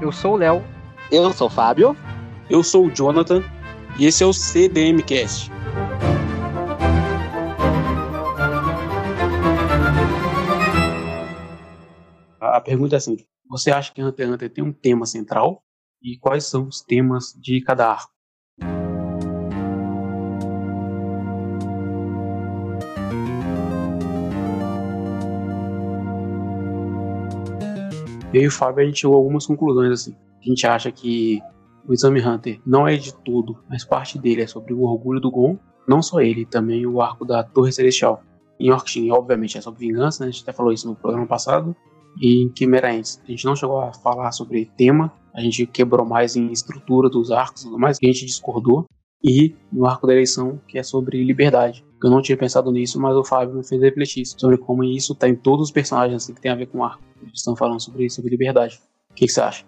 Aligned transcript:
Eu 0.00 0.10
sou 0.10 0.32
o 0.32 0.36
Léo. 0.36 0.64
Eu 1.12 1.30
sou 1.30 1.46
o 1.46 1.50
Fábio. 1.50 1.94
Eu 2.48 2.62
sou 2.62 2.86
o 2.86 2.90
Jonathan. 2.90 3.42
E 3.98 4.06
esse 4.06 4.24
é 4.24 4.26
o 4.26 4.32
CDMcast. 4.32 5.50
A 12.40 12.60
pergunta 12.62 12.96
é 12.96 12.98
assim: 12.98 13.18
você 13.46 13.70
acha 13.70 13.92
que 13.92 14.02
Hunter 14.02 14.26
x 14.26 14.34
Hunter 14.34 14.50
tem 14.50 14.64
um 14.64 14.72
tema 14.72 15.04
central? 15.04 15.62
E 16.02 16.16
quais 16.18 16.46
são 16.46 16.66
os 16.66 16.80
temas 16.80 17.34
de 17.38 17.60
cada 17.62 17.90
arco? 17.90 18.19
Eu 28.32 28.42
e 28.42 28.46
o 28.46 28.50
Fábio 28.50 28.84
a 28.84 28.86
gente 28.86 29.00
chegou 29.00 29.16
a 29.16 29.18
algumas 29.18 29.44
conclusões 29.44 29.90
assim. 29.90 30.14
A 30.40 30.48
gente 30.48 30.64
acha 30.66 30.92
que 30.92 31.40
o 31.86 31.92
Exame 31.92 32.24
Hunter 32.24 32.60
não 32.64 32.86
é 32.86 32.96
de 32.96 33.12
tudo, 33.24 33.58
mas 33.68 33.84
parte 33.84 34.18
dele 34.18 34.42
é 34.42 34.46
sobre 34.46 34.72
o 34.72 34.82
orgulho 34.82 35.20
do 35.20 35.30
Gon. 35.30 35.58
Não 35.88 36.00
só 36.00 36.20
ele, 36.20 36.46
também 36.46 36.86
o 36.86 37.00
arco 37.00 37.24
da 37.24 37.42
Torre 37.42 37.72
Celestial. 37.72 38.22
Em 38.58 38.70
Orkshin, 38.70 39.10
obviamente, 39.10 39.58
é 39.58 39.60
sobre 39.60 39.80
vingança, 39.80 40.22
né? 40.22 40.28
a 40.28 40.32
gente 40.32 40.42
até 40.42 40.52
falou 40.52 40.72
isso 40.72 40.86
no 40.86 40.94
programa 40.94 41.26
passado. 41.26 41.74
E 42.20 42.44
em 42.44 42.52
Chimera 42.56 42.92
Ants, 42.92 43.20
a 43.24 43.30
gente 43.30 43.44
não 43.44 43.56
chegou 43.56 43.80
a 43.80 43.92
falar 43.92 44.30
sobre 44.30 44.70
tema, 44.76 45.12
a 45.34 45.40
gente 45.40 45.66
quebrou 45.66 46.06
mais 46.06 46.36
em 46.36 46.52
estrutura 46.52 47.08
dos 47.08 47.32
arcos 47.32 47.62
e 47.62 47.64
tudo 47.64 47.78
mais, 47.78 47.98
que 47.98 48.06
a 48.06 48.12
gente 48.12 48.26
discordou. 48.26 48.84
E 49.24 49.56
no 49.72 49.86
arco 49.86 50.06
da 50.06 50.12
eleição, 50.12 50.60
que 50.68 50.78
é 50.78 50.82
sobre 50.82 51.22
liberdade. 51.24 51.84
Eu 52.02 52.10
não 52.10 52.22
tinha 52.22 52.36
pensado 52.36 52.72
nisso, 52.72 53.00
mas 53.00 53.14
o 53.14 53.24
Fábio 53.24 53.56
me 53.56 53.66
fez 53.66 53.80
refletir 53.80 54.24
sobre 54.26 54.56
como 54.56 54.82
isso 54.82 55.12
está 55.12 55.28
em 55.28 55.34
todos 55.34 55.66
os 55.66 55.70
personagens 55.70 56.22
assim, 56.22 56.34
que 56.34 56.40
tem 56.40 56.50
a 56.50 56.54
ver 56.54 56.66
com 56.66 56.78
o 56.78 56.84
arco. 56.84 57.02
Eles 57.20 57.38
estão 57.38 57.54
falando 57.54 57.80
sobre, 57.80 58.08
sobre 58.08 58.30
liberdade. 58.30 58.80
O 59.10 59.14
que, 59.14 59.28
você 59.28 59.40
acha? 59.40 59.64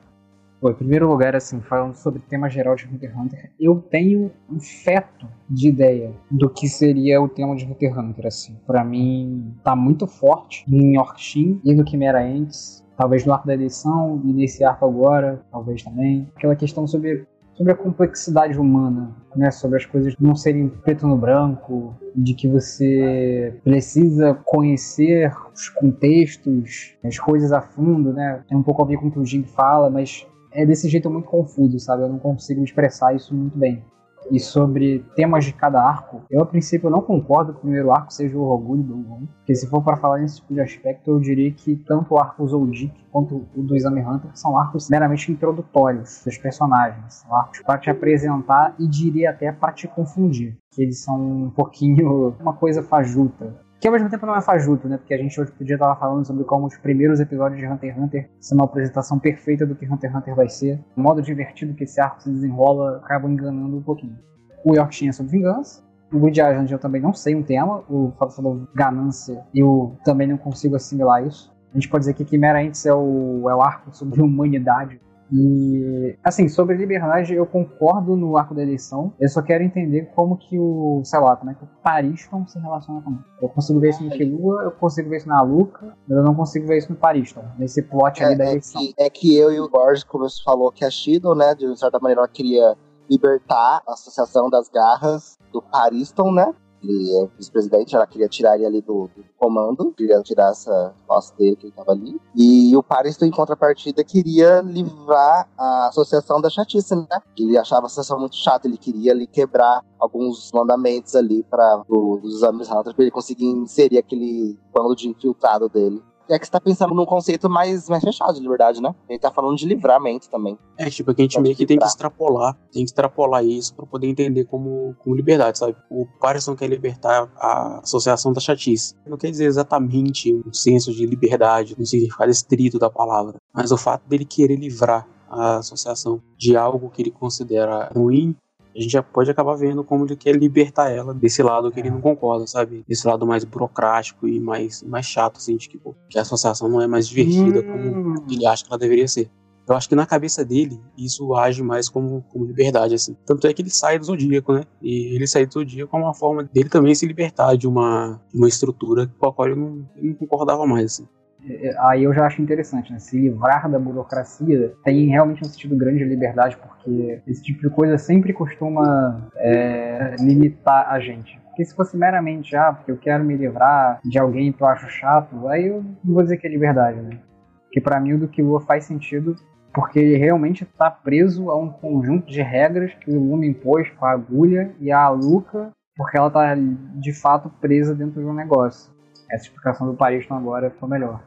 Bom, 0.61 0.71
em 0.71 0.75
primeiro 0.75 1.09
lugar, 1.09 1.35
assim, 1.35 1.61
falando 1.61 1.95
sobre 1.95 2.21
o 2.21 2.23
tema 2.23 2.49
geral 2.49 2.77
de 2.77 2.87
Hunter 2.87 3.11
x 3.11 3.19
Hunter, 3.19 3.53
eu 3.59 3.83
tenho 3.91 4.31
um 4.49 4.61
feto 4.61 5.27
de 5.51 5.69
ideia 5.69 6.15
do 6.31 6.49
que 6.49 6.69
seria 6.69 7.21
o 7.21 7.29
tema 7.29 7.57
de 7.57 7.65
Hunter 7.65 7.91
x 7.91 7.99
Hunter, 7.99 8.27
assim. 8.27 8.57
Pra 8.67 8.85
mim, 8.85 9.55
tá 9.65 9.75
muito 9.75 10.07
forte 10.07 10.65
em 10.73 10.97
Orkshin 10.97 11.61
e 11.65 11.75
no 11.75 11.87
Chimera 11.87 12.25
Ants, 12.25 12.83
talvez 12.97 13.27
no 13.27 13.33
arco 13.33 13.47
da 13.47 13.55
eleição 13.55 14.23
e 14.25 14.33
nesse 14.33 14.63
arco 14.63 14.87
agora, 14.87 15.45
talvez 15.51 15.83
também. 15.83 16.31
Aquela 16.37 16.55
questão 16.55 16.87
sobre 16.87 17.27
sobre 17.55 17.73
a 17.73 17.77
complexidade 17.77 18.59
humana, 18.59 19.15
né? 19.37 19.51
Sobre 19.51 19.77
as 19.77 19.87
coisas 19.87 20.15
não 20.19 20.35
serem 20.35 20.69
preto 20.69 21.07
no 21.07 21.17
branco, 21.17 21.95
de 22.15 22.35
que 22.35 22.49
você 22.49 23.59
precisa 23.65 24.35
conhecer 24.45 25.33
os 25.55 25.69
contextos, 25.69 26.95
as 27.05 27.19
coisas 27.19 27.53
a 27.53 27.61
fundo, 27.61 28.13
né? 28.13 28.43
Tem 28.49 28.57
um 28.57 28.63
pouco 28.63 28.83
a 28.83 28.87
ver 28.87 28.97
com 28.97 29.09
o 29.09 29.11
que 29.11 29.19
o 29.19 29.25
Jim 29.25 29.45
fala, 29.45 29.91
mas 29.91 30.27
é 30.53 30.67
desse 30.67 30.89
jeito 30.89 31.11
muito 31.11 31.29
confuso, 31.29 31.79
sabe? 31.79 32.03
Eu 32.03 32.09
não 32.09 32.19
consigo 32.19 32.63
expressar 32.63 33.15
isso 33.15 33.35
muito 33.35 33.57
bem. 33.57 33.83
E 34.31 34.41
sobre 34.41 35.05
temas 35.15 35.45
de 35.45 35.53
cada 35.53 35.83
arco, 35.83 36.23
eu 36.31 36.43
a 36.43 36.47
princípio 36.47 36.89
não 36.89 37.03
concordo 37.03 37.53
que 37.53 37.59
o 37.59 37.63
primeiro 37.63 37.93
arco 37.93 38.13
seja 38.13 38.37
o 38.37 38.43
orgulho 38.43 38.83
do 38.83 38.97
Gon, 38.97 39.27
porque 39.37 39.55
se 39.55 39.69
for 39.69 39.83
para 39.83 39.97
falar 39.97 40.19
nesse 40.19 40.37
tipo 40.37 40.55
de 40.55 40.61
aspecto, 40.61 41.11
eu 41.11 41.21
diria 41.21 41.51
que 41.53 41.77
tanto 41.77 42.15
o 42.15 42.19
arco 42.19 42.47
Zoldyck 42.47 42.95
quanto 43.11 43.47
o 43.55 43.63
do 43.63 43.77
Exame 43.77 44.01
Hunter 44.01 44.31
são 44.35 44.57
arcos 44.57 44.89
meramente 44.89 45.31
introdutórios 45.31 46.23
dos 46.25 46.39
personagens, 46.39 47.15
são 47.15 47.37
arcos 47.37 47.61
para 47.61 47.79
te 47.79 47.91
apresentar 47.91 48.75
e 48.79 48.87
diria 48.87 49.31
até 49.31 49.53
para 49.53 49.73
te 49.73 49.87
confundir, 49.87 50.57
que 50.71 50.83
eles 50.83 51.03
são 51.03 51.21
um 51.21 51.51
pouquinho 51.51 52.35
uma 52.41 52.55
coisa 52.55 52.83
fajuta 52.83 53.55
que 53.83 53.89
ao 53.89 53.93
mesmo 53.93 54.09
tempo 54.09 54.25
não 54.25 54.37
é 54.37 54.41
fajuto, 54.41 54.89
né? 54.89 54.97
Porque 54.97 55.13
a 55.13 55.19
gente 55.19 55.39
hoje 55.41 55.51
podia 55.51 55.75
estar 55.75 55.97
falando 55.97 56.25
sobre 56.25 56.45
como 56.45 56.67
os 56.67 56.77
primeiros 56.77 57.19
episódios 57.19 57.59
de 57.59 57.67
Hunter 57.67 57.91
x 57.91 58.01
Hunter 58.01 58.31
são 58.39 58.57
uma 58.57 58.65
apresentação 58.65 59.19
perfeita 59.19 59.67
do 59.67 59.75
que 59.75 59.85
Hunter 59.85 60.09
x 60.09 60.17
Hunter 60.17 60.37
vai 60.37 60.49
ser. 60.49 60.81
O 60.97 61.01
modo 61.01 61.21
divertido 61.21 61.75
que 61.75 61.83
esse 61.83 62.01
arco 62.01 62.23
se 62.23 62.31
desenrola 62.31 62.99
acaba 62.99 63.29
enganando 63.29 63.77
um 63.77 63.83
pouquinho. 63.83 64.17
O 64.65 64.77
York 64.77 65.09
é 65.09 65.11
sobre 65.11 65.33
vingança. 65.33 65.83
O 66.13 66.19
Good 66.21 66.41
Island 66.41 66.73
eu 66.73 66.79
também 66.79 67.03
não 67.03 67.13
sei 67.13 67.35
um 67.35 67.43
tema. 67.43 67.83
O 67.91 68.13
Fábio 68.17 68.37
falou 68.37 68.69
ganância. 68.73 69.45
Eu 69.53 69.97
também 70.05 70.29
não 70.29 70.37
consigo 70.37 70.77
assimilar 70.77 71.27
isso. 71.27 71.53
A 71.73 71.75
gente 71.75 71.89
pode 71.89 72.03
dizer 72.03 72.15
que 72.15 72.25
Chimera 72.25 72.63
Ants 72.63 72.87
é 72.87 72.95
o, 72.95 73.51
é 73.51 73.55
o 73.57 73.61
arco 73.61 73.93
sobre 73.93 74.23
humanidade 74.23 75.01
e, 75.33 76.19
assim, 76.23 76.47
sobre 76.47 76.77
liberdade, 76.77 77.33
eu 77.33 77.47
concordo 77.47 78.15
no 78.15 78.37
arco 78.37 78.55
da 78.55 78.63
eleição. 78.63 79.15
Eu 79.19 79.29
só 79.31 79.41
quero 79.41 79.65
entender 79.65 80.11
como 80.15 80.37
que 80.37 80.59
o, 80.59 81.01
sei 81.05 81.19
lá, 81.21 81.35
como 81.37 81.51
é 81.51 81.55
que 81.55 81.65
o 81.65 81.69
Pariston 81.83 82.47
se 82.47 82.59
relaciona 82.59 83.01
com 83.01 83.13
isso. 83.13 83.25
Eu 83.41 83.49
consigo 83.49 83.81
ver 83.81 83.91
isso 83.91 84.05
no 84.05 84.11
Kilua, 84.11 84.63
eu 84.65 84.71
consigo 84.73 85.09
ver 85.09 85.17
isso 85.17 85.29
na 85.29 85.41
Luca, 85.41 85.97
mas 86.07 86.19
eu 86.19 86.23
não 86.23 86.35
consigo 86.35 86.67
ver 86.67 86.79
isso 86.79 86.91
no 86.91 86.97
Pariston, 86.97 87.43
nesse 87.59 87.83
plot 87.83 88.23
é, 88.23 88.27
ali 88.27 88.37
da 88.37 88.45
eleição. 88.45 88.83
É 88.83 88.85
que, 88.85 88.95
é 88.99 89.11
que 89.11 89.37
eu 89.37 89.51
e 89.51 89.59
o 89.59 89.71
Borges, 89.71 90.05
como 90.05 90.29
você 90.29 90.43
falou, 90.45 90.71
que 90.71 90.85
a 90.85 90.91
Shido, 90.91 91.35
né, 91.35 91.55
de 91.55 91.79
certa 91.79 91.99
maneira, 91.99 92.21
ela 92.21 92.29
queria 92.29 92.77
libertar 93.11 93.83
a 93.87 93.93
Associação 93.95 94.51
das 94.51 94.69
Garras 94.69 95.39
do 95.51 95.63
Pariston, 95.63 96.31
né? 96.31 96.55
Ele 96.83 97.17
é 97.17 97.29
vice-presidente, 97.37 97.95
ela 97.95 98.07
queria 98.07 98.29
tirar 98.29 98.57
ele 98.57 98.67
ali 98.67 98.81
do, 98.81 99.09
do, 99.15 99.25
comando, 99.37 99.93
queria 99.97 100.21
tirar 100.23 100.51
essa 100.51 100.95
posse 101.07 101.37
dele 101.37 101.57
que 101.57 101.67
ele 101.67 101.71
estava 101.71 101.93
ali. 101.93 102.21
E 102.35 102.77
o 102.77 102.83
Paris, 102.83 103.21
em 103.23 103.31
contrapartida, 103.31 104.05
queria 104.05 104.61
livrar 104.61 105.49
a 105.57 105.89
associação 105.89 106.41
da 106.41 106.51
chatice, 106.51 106.95
né? 106.95 107.07
Ele 107.39 107.57
achava 107.59 107.83
a 107.83 107.87
associação 107.87 108.19
muito 108.19 108.37
chata, 108.37 108.67
ele 108.67 108.77
queria 108.77 109.13
ali 109.13 109.27
quebrar 109.27 109.85
alguns 109.99 110.51
mandamentos 110.53 111.15
ali 111.15 111.43
para 111.45 111.83
os 111.89 112.37
exames 112.37 112.69
para 112.69 112.95
ele 112.99 113.11
conseguir 113.11 113.47
inserir 113.47 113.99
aquele 113.99 114.59
bando 114.73 114.97
de 114.97 115.09
infiltrado 115.09 115.69
dele 115.69 116.03
é 116.29 116.39
que 116.39 116.47
você 116.47 116.53
tá 116.53 116.61
pensando 116.61 116.95
num 116.95 117.05
conceito 117.05 117.49
mais, 117.49 117.89
mais 117.89 118.03
fechado 118.03 118.35
de 118.35 118.41
liberdade, 118.41 118.81
né? 118.81 118.95
Ele 119.09 119.19
tá 119.19 119.31
falando 119.31 119.57
de 119.57 119.67
livramento 119.67 120.29
também. 120.31 120.59
É, 120.79 120.89
tipo, 120.89 121.11
é 121.11 121.15
que 121.15 121.23
a 121.23 121.25
gente 121.25 121.41
meio 121.41 121.57
que 121.57 121.67
tem 121.67 121.79
que 121.79 121.85
extrapolar, 121.85 122.55
tem 122.73 122.85
que 122.85 122.91
extrapolar 122.91 123.45
isso 123.45 123.75
para 123.75 123.87
poder 123.87 124.07
entender 124.07 124.45
como, 124.45 124.95
como 124.99 125.17
liberdade, 125.17 125.59
sabe? 125.59 125.77
O 125.91 126.07
Patterson 126.21 126.57
quer 126.57 126.69
libertar 126.69 127.31
a 127.37 127.81
associação 127.81 128.33
da 128.33 128.41
chatice. 128.41 128.95
Não 129.07 129.17
quer 129.17 129.31
dizer 129.31 129.47
exatamente 129.47 130.35
um 130.35 130.53
senso 130.53 130.93
de 130.93 131.07
liberdade, 131.07 131.75
no 131.79 131.87
significado 131.87 132.31
estrito 132.31 132.79
da 132.79 132.91
palavra, 132.91 133.37
mas 133.53 133.73
o 133.73 133.77
fato 133.77 134.09
dele 134.09 134.25
querer 134.25 134.57
livrar 134.57 135.07
a 135.33 135.57
associação 135.57 136.21
de 136.37 136.57
algo 136.57 136.91
que 136.91 137.01
ele 137.01 137.11
considera 137.11 137.91
ruim 137.95 138.37
a 138.75 138.81
gente 138.81 138.93
já 138.93 139.03
pode 139.03 139.31
acabar 139.31 139.55
vendo 139.55 139.85
como 139.85 140.05
ele 140.05 140.17
quer 140.17 140.35
libertar 140.35 140.91
ela 140.91 141.13
desse 141.13 141.43
lado 141.43 141.71
que 141.71 141.81
ele 141.81 141.91
não 141.91 142.01
concorda, 142.01 142.47
sabe? 142.47 142.85
Desse 142.89 143.07
lado 143.07 143.27
mais 143.27 143.45
burocrático 143.45 144.27
e 144.27 144.41
mais, 144.41 144.83
mais 144.83 145.07
chato, 145.07 145.37
assim, 145.37 145.57
de 145.57 145.69
que, 145.69 145.79
pô, 145.79 145.95
que 146.09 146.19
a 146.19 146.23
associação 146.23 146.69
não 146.69 146.81
é 146.81 146.87
mais 146.87 147.09
divertida 147.09 147.61
hum. 147.61 148.15
como 148.15 148.33
ele 148.33 148.47
acha 148.47 148.65
que 148.65 148.71
ela 148.71 148.79
deveria 148.79 149.07
ser. 149.07 149.31
Eu 149.69 149.77
acho 149.77 149.89
que 149.89 149.95
na 149.95 150.05
cabeça 150.05 150.45
dele, 150.45 150.81
isso 150.99 151.35
age 151.35 151.63
mais 151.63 151.89
como, 151.89 152.23
como 152.31 152.45
liberdade, 152.45 152.95
assim. 152.95 153.17
Tanto 153.25 153.47
é 153.47 153.55
que 153.55 153.63
ele 153.63 153.71
sai 153.71 153.99
do 153.99 154.05
Zodíaco, 154.05 154.53
né? 154.53 154.65
E 154.83 155.15
ele 155.15 155.27
sair 155.27 155.47
do 155.47 155.53
Zodíaco 155.53 155.97
é 155.97 156.01
uma 156.01 156.15
forma 156.15 156.43
dele 156.43 156.69
também 156.69 156.95
se 156.95 157.07
libertar 157.07 157.57
de 157.57 157.69
uma, 157.69 158.21
de 158.33 158.37
uma 158.37 158.49
estrutura 158.49 159.07
com 159.19 159.27
a 159.27 159.33
qual 159.33 159.49
ele 159.49 159.61
não, 159.61 159.89
ele 159.97 160.09
não 160.09 160.15
concordava 160.15 160.67
mais, 160.67 160.87
assim. 160.87 161.09
É, 161.49 161.75
aí 161.81 162.05
eu 162.05 162.13
já 162.13 162.27
acho 162.27 162.41
interessante, 162.41 162.93
né? 162.93 162.99
Se 162.99 163.19
livrar 163.19 163.71
da 163.71 163.79
burocracia 163.79 164.73
tem 164.85 165.07
realmente 165.07 165.43
um 165.43 165.49
sentido 165.49 165.77
grande 165.77 165.99
de 165.99 166.05
liberdade, 166.05 166.57
porque 166.57 167.21
esse 167.27 167.43
tipo 167.43 167.61
de 167.61 167.71
coisa 167.71 167.99
sempre 167.99 168.33
costuma 168.33 169.29
é, 169.37 170.17
limitar 170.21 170.89
a 170.89 171.01
gente. 171.01 171.41
Porque 171.47 171.65
se 171.65 171.75
fosse 171.75 171.97
meramente, 171.97 172.57
ah, 172.57 172.73
porque 172.73 172.91
eu 172.91 172.97
quero 172.97 173.25
me 173.25 173.37
livrar 173.37 174.01
de 174.05 174.19
alguém 174.19 174.53
que 174.53 174.63
eu 174.63 174.67
acho 174.67 174.89
chato, 174.89 175.49
aí 175.49 175.67
eu 175.67 175.85
não 176.03 176.15
vou 176.15 176.23
dizer 176.23 176.39
que 176.39 176.47
é 176.47 176.51
liberdade, 176.51 177.01
né? 177.01 177.19
Porque 177.65 177.81
para 177.81 178.01
mim 178.01 178.15
o 178.15 178.19
do 178.19 178.29
Killua 178.29 178.61
faz 178.61 178.85
sentido 178.85 179.37
porque 179.73 179.99
ele 179.99 180.17
realmente 180.17 180.65
está 180.65 180.91
preso 180.91 181.51
a 181.51 181.57
um 181.57 181.71
conjunto 181.71 182.27
de 182.27 182.43
regras 182.43 182.93
que 182.95 183.11
o 183.11 183.19
Luma 183.19 183.47
impôs 183.47 183.89
com 183.91 184.05
a 184.05 184.13
agulha 184.13 184.75
e 184.79 184.93
a 184.93 185.09
Luca, 185.09 185.71
porque 185.97 186.17
ela 186.17 186.29
está 186.29 186.55
de 186.55 187.13
fato 187.13 187.51
presa 187.61 187.95
dentro 187.95 188.21
de 188.21 188.27
um 188.27 188.35
negócio. 188.35 188.93
Essa 189.31 189.45
explicação 189.45 189.87
do 189.87 189.95
Pariston 189.95 190.35
agora 190.35 190.71
ficou 190.71 190.89
melhor. 190.89 191.23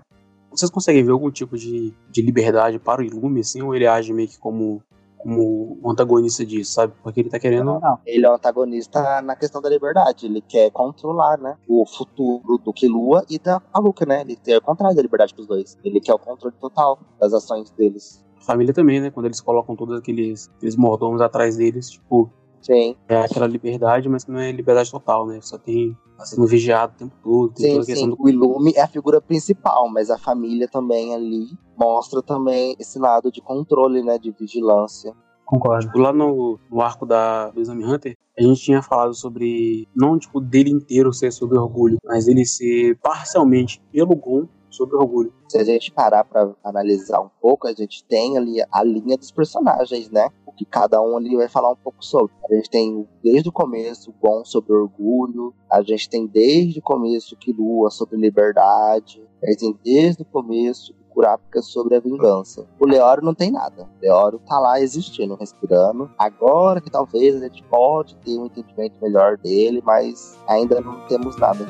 Vocês 0.56 0.72
conseguem 0.72 1.04
ver 1.04 1.12
algum 1.12 1.30
tipo 1.32 1.58
de, 1.58 1.94
de 2.10 2.22
liberdade 2.22 2.80
para 2.80 3.02
o 3.02 3.04
Ilume, 3.04 3.42
assim, 3.42 3.62
ou 3.62 3.76
ele 3.76 3.86
age 3.86 4.14
meio 4.14 4.28
que 4.28 4.40
como, 4.40 4.82
como 5.18 5.80
o 5.82 5.92
antagonista 5.92 6.46
disso, 6.46 6.74
sabe? 6.74 6.94
Porque 7.04 7.20
ele 7.20 7.30
tá 7.30 7.40
querendo. 7.40 7.66
Não, 7.66 7.80
não. 7.80 8.00
Ele 8.06 8.26
é 8.26 8.30
o 8.30 8.34
antagonista 8.34 9.22
na 9.22 9.36
questão 9.36 9.62
da 9.62 9.70
liberdade. 9.70 10.26
Ele 10.26 10.42
quer 10.42 10.72
controlar, 10.72 11.38
né? 11.38 11.58
O 11.68 11.86
futuro 11.86 12.58
do 12.58 12.72
Kilua 12.72 13.26
e 13.30 13.38
da 13.38 13.62
Aluka, 13.74 14.06
né? 14.06 14.22
Ele 14.22 14.36
tem 14.36 14.56
o 14.56 14.62
contrário 14.62 14.96
da 14.96 15.02
liberdade 15.02 15.34
pros 15.34 15.48
dois. 15.48 15.78
Ele 15.84 16.00
quer 16.00 16.14
o 16.14 16.20
controle 16.20 16.56
total 16.60 17.00
das 17.20 17.34
ações 17.34 17.70
deles. 17.72 18.24
A 18.40 18.44
família 18.46 18.74
também, 18.74 19.02
né? 19.02 19.10
Quando 19.10 19.26
eles 19.26 19.42
colocam 19.42 19.76
todos 19.76 19.98
aqueles, 19.98 20.50
aqueles 20.56 20.76
mordomos 20.76 21.22
atrás 21.22 21.58
deles, 21.58 21.90
tipo, 21.90 22.32
Sim. 22.66 22.96
É 23.08 23.18
aquela 23.18 23.46
liberdade, 23.46 24.10
mas 24.10 24.24
que 24.24 24.32
não 24.32 24.40
é 24.40 24.52
liberdade 24.52 24.90
total, 24.90 25.28
né? 25.28 25.40
Só 25.40 25.56
tem 25.56 25.96
tá 26.18 26.26
sendo 26.26 26.48
vigiado 26.48 26.94
o 26.94 26.98
tempo 26.98 27.16
todo. 27.24 27.54
Tem 27.54 27.66
sim, 27.66 27.72
toda 27.74 27.84
a 27.84 27.86
questão 27.86 28.10
sim. 28.10 28.16
Do... 28.16 28.24
O 28.24 28.30
Ilume 28.30 28.74
é 28.76 28.82
a 28.82 28.88
figura 28.88 29.22
principal, 29.22 29.88
mas 29.88 30.10
a 30.10 30.18
família 30.18 30.68
também 30.68 31.14
ali 31.14 31.48
mostra 31.78 32.24
também 32.24 32.76
esse 32.80 32.98
lado 32.98 33.32
de 33.32 33.40
controle, 33.40 34.02
né? 34.02 34.18
De 34.18 34.32
vigilância. 34.32 35.14
Concordo. 35.46 35.86
Tipo, 35.86 36.00
lá 36.00 36.12
no, 36.12 36.60
no 36.72 36.82
arco 36.82 37.06
da, 37.06 37.52
do 37.52 37.62
Exame 37.62 37.86
Hunter, 37.86 38.18
a 38.36 38.42
gente 38.42 38.62
tinha 38.62 38.82
falado 38.82 39.14
sobre, 39.14 39.88
não 39.96 40.18
tipo, 40.18 40.42
dele 40.42 40.72
inteiro 40.72 41.14
ser 41.14 41.32
sobre 41.32 41.60
orgulho, 41.60 41.98
mas 42.04 42.28
ele 42.28 42.46
ser 42.48 42.98
parcialmente 42.98 43.80
pelo 43.92 44.16
Gon 44.16 44.48
sobre 44.72 44.96
orgulho. 44.96 45.32
Se 45.48 45.60
a 45.60 45.64
gente 45.64 45.92
parar 45.92 46.24
para 46.24 46.52
analisar 46.64 47.22
um 47.22 47.30
pouco, 47.40 47.68
a 47.68 47.74
gente 47.74 48.04
tem 48.06 48.38
ali 48.38 48.58
a 48.72 48.84
linha 48.84 49.18
dos 49.18 49.32
personagens, 49.32 50.10
né? 50.10 50.30
O 50.56 50.58
que 50.58 50.64
cada 50.64 51.02
um 51.02 51.18
ali 51.18 51.36
vai 51.36 51.50
falar 51.50 51.70
um 51.70 51.76
pouco 51.76 52.04
sobre. 52.04 52.34
A 52.50 52.56
gente 52.56 52.70
tem 52.70 53.06
desde 53.22 53.50
o 53.50 53.52
começo 53.52 54.10
o 54.10 54.14
Gon 54.14 54.46
sobre 54.46 54.72
orgulho, 54.72 55.54
a 55.70 55.82
gente 55.82 56.10
tem 56.10 56.26
desde 56.26 56.80
o 56.80 56.82
começo 56.82 57.36
que 57.36 57.52
Lua 57.52 57.90
sobre 57.90 58.16
liberdade, 58.16 59.22
a 59.44 59.48
gente 59.48 59.60
tem 59.60 59.80
desde 59.84 60.22
o 60.22 60.26
começo 60.26 60.96
Kurapika 61.10 61.62
sobre 61.62 61.96
a 61.96 62.00
vingança. 62.00 62.68
O 62.78 62.86
Leório 62.86 63.24
não 63.24 63.34
tem 63.34 63.50
nada. 63.50 63.84
O 63.84 64.02
Leório 64.02 64.40
tá 64.40 64.60
lá 64.60 64.82
existindo, 64.82 65.36
respirando. 65.36 66.10
Agora 66.18 66.82
que 66.82 66.90
talvez 66.90 67.36
a 67.36 67.48
gente 67.48 67.64
pode 67.64 68.16
ter 68.18 68.38
um 68.38 68.46
entendimento 68.46 69.02
melhor 69.02 69.38
dele, 69.38 69.82
mas 69.84 70.38
ainda 70.48 70.82
não 70.82 71.08
temos 71.08 71.38
nada. 71.38 71.66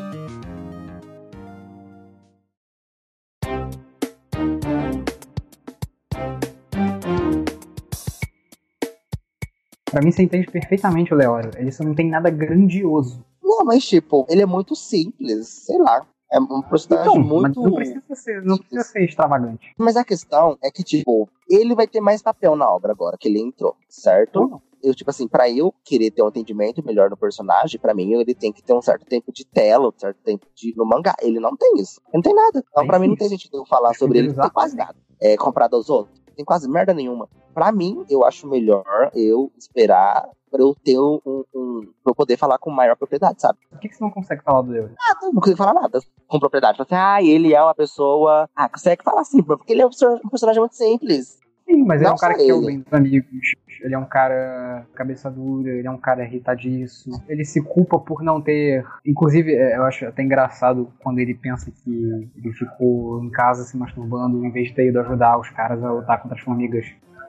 Pra 9.95 10.03
mim, 10.03 10.11
você 10.11 10.23
entende 10.23 10.45
perfeitamente 10.47 11.13
o 11.13 11.15
Leório. 11.15 11.51
Ele 11.55 11.71
só 11.71 11.81
não 11.81 11.95
tem 11.95 12.09
nada 12.09 12.29
grandioso. 12.29 13.23
Não, 13.41 13.63
mas 13.63 13.85
tipo, 13.85 14.25
ele 14.27 14.41
é 14.41 14.45
muito 14.45 14.75
simples, 14.75 15.47
sei 15.47 15.77
lá. 15.77 16.05
É 16.29 16.37
um 16.37 16.61
personagem 16.61 17.13
então, 17.13 17.23
muito. 17.23 17.61
não 17.61 17.71
precisa, 17.71 18.01
ser, 18.13 18.43
não 18.43 18.57
precisa 18.57 18.83
ser 18.83 19.05
extravagante. 19.05 19.73
Mas 19.77 19.95
a 19.95 20.03
questão 20.03 20.57
é 20.61 20.69
que, 20.69 20.83
tipo, 20.83 21.29
ele 21.49 21.73
vai 21.73 21.87
ter 21.87 22.01
mais 22.01 22.21
papel 22.21 22.57
na 22.57 22.69
obra 22.69 22.91
agora 22.91 23.15
que 23.17 23.29
ele 23.29 23.39
entrou, 23.39 23.73
certo? 23.87 24.41
Uhum. 24.41 24.59
Eu, 24.83 24.93
tipo 24.93 25.09
assim, 25.09 25.29
pra 25.29 25.49
eu 25.49 25.73
querer 25.85 26.11
ter 26.11 26.23
um 26.23 26.27
entendimento 26.27 26.85
melhor 26.85 27.09
no 27.09 27.15
personagem, 27.15 27.79
pra 27.79 27.93
mim 27.93 28.15
ele 28.15 28.35
tem 28.35 28.51
que 28.51 28.61
ter 28.61 28.73
um 28.73 28.81
certo 28.81 29.05
tempo 29.05 29.31
de 29.31 29.45
tela, 29.45 29.87
um 29.87 29.93
certo 29.97 30.17
tempo 30.25 30.45
de. 30.53 30.73
no 30.75 30.85
mangá. 30.85 31.15
Ele 31.21 31.39
não 31.39 31.55
tem 31.55 31.75
isso. 31.77 32.01
Ele 32.07 32.15
não 32.15 32.21
tem 32.21 32.35
nada. 32.35 32.61
Então, 32.69 32.83
isso. 32.83 32.99
mim, 32.99 33.07
não 33.07 33.15
tem 33.15 33.29
sentido 33.29 33.59
eu 33.59 33.65
falar 33.65 33.93
sobre 33.93 34.19
ele, 34.19 34.33
não 34.33 34.41
tem 34.41 34.51
quase 34.51 34.75
nada. 34.75 34.97
É 35.21 35.37
comprado 35.37 35.77
aos 35.77 35.89
outros. 35.89 36.24
Tem 36.35 36.45
quase 36.45 36.69
merda 36.69 36.93
nenhuma. 36.93 37.27
Pra 37.53 37.71
mim, 37.71 38.05
eu 38.09 38.25
acho 38.25 38.47
melhor 38.47 38.83
eu 39.13 39.51
esperar 39.57 40.29
pra 40.51 40.61
eu 40.61 40.75
ter 40.83 40.99
um, 40.99 41.19
um, 41.25 41.81
pra 42.03 42.11
eu 42.11 42.15
poder 42.15 42.37
falar 42.37 42.57
com 42.57 42.69
maior 42.69 42.95
propriedade, 42.95 43.41
sabe? 43.41 43.59
Por 43.69 43.79
que, 43.79 43.89
que 43.89 43.95
você 43.95 44.03
não 44.03 44.11
consegue 44.11 44.43
falar 44.43 44.61
do 44.61 44.75
Euro? 44.75 44.89
Nada, 44.89 45.25
não 45.27 45.41
consigo 45.41 45.57
falar 45.57 45.73
nada 45.73 45.99
com 46.27 46.39
propriedade. 46.39 46.81
Assim, 46.81 46.95
ah, 46.95 47.21
ele 47.21 47.53
é 47.53 47.61
uma 47.61 47.75
pessoa. 47.75 48.49
Ah, 48.55 48.69
consegue 48.69 49.03
falar 49.03 49.21
assim, 49.21 49.43
porque 49.43 49.73
ele 49.73 49.81
é 49.81 49.85
um 49.85 50.29
personagem 50.29 50.59
muito 50.59 50.75
simples. 50.75 51.39
Sim, 51.75 51.83
mas 51.83 52.01
ele 52.01 52.09
é 52.09 52.13
um 52.13 52.17
cara 52.17 52.33
que 52.35 52.49
é 52.49 52.61
bem 52.61 52.79
dos 52.79 52.93
amigos. 52.93 53.51
Ele 53.81 53.93
é 53.93 53.97
um 53.97 54.05
cara 54.05 54.85
cabeça 54.95 55.29
dura, 55.29 55.69
ele 55.69 55.87
é 55.87 55.91
um 55.91 55.97
cara 55.97 56.23
irritadiço. 56.23 57.09
Ele 57.27 57.43
se 57.43 57.61
culpa 57.61 57.99
por 57.99 58.23
não 58.23 58.41
ter. 58.41 58.85
Inclusive, 59.05 59.53
é, 59.53 59.75
eu 59.75 59.83
acho 59.83 60.05
até 60.07 60.23
engraçado 60.23 60.89
quando 61.03 61.19
ele 61.19 61.33
pensa 61.33 61.69
que 61.69 62.29
ele 62.35 62.53
ficou 62.53 63.23
em 63.23 63.29
casa 63.29 63.63
se 63.63 63.77
masturbando 63.77 64.45
em 64.45 64.51
vez 64.51 64.69
de 64.69 64.75
ter 64.75 64.87
ido 64.87 64.99
ajudar 65.01 65.37
os 65.37 65.49
caras 65.49 65.83
a 65.83 65.91
lutar 65.91 66.21
contra 66.21 66.37
as 66.37 66.43
formigas 66.43 66.85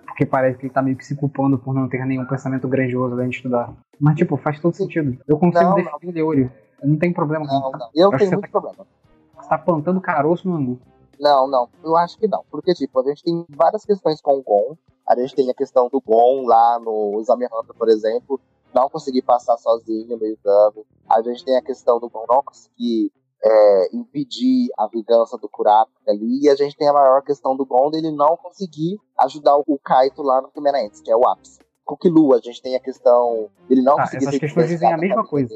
porque 0.07 0.25
parece 0.25 0.59
que 0.59 0.65
ele 0.65 0.73
tá 0.73 0.81
meio 0.81 0.97
que 0.97 1.05
se 1.05 1.15
culpando 1.15 1.59
por 1.59 1.75
não 1.75 1.87
ter 1.91 2.03
nenhum 2.07 2.25
pensamento 2.25 2.67
grandioso 2.67 3.13
além 3.13 3.29
de 3.29 3.37
estudar. 3.37 3.71
Mas, 4.01 4.17
tipo, 4.17 4.39
faz 4.39 4.59
todo 4.59 4.75
sentido. 4.75 5.19
Eu 5.29 5.37
consigo 5.37 5.63
não, 5.63 5.75
defender 5.75 6.07
o 6.07 6.11
Leorio. 6.11 6.51
Eu 6.83 6.89
não 6.89 6.97
tenho 6.97 7.13
problema 7.13 7.45
não, 7.45 7.61
com 7.61 7.77
não. 7.77 7.91
Eu, 7.95 8.11
eu 8.11 8.19
tenho 8.19 8.31
muito 8.31 8.41
tá, 8.45 8.49
problema. 8.49 8.87
Você 9.37 9.49
tá 9.49 9.59
plantando 9.59 10.01
caroço 10.01 10.49
no 10.49 10.57
angu. 10.57 10.81
Não, 11.19 11.47
não. 11.47 11.69
Eu 11.83 11.97
acho 11.97 12.19
que 12.19 12.29
não. 12.29 12.45
Porque, 12.51 12.75
tipo, 12.75 13.01
a 13.01 13.05
gente 13.05 13.23
tem 13.23 13.45
várias 13.51 13.85
questões 13.85 14.21
com 14.21 14.39
o 14.39 14.43
Gon. 14.43 14.77
A 15.07 15.19
gente 15.19 15.35
tem 15.35 15.51
a 15.51 15.55
questão 15.55 15.89
do 15.89 16.01
Gon 16.01 16.47
lá 16.47 16.79
no 16.79 17.21
Exame 17.21 17.47
Hunter, 17.47 17.75
por 17.77 17.89
exemplo, 17.89 18.41
não 18.75 18.89
conseguir 18.89 19.23
passar 19.23 19.57
sozinho 19.57 20.17
no 20.17 20.27
exame. 20.27 20.85
A 21.09 21.23
gente 21.23 21.45
tem 21.45 21.57
a 21.57 21.63
questão 21.63 22.01
do 22.01 22.11
Gon 22.11 22.25
não 22.29 22.43
conseguir 22.43 23.13
é, 23.43 23.97
impedir 23.97 24.69
a 24.77 24.89
vingança 24.89 25.39
do 25.39 25.49
Kurapika 25.49 26.11
ali. 26.11 26.43
E 26.43 26.49
a 26.49 26.57
gente 26.57 26.77
tem 26.77 26.89
a 26.89 26.93
maior 26.93 27.23
questão 27.23 27.57
do 27.57 27.65
Gon 27.65 27.91
ele 27.95 28.11
não 28.11 28.37
conseguir 28.37 28.99
ajudar 29.21 29.57
o 29.57 29.79
Kaito 29.79 30.23
lá 30.23 30.41
no 30.43 30.49
Primeira 30.49 30.83
Ents, 30.83 31.01
que 31.01 31.11
é 31.11 31.17
o 31.17 31.27
ápice. 31.29 31.61
Kukilu, 31.87 32.35
a 32.35 32.41
gente 32.41 32.61
tem 32.61 32.75
a 32.75 32.81
questão 32.81 33.49
dele 33.69 33.81
não 33.81 33.95
ah, 33.95 34.03
conseguir 34.03 34.27
essas 34.27 34.41
questões 34.41 34.69
dizem 34.69 34.93
a 34.93 34.99
mesma 34.99 35.25
coisa. 35.25 35.55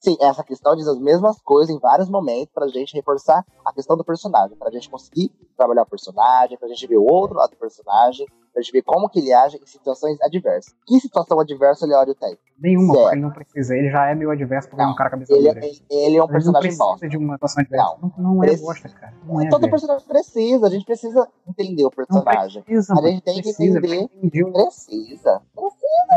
Sim, 0.00 0.16
essa 0.20 0.42
questão 0.42 0.74
diz 0.74 0.88
as 0.88 0.98
mesmas 0.98 1.40
coisas 1.40 1.74
em 1.74 1.78
vários 1.78 2.10
momentos 2.10 2.52
pra 2.52 2.66
gente 2.66 2.94
reforçar 2.94 3.46
a 3.64 3.72
questão 3.72 3.96
do 3.96 4.04
personagem, 4.04 4.56
pra 4.56 4.72
gente 4.72 4.90
conseguir 4.90 5.30
trabalhar 5.56 5.82
o 5.82 5.86
personagem, 5.86 6.58
pra 6.58 6.68
gente 6.68 6.84
ver 6.86 6.96
o 6.96 7.04
outro 7.04 7.36
lado 7.36 7.50
do 7.50 7.56
personagem, 7.56 8.26
pra 8.52 8.60
gente 8.60 8.72
ver 8.72 8.82
como 8.82 9.08
que 9.08 9.20
ele 9.20 9.32
age 9.32 9.56
em 9.56 9.66
situações 9.66 10.20
adversas. 10.20 10.74
Que 10.84 10.98
situação 10.98 11.38
adversa 11.38 11.86
o 11.86 11.88
Leório 11.88 12.14
tem? 12.14 12.36
Nenhuma, 12.60 12.92
porque 12.92 13.14
ele 13.14 13.20
não 13.20 13.30
precisa. 13.30 13.76
Ele 13.76 13.88
já 13.88 14.10
é 14.10 14.14
meio 14.16 14.32
adverso 14.32 14.68
porque 14.68 14.82
não, 14.82 14.90
é 14.90 14.92
um 14.92 14.96
cara 14.96 15.10
cabeça 15.10 15.32
ele, 15.32 15.48
dura. 15.48 15.64
Ele, 15.64 15.82
ele 15.88 16.16
é 16.16 16.24
um 16.24 16.26
personagem. 16.26 16.70
Ele 16.70 16.78
não 16.78 16.88
precisa 16.88 17.08
de 17.08 17.16
uma 17.16 17.34
situação 17.34 17.62
adversa. 17.62 17.96
Não, 18.02 18.12
não, 18.18 18.34
não 18.34 18.44
é 18.44 18.56
bosta, 18.56 18.88
cara. 18.88 19.14
Não 19.24 19.40
é 19.40 19.48
Todo 19.48 19.70
personagem 19.70 20.08
precisa. 20.08 20.66
A 20.66 20.70
gente 20.70 20.84
precisa 20.84 21.28
entender 21.46 21.84
o 21.84 21.90
personagem. 21.90 22.62
Precisa, 22.62 22.94
a 22.94 23.02
gente 23.02 23.22
tem 23.22 23.40
precisa, 23.40 23.80
que 23.80 23.94
entender. 23.94 24.52
Precisa. 24.52 25.42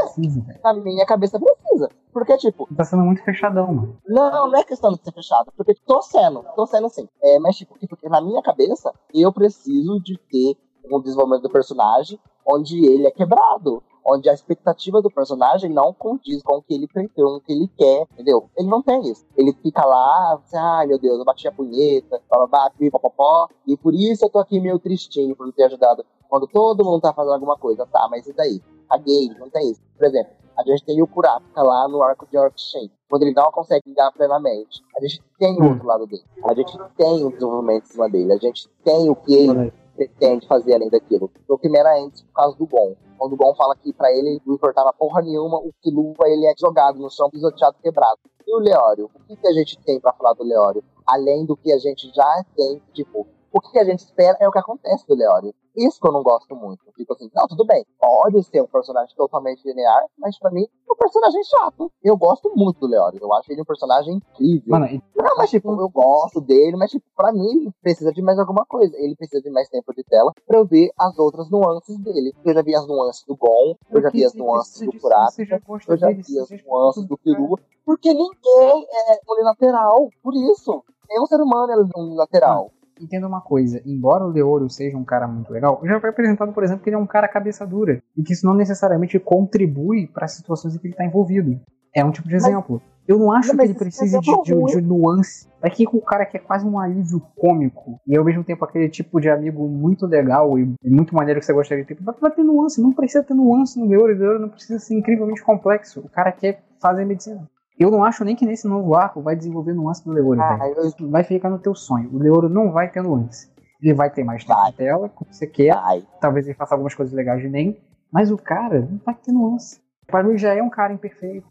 Precisa 0.02 0.46
Na 0.64 0.74
minha 0.74 1.06
cabeça 1.06 1.40
precisa. 1.40 1.90
Porque, 2.12 2.38
tipo. 2.38 2.68
Tá 2.76 2.84
sendo 2.84 3.04
muito 3.04 3.24
fechadão, 3.24 3.74
mano. 3.74 3.98
Não, 4.08 4.50
não 4.50 4.60
é 4.60 4.64
questão 4.64 4.92
de 4.92 5.04
ser 5.04 5.12
fechado. 5.12 5.52
Porque 5.56 5.74
tô 5.86 6.02
sendo. 6.02 6.44
Tô 6.56 6.66
sendo 6.66 6.88
assim. 6.88 7.08
É, 7.22 7.40
mas, 7.40 7.56
tipo, 7.56 7.76
porque 7.88 8.10
na 8.10 8.22
minha 8.22 8.42
cabeça, 8.42 8.94
eu 9.14 9.32
preciso 9.32 10.00
de 10.00 10.18
ter 10.18 10.58
um 10.92 11.02
desenvolvimento 11.02 11.44
do 11.44 11.50
personagem 11.50 12.20
onde 12.46 12.86
ele 12.86 13.08
é 13.08 13.12
quebrado 13.12 13.84
onde 14.06 14.30
a 14.30 14.34
expectativa 14.34 15.02
do 15.02 15.10
personagem 15.10 15.70
não 15.70 15.94
condiz 15.94 16.42
com 16.44 16.58
o 16.58 16.62
que 16.62 16.74
ele 16.74 16.88
pretende, 16.88 17.14
com 17.16 17.38
o 17.38 17.42
que 17.42 17.52
ele 17.52 17.70
quer, 17.78 18.08
entendeu? 18.14 18.50
Ele 18.58 18.68
não 18.68 18.82
tem 18.82 19.02
isso. 19.10 19.26
Ele 19.38 19.54
fica 19.62 19.86
lá, 19.86 20.34
assim, 20.34 20.58
ai 20.58 20.88
meu 20.88 21.00
Deus, 21.00 21.20
eu 21.20 21.26
bati 21.26 21.48
a 21.48 21.52
punheta, 21.52 22.22
bababá, 22.30 22.70
pipopopó, 22.72 23.48
e 23.68 23.78
por 23.78 23.94
isso 23.94 24.26
eu 24.26 24.30
tô 24.30 24.40
aqui 24.40 24.60
meio 24.60 24.80
tristinho 24.80 25.36
por 25.36 25.46
não 25.46 25.54
ter 25.54 25.64
ajudado 25.64 26.06
quando 26.30 26.48
todo 26.48 26.86
mundo 26.86 27.02
tá 27.02 27.14
fazendo 27.14 27.34
alguma 27.34 27.58
coisa. 27.58 27.86
Tá, 27.86 28.08
mas 28.10 28.26
e 28.26 28.34
daí? 28.34 28.62
A 28.90 28.98
gay, 28.98 29.30
não 29.40 29.50
tem 29.50 29.72
isso. 29.72 29.82
Por 29.98 30.06
exemplo, 30.06 30.34
a 30.58 30.64
gente 30.64 30.84
tem 30.86 31.02
o 31.02 31.08
Kurapika 31.08 31.62
lá 31.62 31.88
no 31.88 32.02
arco 32.04 32.28
de 32.30 32.38
Yorkshire, 32.38 32.92
quando 33.10 33.24
ele 33.24 33.34
não 33.34 33.52
consegue 33.52 33.90
lidar 33.90 34.12
plenamente. 34.12 34.82
A 34.98 35.02
gente 35.02 35.22
tem 35.38 35.58
o 35.60 35.70
outro 35.70 35.86
lado 35.86 36.08
dele. 36.08 36.24
A 36.44 36.54
gente 36.54 36.78
tem 36.98 37.26
o 37.26 37.32
desenvolvimento 37.32 37.84
em 37.84 37.92
cima 37.92 38.10
dele. 38.10 38.34
A 38.34 38.38
gente 38.38 38.70
tem 38.84 39.10
o 39.10 39.16
que 39.16 39.34
ele 39.34 39.74
pretende 40.08 40.48
fazer 40.48 40.74
além 40.74 40.90
daquilo. 40.90 41.30
No 41.48 41.58
Quimera 41.58 42.00
antes, 42.00 42.22
por 42.24 42.34
causa 42.34 42.58
do 42.58 42.66
Gon. 42.66 42.96
Quando 43.18 43.34
o 43.34 43.38
Gon 43.38 43.54
fala 43.56 43.76
que 43.76 43.94
pra 43.94 44.12
ele 44.12 44.42
não 44.46 44.56
importava 44.56 44.92
porra 44.94 45.22
nenhuma, 45.22 45.58
o 45.58 45.72
Killua 45.82 46.14
ele 46.26 46.48
é 46.48 46.54
jogado 46.58 46.98
no 46.98 47.10
chão, 47.10 47.30
pisoteado, 47.30 47.78
quebrado. 47.82 48.20
E 48.48 48.56
o 48.56 48.60
Leório? 48.60 49.10
O 49.14 49.20
que, 49.28 49.36
que 49.36 49.48
a 49.48 49.54
gente 49.54 49.78
tem 49.80 50.00
para 50.00 50.14
falar 50.14 50.34
do 50.34 50.44
Leório? 50.44 50.84
Além 51.06 51.46
do 51.46 51.56
que 51.56 51.72
a 51.72 51.78
gente 51.78 52.12
já 52.14 52.44
tem, 52.56 52.82
tipo, 52.94 53.28
o 53.52 53.60
que 53.60 53.78
a 53.78 53.84
gente 53.84 54.00
espera 54.00 54.38
é 54.40 54.48
o 54.48 54.52
que 54.52 54.60
acontece 54.60 55.08
do 55.08 55.16
Leório. 55.16 55.54
Isso 55.76 56.00
que 56.00 56.08
eu 56.08 56.12
não 56.12 56.24
gosto 56.24 56.56
muito. 56.56 56.84
Tipo 56.98 57.14
assim, 57.14 57.30
não, 57.34 57.48
tudo 57.48 57.66
bem, 57.66 57.86
pode 58.00 58.44
ser 58.44 58.62
um 58.62 58.68
personagem 58.68 59.16
totalmente 59.16 59.66
linear, 59.66 60.06
mas 60.18 60.38
pra 60.38 60.52
mim 60.52 60.64
é 60.64 60.94
um 60.94 60.96
personagem 60.96 61.44
chato. 61.44 61.92
Eu 62.04 62.18
gosto 62.18 62.52
muito 62.56 62.80
do 62.80 62.88
Leório. 62.88 63.20
Eu 63.22 63.34
acho 63.34 63.52
ele 63.52 63.62
um 63.62 63.66
personagem 63.66 64.16
incrível. 64.16 64.72
Mano, 64.72 64.86
e... 64.88 65.02
Não, 65.16 65.38
mas 65.38 65.50
tipo, 65.50 65.70
eu 65.80 65.90
gosto 65.90 66.42
dele, 66.42 66.76
mas 66.76 66.92
tipo, 66.92 67.06
pra 67.16 67.32
mim 67.32 67.62
ele 67.62 67.72
precisa 67.82 68.12
de 68.12 68.22
mais 68.22 68.38
alguma 68.38 68.66
coisa. 68.66 68.96
Ele 68.98 69.16
precisa 69.16 69.42
de 69.42 69.50
mais 69.50 69.70
tempo 69.70 69.94
de 69.94 70.04
tela 70.04 70.34
pra 70.46 70.58
eu 70.58 70.66
ver 70.66 70.92
as 70.98 71.18
outras 71.18 71.50
nuances 71.50 71.98
dele. 72.00 72.34
Eu 72.44 72.54
já 72.54 72.62
vi 72.62 72.76
as 72.76 72.88
nuances 72.88 73.24
do 73.26 73.36
Gon, 73.36 73.76
eu 73.90 74.02
já 74.02 74.10
vi 74.10 74.26
as 74.26 74.34
nuances 74.34 74.86
do 74.86 75.00
Kurapika, 75.00 75.62
eu 75.88 75.98
já 75.98 76.10
vi 76.10 76.40
as 76.40 76.50
nuances 76.66 77.06
do 77.06 77.18
Kirua, 77.18 77.60
porque 77.86 78.14
ninguém 78.14 78.88
é 79.10 79.20
unilateral. 79.28 80.10
Por 80.22 80.34
isso, 80.34 80.84
nenhum 81.10 81.26
ser 81.26 81.40
humano 81.40 81.72
é 81.72 82.00
unilateral 82.00 82.72
entenda 83.02 83.28
uma 83.28 83.42
coisa, 83.42 83.82
embora 83.86 84.26
o 84.26 84.30
Leoro 84.30 84.70
seja 84.70 84.98
um 84.98 85.04
cara 85.04 85.28
muito 85.28 85.52
legal, 85.52 85.82
já 85.84 86.00
foi 86.00 86.10
apresentado, 86.10 86.54
por 86.54 86.64
exemplo, 86.64 86.84
que 86.84 86.90
ele 86.90 86.96
é 86.96 87.00
um 87.00 87.08
cara 87.08 87.28
cabeça 87.28 87.66
dura 87.66 88.02
e 88.18 88.24
que 88.24 88.34
isso 88.34 88.46
não 88.46 88.54
necessariamente 88.54 89.20
contribui 89.20 90.08
para 90.08 90.26
as 90.26 90.34
situações 90.34 90.76
em 90.76 90.80
que 90.80 90.88
ele 90.88 90.94
está 90.94 91.06
envolvido. 91.06 91.60
É 91.94 92.04
um 92.04 92.12
tipo 92.12 92.28
de 92.28 92.36
exemplo. 92.36 92.82
Eu 93.08 93.18
não 93.18 93.32
acho 93.34 93.54
que 93.54 93.62
ele 93.62 93.74
precise 93.74 94.18
de, 94.20 94.44
de, 94.44 94.66
de, 94.66 94.82
nuance. 94.82 95.50
Aqui 95.62 95.86
com 95.86 95.98
o 95.98 96.02
cara 96.02 96.26
que 96.26 96.38
é 96.38 96.40
quase 96.40 96.66
um 96.66 96.80
alívio 96.80 97.22
cômico 97.36 98.00
e 98.08 98.16
ao 98.16 98.24
mesmo 98.24 98.44
tempo 98.44 98.64
aquele 98.64 98.88
tipo 98.88 99.20
de 99.20 99.30
amigo 99.30 99.68
muito 99.68 100.06
legal 100.06 100.58
e, 100.58 100.74
muito 100.86 101.14
maneiro 101.14 101.40
que 101.40 101.46
você 101.46 101.52
gostaria 101.52 101.84
de 101.84 101.94
ter. 101.94 102.02
Vai, 102.02 102.16
vai 102.22 102.32
ter 102.32 102.44
nuance, 102.44 102.82
não 102.82 102.94
precisa 102.94 103.24
ter 103.24 103.34
nuance 103.34 103.78
no 103.78 103.88
Leoro. 103.88 104.14
O 104.14 104.18
Leoro 104.18 104.40
não 104.40 104.50
precisa 104.50 104.80
ser 104.80 104.96
incrivelmente 104.96 105.44
complexo. 105.44 106.00
O 106.00 106.10
cara 106.10 106.32
quer 106.32 106.64
fazer 106.80 107.04
medicina. 107.04 107.50
Eu 107.82 107.90
não 107.90 108.04
acho 108.04 108.24
nem 108.24 108.36
que 108.36 108.46
nesse 108.46 108.68
novo 108.68 108.94
arco 108.94 109.24
vai 109.24 109.36
desenvolver 109.36 109.74
nuance 109.74 110.06
do 110.06 110.12
Leoro. 110.12 110.40
Ah, 110.40 110.60
eu... 110.70 111.10
Vai 111.10 111.24
ficar 111.24 111.50
no 111.50 111.58
teu 111.58 111.74
sonho. 111.74 112.12
O 112.14 112.20
Leoro 112.20 112.48
não 112.48 112.72
vai 112.72 112.92
ter 112.92 113.02
nuance. 113.02 113.50
Ele 113.82 113.92
vai 113.96 114.08
ter 114.08 114.24
mais 114.24 114.46
tempo 114.46 114.64
de 114.68 114.74
tela, 114.78 115.10
como 115.10 115.34
você 115.34 115.48
quer. 115.48 115.74
Vai. 115.74 116.06
Talvez 116.20 116.46
ele 116.46 116.54
faça 116.54 116.76
algumas 116.76 116.94
coisas 116.94 117.12
legais 117.12 117.42
de 117.42 117.50
nem. 117.50 117.82
Mas 118.14 118.32
o 118.32 118.38
cara 118.38 118.82
não 118.82 119.02
vai 119.04 119.16
ter 119.16 119.32
nuance. 119.32 119.82
Para 120.06 120.22
mim 120.22 120.38
já 120.38 120.54
é 120.54 120.62
um 120.62 120.70
cara 120.70 120.94
imperfeito. 120.94 121.48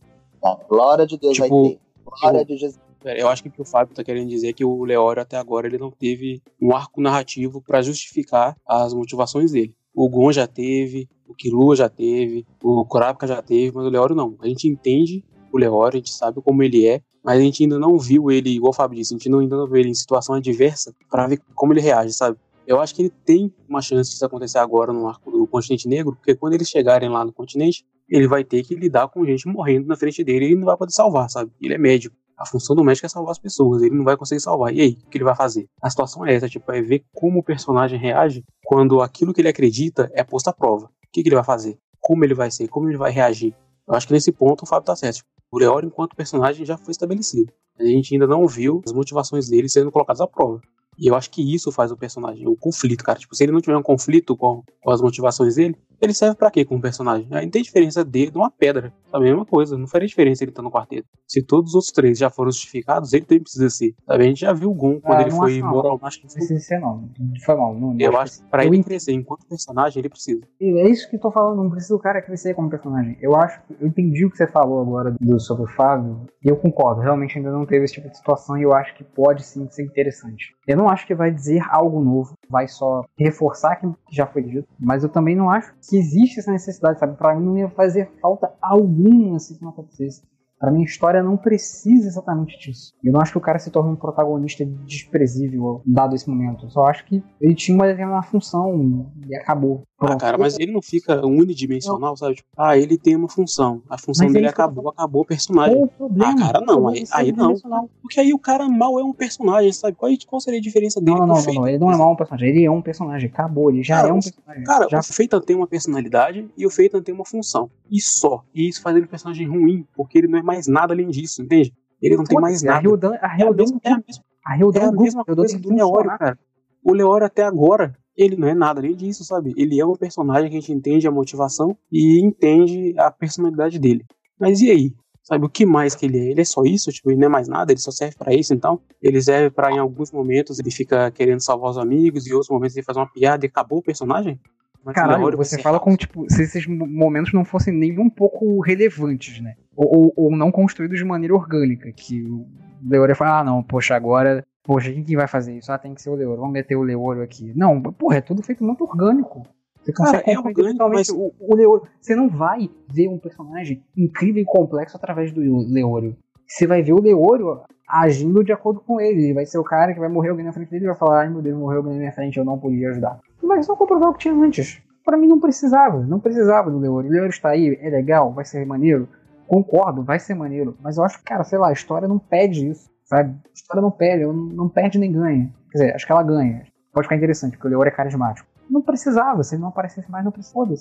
glória 0.69 1.05
de 1.05 1.19
Deus 1.19 1.35
tipo, 1.35 1.49
vai 1.49 1.71
ter. 1.73 1.81
Glória 2.05 2.39
tipo, 2.41 2.53
de 2.53 2.59
Jesus. 2.59 2.81
Eu 3.05 3.29
acho 3.29 3.43
que 3.43 3.49
o 3.49 3.53
que 3.53 3.63
o 3.63 3.65
Fábio 3.65 3.93
tá 3.93 4.05
querendo 4.05 4.29
dizer 4.29 4.51
é 4.51 4.53
que 4.53 4.65
o 4.65 4.85
Leório 4.85 5.23
até 5.23 5.37
agora 5.37 5.67
ele 5.67 5.79
não 5.79 5.91
teve 5.91 6.41
um 6.63 6.73
arco 6.77 7.01
narrativo 7.01 7.61
para 7.61 7.83
justificar 7.83 8.55
as 8.65 8.95
motivações 8.95 9.51
dele. 9.51 9.75
O 9.93 10.09
Gon 10.09 10.31
já 10.31 10.47
teve, 10.47 11.09
o 11.27 11.35
Killua 11.35 11.75
já 11.75 11.89
teve, 11.89 12.47
o 12.63 12.85
Kurapika 12.85 13.27
já 13.27 13.43
teve, 13.43 13.75
mas 13.75 13.85
o 13.85 13.91
Leório 13.91 14.15
não. 14.15 14.37
A 14.41 14.47
gente 14.47 14.69
entende 14.69 15.25
o 15.53 15.85
a 15.85 15.91
gente 15.91 16.13
sabe 16.13 16.41
como 16.41 16.63
ele 16.63 16.87
é, 16.87 17.01
mas 17.23 17.39
a 17.39 17.41
gente 17.41 17.63
ainda 17.63 17.79
não 17.79 17.99
viu 17.99 18.31
ele, 18.31 18.51
igual 18.51 18.71
o 18.71 18.75
Fábio 18.75 18.99
disse, 18.99 19.15
a 19.15 19.17
gente 19.19 19.29
ainda 19.29 19.57
não 19.57 19.67
viu 19.67 19.77
ele 19.77 19.91
em 19.91 19.95
situação 19.95 20.35
adversa 20.35 20.95
para 21.11 21.27
ver 21.27 21.41
como 21.55 21.73
ele 21.73 21.81
reage, 21.81 22.13
sabe? 22.13 22.39
Eu 22.67 22.81
acho 22.81 22.95
que 22.95 23.03
ele 23.03 23.13
tem 23.25 23.53
uma 23.69 23.83
chance 23.83 24.11
disso 24.11 24.25
acontecer 24.25 24.59
agora 24.59 24.93
no 24.93 25.09
arco 25.09 25.31
do 25.31 25.47
continente 25.47 25.89
negro, 25.89 26.15
porque 26.15 26.35
quando 26.37 26.55
eles 26.55 26.69
chegarem 26.69 27.09
lá 27.09 27.25
no 27.25 27.33
continente, 27.33 27.85
ele 28.09 28.29
vai 28.29 28.45
ter 28.45 28.63
que 28.63 28.75
lidar 28.75 29.09
com 29.09 29.25
gente 29.25 29.49
morrendo 29.49 29.89
na 29.89 29.97
frente 29.97 30.23
dele 30.23 30.45
e 30.45 30.49
ele 30.49 30.57
não 30.57 30.67
vai 30.67 30.77
poder 30.77 30.93
salvar, 30.93 31.29
sabe? 31.29 31.51
Ele 31.61 31.75
é 31.75 31.79
médico. 31.79 32.15
A 32.39 32.47
função 32.47 32.75
do 32.75 32.85
médico 32.85 33.07
é 33.07 33.09
salvar 33.09 33.33
as 33.33 33.39
pessoas, 33.39 33.83
ele 33.83 33.95
não 33.95 34.05
vai 34.05 34.17
conseguir 34.17 34.41
salvar. 34.41 34.73
E 34.73 34.81
aí, 34.81 34.99
o 35.05 35.11
que 35.11 35.19
ele 35.19 35.25
vai 35.25 35.35
fazer? 35.35 35.67
A 35.83 35.91
situação 35.91 36.25
é 36.25 36.35
essa, 36.35 36.49
tipo, 36.49 36.71
é 36.73 36.81
ver 36.81 37.05
como 37.13 37.41
o 37.41 37.43
personagem 37.43 37.99
reage 37.99 38.45
quando 38.65 39.01
aquilo 39.01 39.35
que 39.35 39.41
ele 39.41 39.49
acredita 39.49 40.11
é 40.15 40.25
posto 40.25 40.49
à 40.49 40.53
prova. 40.53 40.87
O 40.87 40.91
que, 41.13 41.23
que 41.23 41.29
ele 41.29 41.37
vai 41.37 41.45
fazer? 41.45 41.77
Como 42.01 42.25
ele 42.25 42.35
vai 42.35 42.51
ser? 42.51 42.69
Como 42.69 42.89
ele 42.89 42.97
vai 42.97 43.11
reagir? 43.11 43.55
Eu 43.87 43.95
acho 43.95 44.07
que 44.07 44.13
nesse 44.13 44.31
ponto 44.33 44.63
o 44.63 44.67
Fábio 44.67 44.87
tá 44.87 44.95
certo. 44.95 45.25
O 45.53 45.59
Leório, 45.59 45.89
enquanto 45.89 46.15
personagem, 46.15 46.65
já 46.65 46.77
foi 46.77 46.93
estabelecido. 46.93 47.53
A 47.79 47.85
gente 47.85 48.15
ainda 48.15 48.27
não 48.27 48.47
viu 48.47 48.83
as 48.85 48.93
motivações 48.93 49.49
dele 49.49 49.69
sendo 49.69 49.91
colocadas 49.91 50.21
à 50.21 50.27
prova. 50.27 50.61
E 50.99 51.07
eu 51.07 51.15
acho 51.15 51.31
que 51.31 51.43
isso 51.43 51.73
faz 51.73 51.91
o 51.91 51.97
personagem, 51.97 52.47
o 52.47 52.57
conflito, 52.57 53.03
cara. 53.03 53.19
Tipo, 53.19 53.35
se 53.35 53.43
ele 53.43 53.53
não 53.53 53.61
tiver 53.61 53.77
um 53.77 53.83
conflito 53.83 54.37
com, 54.37 54.63
com 54.81 54.91
as 54.91 55.01
motivações 55.01 55.55
dele, 55.57 55.77
ele 56.01 56.15
serve 56.15 56.37
para 56.37 56.51
quê 56.51 56.65
como 56.65 56.81
personagem? 56.81 57.29
Aí 57.31 57.45
não 57.45 57.51
tem 57.51 57.63
diferença 57.63 58.05
dele 58.05 58.31
de 58.31 58.39
uma 58.39 58.51
pedra. 58.51 58.93
É 59.13 59.17
a 59.17 59.21
mesma 59.21 59.45
coisa. 59.45 59.77
Não 59.77 59.87
faria 59.87 60.09
diferença 60.09 60.43
ele 60.45 60.51
estar 60.51 60.63
no 60.63 60.71
quarteto. 60.71 61.07
Se 61.27 61.43
todos 61.43 61.75
os 61.75 61.87
três 61.87 62.19
já 62.19 62.31
foram 62.31 62.51
justificados, 62.51 63.13
ele 63.13 63.25
também 63.25 63.43
precisa 63.43 63.69
ser. 63.69 63.95
Sabe? 64.07 64.25
A 64.25 64.27
gente 64.27 64.41
já 64.41 64.53
viu 64.53 64.71
o 64.71 64.75
Gon 64.75 65.01
quando 65.01 65.19
ah, 65.19 65.23
ele 65.23 65.31
foi 65.31 65.63
moral. 65.63 65.99
Acho 66.03 66.21
que 66.21 66.27
não 66.27 66.35
precisa 66.35 66.61
ser, 66.61 66.79
não. 66.81 67.09
Foi 67.45 67.55
mal. 67.55 67.75
Não, 67.75 67.97
eu 67.99 68.17
acho 68.19 68.41
que 68.41 68.49
pra 68.49 68.65
ele 68.65 68.83
crescer 68.83 69.13
enquanto 69.13 69.47
personagem, 69.47 70.01
ele 70.01 70.09
precisa. 70.09 70.43
É 70.61 70.89
isso 70.89 71.09
que 71.09 71.17
eu 71.17 71.21
tô 71.21 71.31
falando. 71.31 71.63
Não 71.63 71.71
precisa 71.71 71.95
o 71.95 71.99
cara 71.99 72.23
crescer 72.23 72.55
como 72.55 72.71
personagem. 72.71 73.17
Eu 73.21 73.37
acho. 73.37 73.61
Eu 73.81 73.87
entendi 73.87 74.25
o 74.25 74.31
que 74.31 74.37
você 74.37 74.47
falou 74.47 74.81
agora 74.81 75.15
do, 75.21 75.41
sobre 75.41 75.65
o 75.65 75.69
Fábio. 75.69 76.27
E 76.45 76.49
eu 76.49 76.57
concordo. 76.57 77.01
Realmente 77.01 77.37
ainda 77.37 77.51
não 77.51 77.67
teve 77.67 77.85
esse 77.85 77.95
tipo 77.95 78.09
de 78.09 78.17
situação. 78.17 78.57
E 78.57 78.63
eu 78.63 78.73
acho 78.73 78.95
que 78.95 79.05
pode 79.05 79.45
sim 79.45 79.69
ser 79.71 79.83
interessante. 79.83 80.55
Eu 80.67 80.77
não 80.77 80.89
acho 80.89 81.07
que 81.07 81.15
vai 81.15 81.31
dizer 81.31 81.63
algo 81.69 82.03
novo. 82.03 82.35
Vai 82.51 82.67
só 82.67 83.05
reforçar 83.17 83.73
aquilo 83.73 83.97
que 84.07 84.15
já 84.15 84.27
foi 84.27 84.43
dito. 84.43 84.69
Mas 84.79 85.03
eu 85.03 85.09
também 85.09 85.37
não 85.37 85.49
acho 85.49 85.73
que 85.89 85.97
existe 85.97 86.41
essa 86.41 86.51
necessidade 86.51 86.99
sabe? 86.99 87.17
Para 87.17 87.35
mim 87.35 87.47
não 87.47 87.57
ia 87.57 87.71
fazer 87.71 88.11
falta 88.21 88.53
alguma 88.61 89.39
se 89.39 89.53
isso 89.53 89.63
não 89.63 89.71
acontecesse. 89.71 90.23
Para 90.61 90.71
mim, 90.71 90.83
a 90.83 90.85
história 90.85 91.23
não 91.23 91.39
precisa 91.39 92.07
exatamente 92.07 92.59
disso. 92.59 92.93
Eu 93.03 93.15
não 93.15 93.21
acho 93.23 93.33
que 93.33 93.39
o 93.39 93.41
cara 93.41 93.59
se 93.59 93.71
torne 93.71 93.93
um 93.93 93.97
protagonista 93.97 94.63
desprezível 94.63 95.81
dado 95.87 96.15
esse 96.15 96.29
momento. 96.29 96.67
Eu 96.67 96.71
só 96.71 96.85
acho 96.85 97.07
que 97.07 97.25
ele 97.41 97.55
tinha 97.55 97.75
uma 97.75 97.87
determinada 97.87 98.27
função 98.27 99.11
e 99.27 99.35
acabou. 99.35 99.85
Ah, 100.01 100.17
cara, 100.17 100.39
mas 100.39 100.59
ele 100.59 100.73
não 100.73 100.81
fica 100.81 101.27
unidimensional, 101.27 102.17
sabe? 102.17 102.37
Tipo, 102.37 102.49
ah, 102.57 102.77
ele 102.77 102.97
tem 102.97 103.15
uma 103.15 103.29
função. 103.29 103.83
A 103.89 103.99
função 103.99 104.27
mas 104.27 104.33
dele 104.33 104.49
acabou, 104.49 104.89
acabou 104.89 105.23
o 105.23 105.25
personagem. 105.27 105.77
Qual 105.77 105.85
o 105.85 105.89
problema? 105.89 106.33
Ah, 106.33 106.37
cara, 106.39 106.61
não. 106.63 106.89
Aí, 106.89 107.05
aí 107.13 107.33
não. 107.33 107.55
Porque 108.01 108.19
aí 108.19 108.33
o 108.33 108.39
cara 108.39 108.67
mal 108.67 108.99
é 108.99 109.05
um 109.05 109.13
personagem, 109.13 109.71
sabe? 109.73 109.95
Qual, 109.97 110.11
qual 110.27 110.41
seria 110.41 110.59
a 110.59 110.63
diferença 110.63 111.01
dele? 111.01 111.19
Não, 111.19 111.27
não, 111.27 111.35
não, 111.35 111.55
não, 111.55 111.69
Ele 111.69 111.79
não 111.79 111.93
é 111.93 111.97
mal 111.99 112.13
um 112.13 112.17
personagem. 112.17 112.49
Ele 112.49 112.65
é 112.65 112.71
um 112.71 112.81
personagem. 112.81 113.29
Acabou. 113.29 113.71
Ele 113.71 113.83
já 113.83 113.97
cara, 113.97 114.09
é 114.09 114.13
um 114.13 114.21
personagem. 114.21 114.65
Cara, 114.65 114.89
já... 114.89 114.99
o 115.01 115.03
Feitan 115.03 115.41
tem 115.41 115.57
uma 115.57 115.67
personalidade 115.67 116.49
e 116.57 116.67
o 116.67 116.71
Feitan 116.71 117.03
tem 117.03 117.15
uma 117.15 117.27
função. 117.27 117.71
E 117.91 118.01
só. 118.01 118.43
E 118.55 118.69
isso 118.69 118.81
faz 118.81 118.97
ele 118.97 119.05
um 119.05 119.09
personagem 119.09 119.47
ruim, 119.47 119.87
porque 119.95 120.17
ele 120.17 120.29
não 120.29 120.39
é 120.39 120.43
mais 120.43 120.67
nada 120.67 120.95
além 120.95 121.09
disso, 121.09 121.43
entende? 121.43 121.75
Ele 122.01 122.17
não 122.17 122.25
tem 122.25 122.41
mais 122.41 122.63
nada. 122.63 122.79
A 122.79 122.81
Ryodan, 122.81 123.15
a 123.21 123.29
Ryodan, 123.29 123.65
é 123.85 123.93
a 123.93 123.97
mesma, 123.97 124.25
a 124.47 124.55
Ryodan 124.55 124.81
é 124.81 124.85
a 124.85 124.93
mesma 124.93 125.25
coisa 125.25 125.59
do 125.59 125.75
Leório, 125.75 126.11
cara. 126.19 126.39
O 126.83 126.93
Leório 126.95 127.27
até 127.27 127.43
agora 127.43 127.95
ele 128.23 128.37
não 128.37 128.49
é 128.49 128.55
nada 128.55 128.81
além 128.81 128.95
disso, 128.95 129.25
sabe? 129.25 129.55
Ele 129.57 129.81
é 129.81 129.87
um 129.87 129.95
personagem 129.95 130.51
que 130.51 130.57
a 130.57 130.61
gente 130.61 130.73
entende 130.73 131.07
a 131.09 131.11
motivação 131.11 131.77
e 131.91 132.21
entende 132.21 132.95
a 132.99 133.11
personalidade 133.11 133.79
dele. 133.79 134.05
Mas 134.39 134.61
e 134.61 134.71
aí? 134.71 134.95
Sabe 135.23 135.45
o 135.45 135.49
que 135.49 135.65
mais 135.65 135.95
que 135.95 136.07
ele 136.07 136.19
é? 136.19 136.31
Ele 136.31 136.41
é 136.41 136.45
só 136.45 136.63
isso? 136.65 136.91
Tipo, 136.91 137.11
ele 137.11 137.21
não 137.21 137.27
é 137.27 137.31
mais 137.31 137.47
nada, 137.47 137.73
ele 137.73 137.81
só 137.81 137.91
serve 137.91 138.17
para 138.17 138.35
isso, 138.35 138.53
então? 138.53 138.81
Ele 139.01 139.21
serve 139.23 139.51
para 139.51 139.71
em 139.71 139.79
alguns 139.79 140.11
momentos 140.11 140.59
ele 140.59 140.71
fica 140.71 141.11
querendo 141.11 141.41
salvar 141.41 141.71
os 141.71 141.79
amigos 141.79 142.27
e 142.27 142.31
em 142.31 142.33
outros 142.33 142.51
momentos 142.51 142.77
ele 142.77 142.85
faz 142.85 142.97
uma 142.97 143.11
piada 143.11 143.45
e 143.45 143.49
acabou 143.49 143.79
o 143.79 143.83
personagem? 143.83 144.41
Mas 144.85 144.95
Caralho, 144.95 145.37
você, 145.37 145.57
você 145.57 145.63
fala 145.63 145.79
como, 145.79 145.97
tipo, 145.97 146.25
se 146.29 146.43
esses 146.43 146.67
momentos 146.67 147.33
não 147.33 147.45
fossem 147.45 147.73
nem 147.73 147.99
um 147.99 148.09
pouco 148.09 148.61
relevantes, 148.61 149.41
né? 149.41 149.55
Ou, 149.77 149.95
ou, 149.95 150.13
ou 150.17 150.37
não 150.37 150.51
construídos 150.51 150.99
de 150.99 151.05
maneira 151.05 151.35
orgânica, 151.35 151.93
que 151.93 152.23
o 152.23 152.47
Leoria 152.83 153.15
fala, 153.15 153.41
ah, 153.41 153.45
não, 153.45 153.63
poxa, 153.63 153.95
agora 153.95 154.45
Poxa, 154.71 154.93
quem 154.93 155.03
que 155.03 155.17
vai 155.17 155.27
fazer 155.27 155.59
isso? 155.59 155.73
Ah, 155.73 155.79
tem 155.79 155.93
que 155.93 156.01
ser 156.01 156.11
o 156.11 156.15
Leoro. 156.15 156.43
Vamos 156.43 156.53
meter 156.53 156.77
o 156.77 156.83
Leoro 156.83 157.23
aqui. 157.23 157.53
Não, 157.57 157.83
porra, 157.83 158.19
é 158.19 158.21
tudo 158.21 158.41
feito 158.41 158.63
muito 158.63 158.85
orgânico. 158.85 159.43
Você 159.83 159.93
consegue 159.93 160.23
Cara, 160.23 160.37
é 160.37 160.39
orgânico, 160.39 160.89
mas... 160.89 161.09
o, 161.09 161.33
o 161.41 161.57
Leoro. 161.57 161.89
Você 162.01 162.15
não 162.15 162.29
vai 162.29 162.71
ver 162.89 163.09
um 163.09 163.19
personagem 163.19 163.83
incrível 163.97 164.41
e 164.41 164.45
complexo 164.45 164.97
através 164.97 165.33
do 165.33 165.41
Leoro. 165.41 166.17
Você 166.47 166.69
vai 166.69 166.85
ver 166.85 166.93
o 166.93 167.03
Leoro 167.03 167.63
agindo 167.89 168.45
de 168.45 168.53
acordo 168.53 168.79
com 168.79 169.01
ele. 169.01 169.25
Ele 169.25 169.35
vai 169.35 169.45
ser 169.45 169.59
o 169.59 169.65
cara 169.65 169.93
que 169.93 169.99
vai 169.99 170.09
morrer 170.09 170.29
alguém 170.29 170.45
na 170.45 170.53
frente 170.53 170.71
dele 170.71 170.85
e 170.85 170.87
vai 170.87 170.97
falar: 170.97 171.23
ai 171.23 171.29
meu 171.29 171.43
Deus, 171.43 171.59
morreu 171.59 171.79
alguém 171.79 171.95
na 171.95 171.99
minha 171.99 172.13
frente, 172.13 172.39
eu 172.39 172.45
não 172.45 172.57
podia 172.57 172.91
ajudar. 172.91 173.19
Mas 173.43 173.67
não 173.67 173.75
comprovar 173.75 174.11
o 174.11 174.13
que 174.13 174.21
tinha 174.21 174.35
antes. 174.35 174.81
Para 175.05 175.17
mim 175.17 175.27
não 175.27 175.41
precisava, 175.41 175.99
não 175.99 176.21
precisava 176.21 176.71
do 176.71 176.79
Leoro. 176.79 177.09
O 177.09 177.11
Leoro 177.11 177.31
está 177.31 177.49
aí, 177.49 177.77
é 177.83 177.91
legal, 177.91 178.33
vai 178.33 178.45
ser 178.45 178.65
maneiro. 178.65 179.09
Concordo, 179.49 180.05
vai 180.05 180.21
ser 180.21 180.35
maneiro. 180.35 180.77
Mas 180.81 180.97
eu 180.97 181.03
acho 181.03 181.19
que, 181.19 181.25
cara, 181.25 181.43
sei 181.43 181.59
lá, 181.59 181.71
a 181.71 181.73
história 181.73 182.07
não 182.07 182.21
pede 182.21 182.69
isso. 182.69 182.89
Sabe? 183.11 183.37
A 183.45 183.53
história 183.53 183.83
não 183.83 183.91
perde, 183.91 184.25
não 184.25 184.69
perde 184.69 184.97
nem 184.97 185.11
ganha. 185.11 185.53
Quer 185.73 185.79
dizer, 185.79 185.95
acho 185.97 186.07
que 186.07 186.13
ela 186.13 186.23
ganha. 186.23 186.65
Pode 186.93 187.07
ficar 187.07 187.17
interessante, 187.17 187.57
porque 187.57 187.67
o 187.67 187.71
Leor 187.71 187.89
é 187.89 187.91
carismático. 187.91 188.49
Não 188.71 188.81
precisava, 188.81 189.43
se 189.43 189.57
ele 189.57 189.63
não 189.63 189.71
aparecesse 189.71 190.09
mais, 190.09 190.25
não 190.25 190.31
precisava. 190.31 190.77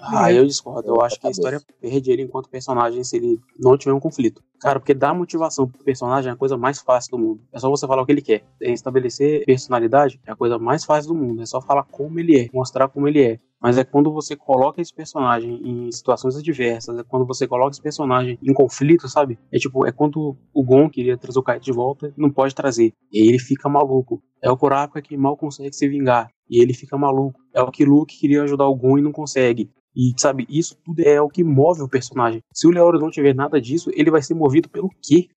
Ah, 0.00 0.32
eu 0.32 0.46
discordo. 0.46 0.88
Eu 0.88 1.00
acho 1.00 1.18
que 1.18 1.26
a 1.26 1.30
história 1.30 1.60
perde 1.80 2.12
ele 2.12 2.22
enquanto 2.22 2.48
personagem 2.48 3.02
se 3.02 3.16
ele 3.16 3.40
não 3.58 3.76
tiver 3.76 3.92
um 3.92 3.98
conflito. 3.98 4.40
Cara, 4.64 4.80
porque 4.80 4.94
dar 4.94 5.12
motivação 5.12 5.68
pro 5.68 5.84
personagem 5.84 6.30
é 6.30 6.32
a 6.32 6.36
coisa 6.36 6.56
mais 6.56 6.80
fácil 6.80 7.10
do 7.10 7.18
mundo. 7.18 7.42
É 7.52 7.58
só 7.58 7.68
você 7.68 7.86
falar 7.86 8.00
o 8.00 8.06
que 8.06 8.12
ele 8.12 8.22
quer. 8.22 8.42
É 8.62 8.72
estabelecer 8.72 9.44
personalidade 9.44 10.18
é 10.26 10.32
a 10.32 10.34
coisa 10.34 10.58
mais 10.58 10.86
fácil 10.86 11.12
do 11.12 11.20
mundo. 11.20 11.42
É 11.42 11.44
só 11.44 11.60
falar 11.60 11.82
como 11.82 12.18
ele 12.18 12.40
é, 12.40 12.48
mostrar 12.50 12.88
como 12.88 13.06
ele 13.06 13.22
é. 13.22 13.38
Mas 13.60 13.76
é 13.76 13.84
quando 13.84 14.10
você 14.10 14.34
coloca 14.34 14.80
esse 14.80 14.90
personagem 14.94 15.60
em 15.62 15.92
situações 15.92 16.34
adversas, 16.36 16.98
é 16.98 17.02
quando 17.02 17.26
você 17.26 17.46
coloca 17.46 17.72
esse 17.72 17.82
personagem 17.82 18.38
em 18.42 18.54
conflito, 18.54 19.06
sabe? 19.06 19.38
É 19.52 19.58
tipo, 19.58 19.86
é 19.86 19.92
quando 19.92 20.34
o 20.54 20.64
Gon 20.64 20.88
queria 20.88 21.18
trazer 21.18 21.38
o 21.38 21.42
Kaito 21.42 21.66
de 21.66 21.72
volta 21.72 22.14
não 22.16 22.30
pode 22.30 22.54
trazer. 22.54 22.94
E 23.12 23.20
aí 23.20 23.28
ele 23.28 23.38
fica 23.38 23.68
maluco. 23.68 24.22
É 24.42 24.50
o 24.50 24.56
Kurapika 24.56 25.02
que 25.02 25.14
mal 25.14 25.36
consegue 25.36 25.74
se 25.74 25.86
vingar. 25.86 26.30
E 26.48 26.62
ele 26.62 26.72
fica 26.72 26.96
maluco. 26.96 27.38
É 27.52 27.60
o 27.60 27.70
que 27.70 27.84
Luke 27.84 28.18
queria 28.18 28.42
ajudar 28.44 28.66
o 28.66 28.74
Gon 28.74 28.96
e 28.96 29.02
não 29.02 29.12
consegue. 29.12 29.70
E, 29.96 30.12
sabe, 30.16 30.44
isso 30.48 30.76
tudo 30.84 31.00
é 31.00 31.20
o 31.20 31.28
que 31.28 31.44
move 31.44 31.82
o 31.82 31.88
personagem. 31.88 32.42
Se 32.52 32.66
o 32.66 32.70
Leoro 32.70 32.98
não 32.98 33.10
tiver 33.10 33.34
nada 33.34 33.60
disso, 33.60 33.90
ele 33.94 34.10
vai 34.10 34.20
ser 34.22 34.34
movido 34.34 34.53
pelo 34.62 34.90
quê? 35.02 35.28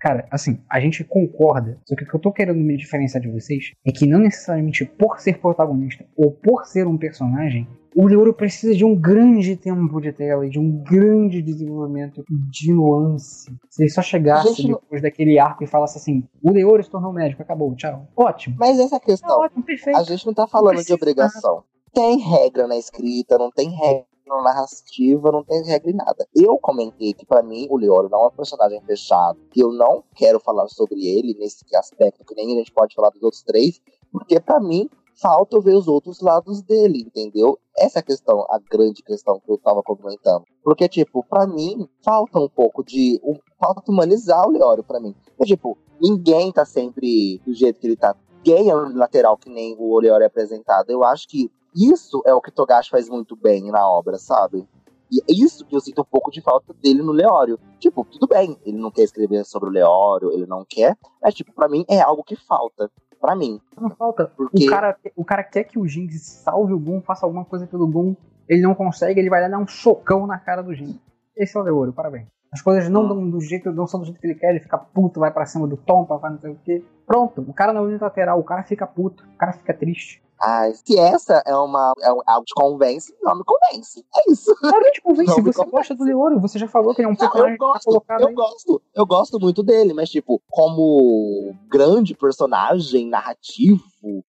Cara, 0.00 0.26
assim, 0.30 0.58
a 0.68 0.80
gente 0.80 1.04
concorda. 1.04 1.78
Só 1.86 1.94
que 1.94 2.04
o 2.04 2.06
que 2.06 2.14
eu 2.14 2.20
tô 2.20 2.32
querendo 2.32 2.58
me 2.58 2.76
diferenciar 2.76 3.22
de 3.22 3.28
vocês 3.28 3.72
é 3.84 3.92
que 3.92 4.06
não 4.06 4.18
necessariamente 4.18 4.86
por 4.86 5.20
ser 5.20 5.38
protagonista 5.38 6.06
ou 6.16 6.32
por 6.32 6.64
ser 6.64 6.86
um 6.86 6.96
personagem, 6.96 7.68
o 7.94 8.06
Leoro 8.06 8.32
precisa 8.32 8.74
de 8.74 8.82
um 8.82 8.94
grande 8.94 9.56
tempo 9.56 10.00
de 10.00 10.12
tela 10.12 10.46
e 10.46 10.50
de 10.50 10.58
um 10.58 10.82
grande 10.82 11.42
desenvolvimento 11.42 12.24
de 12.28 12.72
nuance. 12.72 13.52
Se 13.68 13.82
ele 13.82 13.90
só 13.90 14.00
chegasse 14.00 14.66
depois 14.66 15.02
daquele 15.02 15.38
arco 15.38 15.64
e 15.64 15.66
falasse 15.66 15.98
assim: 15.98 16.24
o 16.42 16.50
Leoro 16.50 16.82
se 16.82 16.90
tornou 16.90 17.12
médico, 17.12 17.42
acabou, 17.42 17.74
tchau. 17.74 18.08
Ótimo. 18.16 18.56
Mas 18.58 18.78
essa 18.78 18.98
questão. 18.98 19.42
É 19.42 19.46
ótimo, 19.46 19.64
perfeito. 19.64 19.98
A 19.98 20.04
gente 20.04 20.24
não 20.24 20.32
tá 20.32 20.46
falando 20.46 20.76
não 20.76 20.82
de 20.82 20.92
obrigação 20.94 21.64
tem 21.92 22.18
regra 22.18 22.66
na 22.66 22.76
escrita, 22.76 23.36
não 23.36 23.50
tem 23.50 23.70
regra 23.70 24.06
na 24.36 24.42
narrativa, 24.42 25.32
não 25.32 25.44
tem 25.44 25.62
regra 25.64 25.90
em 25.90 25.94
nada. 25.94 26.26
Eu 26.34 26.58
comentei 26.58 27.12
que 27.12 27.26
para 27.26 27.42
mim 27.42 27.66
o 27.70 27.76
Leoro 27.76 28.08
não 28.08 28.24
é 28.24 28.26
um 28.28 28.30
personagem 28.30 28.80
fechado, 28.82 29.38
que 29.50 29.62
eu 29.62 29.72
não 29.72 30.02
quero 30.14 30.40
falar 30.40 30.68
sobre 30.68 31.06
ele 31.06 31.36
nesse 31.38 31.64
aspecto, 31.76 32.24
que 32.24 32.34
nem 32.34 32.54
a 32.54 32.58
gente 32.58 32.72
pode 32.72 32.94
falar 32.94 33.10
dos 33.10 33.22
outros 33.22 33.42
três, 33.42 33.80
porque 34.12 34.40
para 34.40 34.60
mim 34.60 34.88
falta 35.20 35.56
eu 35.56 35.60
ver 35.60 35.74
os 35.74 35.86
outros 35.86 36.20
lados 36.20 36.62
dele, 36.62 37.02
entendeu? 37.06 37.58
Essa 37.76 37.98
é 37.98 38.00
a 38.00 38.02
questão, 38.02 38.46
a 38.50 38.58
grande 38.58 39.02
questão 39.02 39.38
que 39.38 39.50
eu 39.50 39.58
tava 39.58 39.82
comentando. 39.82 40.44
Porque, 40.64 40.88
tipo, 40.88 41.24
para 41.24 41.46
mim, 41.46 41.88
falta 42.02 42.38
um 42.38 42.48
pouco 42.48 42.82
de. 42.82 43.20
Um, 43.22 43.36
falta 43.58 43.90
humanizar 43.90 44.46
o 44.46 44.50
Leório 44.50 44.82
para 44.82 45.00
mim. 45.00 45.14
Porque, 45.36 45.54
tipo, 45.54 45.76
ninguém 46.00 46.52
tá 46.52 46.64
sempre 46.64 47.38
do 47.44 47.52
jeito 47.52 47.78
que 47.78 47.86
ele 47.86 47.96
tá. 47.96 48.16
Ninguém 48.36 48.70
é 48.70 48.74
lateral 48.74 49.36
que 49.36 49.50
nem 49.50 49.76
o 49.78 49.98
Leório 49.98 50.24
é 50.24 50.26
apresentado. 50.26 50.90
Eu 50.90 51.04
acho 51.04 51.28
que 51.28 51.50
isso 51.74 52.22
é 52.26 52.34
o 52.34 52.40
que 52.40 52.50
Togashi 52.50 52.90
faz 52.90 53.08
muito 53.08 53.36
bem 53.36 53.70
na 53.70 53.88
obra, 53.88 54.18
sabe? 54.18 54.66
E 55.10 55.20
é 55.20 55.44
isso 55.44 55.66
que 55.66 55.74
eu 55.74 55.80
sinto 55.80 56.02
um 56.02 56.04
pouco 56.04 56.30
de 56.30 56.40
falta 56.40 56.72
dele 56.74 57.02
no 57.02 57.10
Leório. 57.10 57.58
Tipo, 57.78 58.04
tudo 58.04 58.28
bem, 58.28 58.56
ele 58.64 58.78
não 58.78 58.90
quer 58.90 59.02
escrever 59.02 59.44
sobre 59.44 59.68
o 59.68 59.72
Leório, 59.72 60.32
ele 60.32 60.46
não 60.46 60.64
quer, 60.68 60.96
mas, 61.20 61.34
tipo, 61.34 61.52
pra 61.52 61.68
mim 61.68 61.84
é 61.88 62.00
algo 62.00 62.22
que 62.22 62.36
falta. 62.36 62.90
Pra 63.20 63.34
mim. 63.34 63.60
Não 63.78 63.90
falta. 63.90 64.32
Porque... 64.36 64.66
O, 64.66 64.70
cara, 64.70 64.96
o 65.16 65.24
cara 65.24 65.42
quer 65.42 65.64
que 65.64 65.78
o 65.78 65.86
Jinx 65.86 66.42
salve 66.44 66.72
o 66.72 66.78
Gon, 66.78 67.02
faça 67.02 67.26
alguma 67.26 67.44
coisa 67.44 67.66
pelo 67.66 67.86
Gon, 67.86 68.14
ele 68.48 68.62
não 68.62 68.74
consegue, 68.74 69.20
ele 69.20 69.28
vai 69.28 69.48
dar 69.48 69.58
um 69.58 69.66
socão 69.66 70.26
na 70.26 70.38
cara 70.38 70.62
do 70.62 70.72
Jinx. 70.72 70.98
Esse 71.36 71.56
é 71.56 71.60
o 71.60 71.64
Leório, 71.64 71.92
parabéns. 71.92 72.28
As 72.52 72.62
coisas 72.62 72.88
não 72.88 73.06
dão 73.06 73.30
do 73.30 73.40
jeito, 73.40 73.70
não 73.70 73.86
são 73.86 74.00
do 74.00 74.06
jeito 74.06 74.20
que 74.20 74.26
ele 74.26 74.34
quer, 74.34 74.50
ele 74.50 74.60
fica 74.60 74.76
puto, 74.76 75.20
vai 75.20 75.32
para 75.32 75.46
cima 75.46 75.68
do 75.68 75.76
Tom, 75.76 76.04
vai 76.04 76.30
não 76.30 76.40
sei 76.40 76.50
o 76.50 76.58
quê. 76.64 76.84
Pronto, 77.06 77.42
o 77.42 77.52
cara 77.52 77.72
não 77.72 77.82
é 77.82 77.86
unilateral, 77.86 78.40
o 78.40 78.44
cara 78.44 78.64
fica 78.64 78.86
puto, 78.86 79.24
o 79.24 79.38
cara 79.38 79.52
fica 79.52 79.72
triste. 79.72 80.20
Ah, 80.42 80.70
se 80.72 80.98
essa 80.98 81.42
é 81.46 81.54
uma 81.54 81.92
é 82.00 82.08
algo 82.08 82.44
que 82.46 82.54
convence, 82.54 83.14
não 83.22 83.36
me 83.36 83.44
convence. 83.44 84.04
É 84.16 84.32
isso. 84.32 84.54
Claro 84.56 84.82
que 84.84 84.92
te 84.92 85.02
convence. 85.02 85.30
Não 85.36 85.44
você 85.44 85.64
gosta 85.66 85.94
do 85.94 86.04
Leoro, 86.04 86.40
você 86.40 86.58
já 86.58 86.66
falou 86.66 86.94
que 86.94 87.02
ele 87.02 87.08
é 87.08 87.12
um 87.12 87.16
personagem 87.16 87.58
não, 87.58 87.66
eu 87.66 87.72
gosto, 87.72 87.84
colocado 87.84 88.20
Eu 88.22 88.28
aí. 88.28 88.34
gosto, 88.34 88.82
eu 88.94 89.06
gosto 89.06 89.38
muito 89.40 89.62
dele, 89.62 89.92
mas 89.92 90.08
tipo, 90.08 90.40
como 90.48 91.54
grande 91.68 92.14
personagem 92.14 93.06
narrativo, 93.08 93.82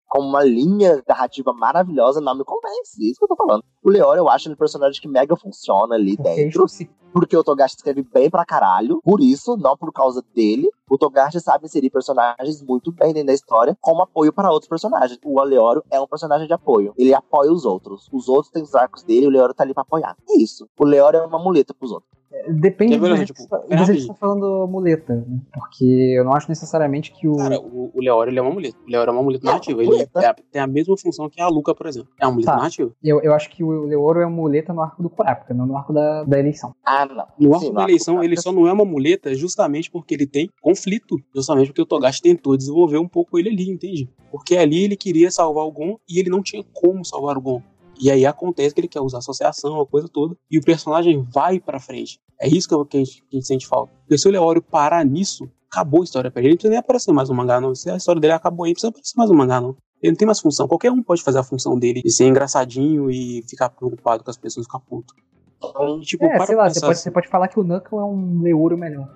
como 0.09 0.27
uma 0.27 0.43
linha 0.43 1.01
narrativa 1.07 1.53
maravilhosa, 1.53 2.19
não 2.19 2.35
me 2.35 2.43
convence. 2.43 2.99
Isso 2.99 3.19
que 3.19 3.25
eu 3.25 3.29
tô 3.29 3.35
falando. 3.35 3.63
O 3.83 3.89
Leor, 3.89 4.17
eu 4.17 4.27
acho 4.27 4.47
ele 4.47 4.55
um 4.55 4.57
personagem 4.57 4.99
que 4.99 5.07
mega 5.07 5.35
funciona 5.37 5.95
ali 5.95 6.17
dentro. 6.17 6.65
Porque 7.13 7.37
o 7.37 7.43
Togashi 7.43 7.75
escreve 7.75 8.03
bem 8.03 8.29
pra 8.29 8.45
caralho. 8.45 9.01
Por 9.03 9.21
isso, 9.21 9.55
não 9.57 9.77
por 9.77 9.91
causa 9.91 10.23
dele. 10.33 10.69
O 10.89 10.97
Togashi 10.97 11.39
sabe 11.39 11.65
inserir 11.65 11.89
personagens 11.89 12.61
muito 12.61 12.91
bem 12.91 13.13
dentro 13.13 13.27
da 13.27 13.33
história, 13.33 13.77
como 13.79 14.01
apoio 14.01 14.33
para 14.33 14.51
outros 14.51 14.67
personagens. 14.67 15.19
O 15.23 15.39
Aleoro 15.39 15.83
é 15.91 15.99
um 15.99 16.07
personagem 16.07 16.47
de 16.47 16.53
apoio. 16.53 16.93
Ele 16.97 17.13
apoia 17.13 17.51
os 17.51 17.65
outros. 17.65 18.09
Os 18.11 18.27
outros 18.27 18.51
têm 18.51 18.63
os 18.63 18.75
arcos 18.75 19.03
dele, 19.03 19.27
o 19.27 19.29
Leoro 19.29 19.53
tá 19.53 19.63
ali 19.63 19.73
pra 19.73 19.83
apoiar. 19.83 20.15
É 20.29 20.37
isso. 20.37 20.67
O 20.77 20.85
Leoro 20.85 21.17
é 21.17 21.25
uma 21.25 21.39
muleta 21.39 21.73
pros 21.73 21.91
outros. 21.91 22.18
Depende 22.47 22.97
do 22.97 23.15
que 23.15 23.25
tipo, 23.25 23.39
você 23.69 23.93
está 23.93 24.13
falando 24.13 24.67
muleta, 24.67 25.15
né? 25.15 25.41
porque 25.51 26.15
eu 26.15 26.23
não 26.23 26.33
acho 26.33 26.47
necessariamente 26.47 27.11
que 27.11 27.27
o. 27.27 27.35
Cara, 27.35 27.59
o, 27.59 27.91
o 27.91 27.99
Leório 27.99 28.29
ele 28.29 28.37
é 28.37 28.41
uma 28.41 28.51
muleta. 28.51 28.77
O 28.85 28.89
Leório 28.89 29.09
é 29.09 29.13
uma 29.13 29.23
muleta 29.23 29.45
narrativa. 29.45 29.83
Ele 29.83 30.01
é, 30.01 30.33
tem 30.51 30.61
a 30.61 30.67
mesma 30.67 30.95
função 30.95 31.27
que 31.27 31.41
a 31.41 31.47
Luca, 31.47 31.73
por 31.73 31.87
exemplo. 31.87 32.09
É 32.19 32.27
uma 32.27 32.33
muleta 32.33 32.51
tá. 32.51 32.57
narrativa. 32.57 32.91
Eu, 33.03 33.19
eu 33.21 33.33
acho 33.33 33.49
que 33.49 33.63
o 33.63 33.85
Leório 33.85 34.21
é 34.21 34.25
uma 34.27 34.35
muleta 34.35 34.71
no 34.71 34.81
arco 34.81 35.01
do 35.01 35.09
Kurapika, 35.09 35.55
não 35.55 35.65
no 35.65 35.75
arco 35.75 35.91
da, 35.91 36.23
da 36.23 36.39
eleição. 36.39 36.75
Ah, 36.85 37.05
não. 37.07 37.25
No 37.39 37.53
arco 37.55 37.65
Sim, 37.65 37.73
da 37.73 37.83
eleição, 37.83 38.23
ele 38.23 38.39
só 38.39 38.51
não 38.51 38.67
é 38.67 38.73
uma 38.73 38.85
muleta 38.85 39.33
justamente 39.33 39.89
porque 39.89 40.13
ele 40.13 40.27
tem 40.27 40.51
conflito. 40.61 41.17
Justamente 41.33 41.67
porque 41.67 41.81
o 41.81 41.85
Togashi 41.85 42.21
tentou 42.21 42.55
desenvolver 42.55 42.99
um 42.99 43.07
pouco 43.07 43.39
ele 43.39 43.49
ali, 43.49 43.69
entende? 43.69 44.07
Porque 44.31 44.55
ali 44.55 44.83
ele 44.83 44.95
queria 44.95 45.31
salvar 45.31 45.65
o 45.65 45.71
Gon 45.71 45.97
e 46.07 46.19
ele 46.19 46.29
não 46.29 46.43
tinha 46.43 46.63
como 46.73 47.03
salvar 47.03 47.37
o 47.37 47.41
Gon. 47.41 47.63
E 47.99 48.09
aí 48.09 48.25
acontece 48.25 48.73
que 48.73 48.81
ele 48.81 48.87
quer 48.87 49.01
usar 49.01 49.17
associação, 49.17 49.79
a 49.79 49.85
coisa 49.85 50.07
toda, 50.07 50.35
e 50.49 50.57
o 50.57 50.61
personagem 50.61 51.21
vai 51.33 51.59
pra 51.59 51.79
frente. 51.79 52.19
É 52.39 52.47
isso 52.47 52.67
que 52.67 52.97
a 52.97 52.99
gente, 52.99 53.21
que 53.23 53.35
a 53.35 53.35
gente 53.35 53.47
sente 53.47 53.67
falta. 53.67 53.93
Porque 54.01 54.17
se 54.17 54.27
o 54.27 54.31
Leório 54.31 54.61
parar 54.61 55.05
nisso, 55.05 55.49
acabou 55.69 56.01
a 56.01 56.03
história 56.03 56.31
pra 56.31 56.41
ele. 56.41 56.47
Ele 56.47 56.53
não 56.53 56.57
precisa 56.57 56.71
nem 56.71 56.79
aparecer 56.79 57.11
mais 57.11 57.29
no 57.29 57.35
mangá, 57.35 57.59
não. 57.59 57.75
Se 57.75 57.89
a 57.89 57.97
história 57.97 58.21
dele 58.21 58.33
acabou 58.33 58.65
aí, 58.65 58.69
não 58.69 58.73
precisa 58.73 58.89
aparecer 58.89 59.17
mais 59.17 59.29
no 59.29 59.35
mangá, 59.35 59.59
não. 59.59 59.75
Ele 60.01 60.11
não 60.11 60.17
tem 60.17 60.25
mais 60.25 60.39
função. 60.39 60.67
Qualquer 60.67 60.91
um 60.91 61.03
pode 61.03 61.21
fazer 61.21 61.39
a 61.39 61.43
função 61.43 61.77
dele 61.77 62.01
de 62.01 62.11
ser 62.11 62.25
engraçadinho 62.25 63.11
e 63.11 63.43
ficar 63.49 63.69
preocupado 63.69 64.23
com 64.23 64.29
as 64.29 64.37
pessoas 64.37 64.65
ficar 64.65 64.79
puto. 64.79 65.13
Então, 65.57 65.99
tipo, 65.99 66.25
é, 66.25 66.45
sei 66.45 66.55
lá, 66.55 66.69
você 66.69 66.79
pode, 66.79 66.99
você 66.99 67.11
pode 67.11 67.27
falar 67.27 67.49
que 67.49 67.59
o 67.59 67.63
Knuckle 67.63 67.99
é 67.99 68.03
um 68.03 68.41
Leouro 68.41 68.77
melhor. 68.77 69.13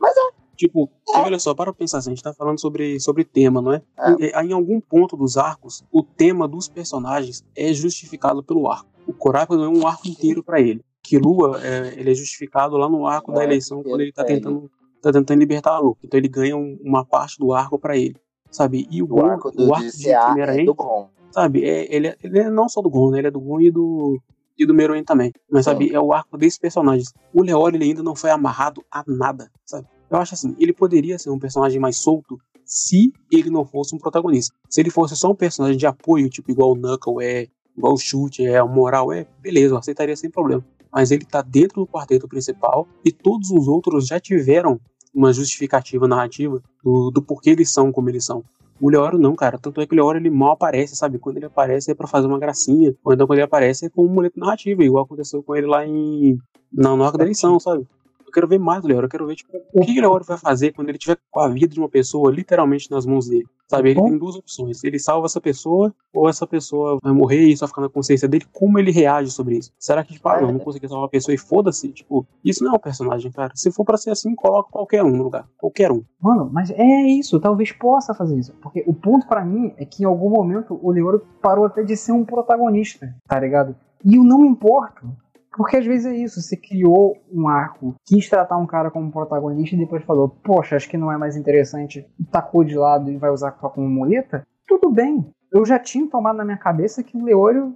Mas 0.00 0.16
é. 0.16 0.33
Tipo, 0.56 0.90
é. 1.14 1.18
olha 1.18 1.38
só, 1.38 1.54
para 1.54 1.72
pensar 1.72 1.98
assim, 1.98 2.10
a 2.10 2.14
gente 2.14 2.22
tá 2.22 2.32
falando 2.32 2.60
sobre, 2.60 2.98
sobre 3.00 3.24
tema, 3.24 3.60
não 3.60 3.72
é? 3.72 3.82
é? 3.98 4.42
Em, 4.42 4.48
em 4.48 4.52
algum 4.52 4.80
ponto 4.80 5.16
dos 5.16 5.36
arcos, 5.36 5.84
o 5.92 6.02
tema 6.02 6.46
dos 6.48 6.68
personagens 6.68 7.44
é 7.56 7.72
justificado 7.72 8.42
pelo 8.42 8.70
arco. 8.70 8.88
O 9.06 9.12
Kurapika 9.12 9.56
não 9.56 9.64
é 9.64 9.68
um 9.68 9.86
arco 9.86 10.08
inteiro 10.08 10.42
para 10.42 10.60
ele 10.60 10.82
que 11.04 11.18
Lua 11.18 11.60
é, 11.62 11.94
ele 12.00 12.10
é 12.10 12.14
justificado 12.14 12.78
lá 12.78 12.88
no 12.88 13.06
arco 13.06 13.30
da 13.30 13.44
eleição 13.44 13.82
quando 13.82 14.00
ele 14.00 14.10
tá 14.10 14.24
tentando, 14.24 14.70
tá 15.02 15.12
tentando 15.12 15.38
libertar 15.38 15.72
a 15.72 15.78
Lua. 15.78 15.96
Então 16.02 16.18
ele 16.18 16.28
ganha 16.28 16.56
um, 16.56 16.78
uma 16.82 17.04
parte 17.04 17.38
do 17.38 17.52
arco 17.52 17.78
para 17.78 17.94
ele, 17.94 18.16
sabe? 18.50 18.88
E 18.90 19.02
o, 19.02 19.14
o 19.14 19.24
arco, 19.24 19.50
do, 19.50 19.68
o 19.68 19.74
arco 19.74 19.86
de, 19.86 20.18
primeira 20.24 20.60
é 20.60 20.64
do 20.64 20.74
Gon. 20.74 21.10
sabe? 21.30 21.62
É, 21.62 21.94
ele, 21.94 22.08
é, 22.08 22.16
ele 22.24 22.38
é 22.38 22.50
não 22.50 22.68
só 22.70 22.80
do 22.80 22.88
Gon, 22.88 23.10
né? 23.10 23.18
ele 23.18 23.28
é 23.28 23.30
do 23.30 23.38
Gon 23.38 23.60
e 23.60 23.70
do 23.70 24.18
e 24.56 24.64
do 24.64 24.72
Meruem 24.72 25.04
também. 25.04 25.32
Mas 25.50 25.66
sabe, 25.66 25.92
é 25.92 26.00
o 26.00 26.12
arco 26.12 26.38
desses 26.38 26.58
personagens. 26.58 27.12
O 27.34 27.42
Leório 27.42 27.76
ele 27.76 27.84
ainda 27.84 28.02
não 28.02 28.14
foi 28.14 28.30
amarrado 28.30 28.82
a 28.90 29.04
nada, 29.06 29.50
sabe? 29.66 29.86
Eu 30.14 30.20
acho 30.20 30.34
assim, 30.34 30.54
ele 30.58 30.72
poderia 30.72 31.18
ser 31.18 31.30
um 31.30 31.38
personagem 31.38 31.80
mais 31.80 31.96
solto 31.96 32.38
se 32.64 33.12
ele 33.30 33.50
não 33.50 33.64
fosse 33.64 33.94
um 33.94 33.98
protagonista. 33.98 34.54
Se 34.70 34.80
ele 34.80 34.90
fosse 34.90 35.16
só 35.16 35.30
um 35.30 35.34
personagem 35.34 35.76
de 35.76 35.86
apoio, 35.86 36.30
tipo 36.30 36.50
igual 36.50 36.72
o 36.72 36.76
Knuckle 36.76 37.22
é, 37.22 37.48
igual 37.76 37.94
o 37.94 37.98
Chute 37.98 38.46
é, 38.46 38.62
o 38.62 38.68
Moral 38.68 39.12
é, 39.12 39.26
beleza, 39.42 39.74
eu 39.74 39.78
aceitaria 39.78 40.16
sem 40.16 40.30
problema 40.30 40.64
mas 40.94 41.10
ele 41.10 41.24
está 41.24 41.42
dentro 41.42 41.80
do 41.80 41.86
quarteto 41.88 42.28
principal 42.28 42.86
e 43.04 43.10
todos 43.10 43.50
os 43.50 43.66
outros 43.66 44.06
já 44.06 44.20
tiveram 44.20 44.80
uma 45.12 45.32
justificativa 45.32 46.06
narrativa 46.06 46.62
do, 46.84 47.10
do 47.10 47.20
porquê 47.20 47.50
eles 47.50 47.72
são 47.72 47.90
como 47.90 48.08
eles 48.08 48.24
são. 48.24 48.44
O 48.80 48.88
Leoro 48.88 49.18
não, 49.18 49.34
cara. 49.34 49.58
Tanto 49.58 49.80
é 49.80 49.86
que 49.86 49.92
o 49.92 49.96
Leoro 49.96 50.18
ele 50.18 50.30
mal 50.30 50.52
aparece, 50.52 50.94
sabe? 50.94 51.18
Quando 51.18 51.36
ele 51.36 51.46
aparece 51.46 51.90
é 51.90 51.94
para 51.94 52.06
fazer 52.06 52.26
uma 52.26 52.38
gracinha. 52.38 52.94
Ou 53.04 53.12
então 53.12 53.26
quando 53.26 53.38
ele 53.38 53.44
aparece 53.44 53.86
é 53.86 53.88
com 53.88 54.04
um 54.04 54.08
moleque 54.08 54.38
narrativo, 54.38 54.82
igual 54.82 55.04
aconteceu 55.04 55.42
com 55.42 55.54
ele 55.56 55.66
lá 55.66 55.86
em. 55.86 56.38
No 56.72 57.02
arco 57.04 57.18
da 57.18 57.24
eleição, 57.24 57.58
sabe? 57.58 57.86
Eu 58.34 58.42
quero 58.42 58.48
ver 58.48 58.58
mais 58.58 58.82
do 58.82 58.88
Leoro. 58.88 59.06
Eu 59.06 59.10
quero 59.10 59.26
ver, 59.28 59.36
tipo, 59.36 59.52
o 59.72 59.80
que 59.82 59.96
o 59.96 60.00
Leoro 60.00 60.24
vai 60.24 60.36
fazer 60.36 60.72
quando 60.72 60.88
ele 60.88 60.98
tiver 60.98 61.16
com 61.30 61.38
a 61.38 61.48
vida 61.48 61.72
de 61.72 61.78
uma 61.78 61.88
pessoa 61.88 62.32
literalmente 62.32 62.90
nas 62.90 63.06
mãos 63.06 63.28
dele. 63.28 63.46
Sabe, 63.68 63.90
ele 63.90 64.02
tem 64.02 64.18
duas 64.18 64.34
opções. 64.34 64.82
Ele 64.82 64.98
salva 64.98 65.26
essa 65.26 65.40
pessoa, 65.40 65.94
ou 66.12 66.28
essa 66.28 66.46
pessoa 66.46 66.98
vai 67.02 67.12
morrer 67.12 67.46
e 67.46 67.56
só 67.56 67.66
ficar 67.66 67.80
na 67.80 67.88
consciência 67.88 68.28
dele. 68.28 68.44
Como 68.52 68.78
ele 68.78 68.90
reage 68.90 69.30
sobre 69.30 69.56
isso? 69.56 69.72
Será 69.78 70.04
que, 70.04 70.14
tipo, 70.14 70.28
ah, 70.28 70.40
não, 70.40 70.52
não 70.52 70.58
consegui 70.58 70.88
salvar 70.88 71.06
a 71.06 71.10
pessoa 71.10 71.34
e 71.34 71.38
foda-se? 71.38 71.92
Tipo, 71.92 72.26
isso 72.44 72.64
não 72.64 72.72
é 72.72 72.76
um 72.76 72.80
personagem, 72.80 73.30
cara. 73.30 73.52
Se 73.54 73.70
for 73.70 73.84
para 73.84 73.96
ser 73.96 74.10
assim, 74.10 74.34
coloca 74.34 74.68
qualquer 74.70 75.04
um 75.04 75.16
no 75.16 75.22
lugar. 75.22 75.48
Qualquer 75.56 75.92
um. 75.92 76.02
Mano, 76.20 76.50
mas 76.52 76.70
é 76.70 77.02
isso. 77.06 77.38
Talvez 77.40 77.70
possa 77.72 78.12
fazer 78.14 78.36
isso. 78.36 78.52
Porque 78.60 78.82
o 78.86 78.92
ponto 78.92 79.26
para 79.28 79.44
mim 79.44 79.72
é 79.76 79.84
que 79.84 80.02
em 80.02 80.06
algum 80.06 80.28
momento 80.28 80.78
o 80.82 80.90
Leoro 80.90 81.24
parou 81.40 81.64
até 81.64 81.82
de 81.82 81.96
ser 81.96 82.12
um 82.12 82.24
protagonista, 82.24 83.14
tá 83.26 83.38
ligado? 83.38 83.76
E 84.04 84.16
eu 84.16 84.24
não 84.24 84.40
me 84.40 84.48
importo. 84.48 85.08
Porque 85.56 85.76
às 85.76 85.86
vezes 85.86 86.06
é 86.06 86.16
isso, 86.16 86.40
você 86.40 86.56
criou 86.56 87.16
um 87.32 87.48
arco, 87.48 87.94
quis 88.06 88.28
tratar 88.28 88.56
um 88.56 88.66
cara 88.66 88.90
como 88.90 89.12
protagonista 89.12 89.76
e 89.76 89.78
depois 89.78 90.04
falou, 90.04 90.28
poxa, 90.28 90.76
acho 90.76 90.88
que 90.88 90.98
não 90.98 91.12
é 91.12 91.16
mais 91.16 91.36
interessante, 91.36 92.06
tacou 92.30 92.64
de 92.64 92.76
lado 92.76 93.10
e 93.10 93.16
vai 93.16 93.30
usar 93.30 93.52
como 93.52 93.88
muleta, 93.88 94.46
tudo 94.66 94.90
bem. 94.90 95.24
Eu 95.54 95.64
já 95.64 95.78
tinha 95.78 96.04
tomado 96.10 96.36
na 96.36 96.44
minha 96.44 96.56
cabeça 96.56 97.04
que 97.04 97.16
o 97.16 97.24
Leório 97.24 97.74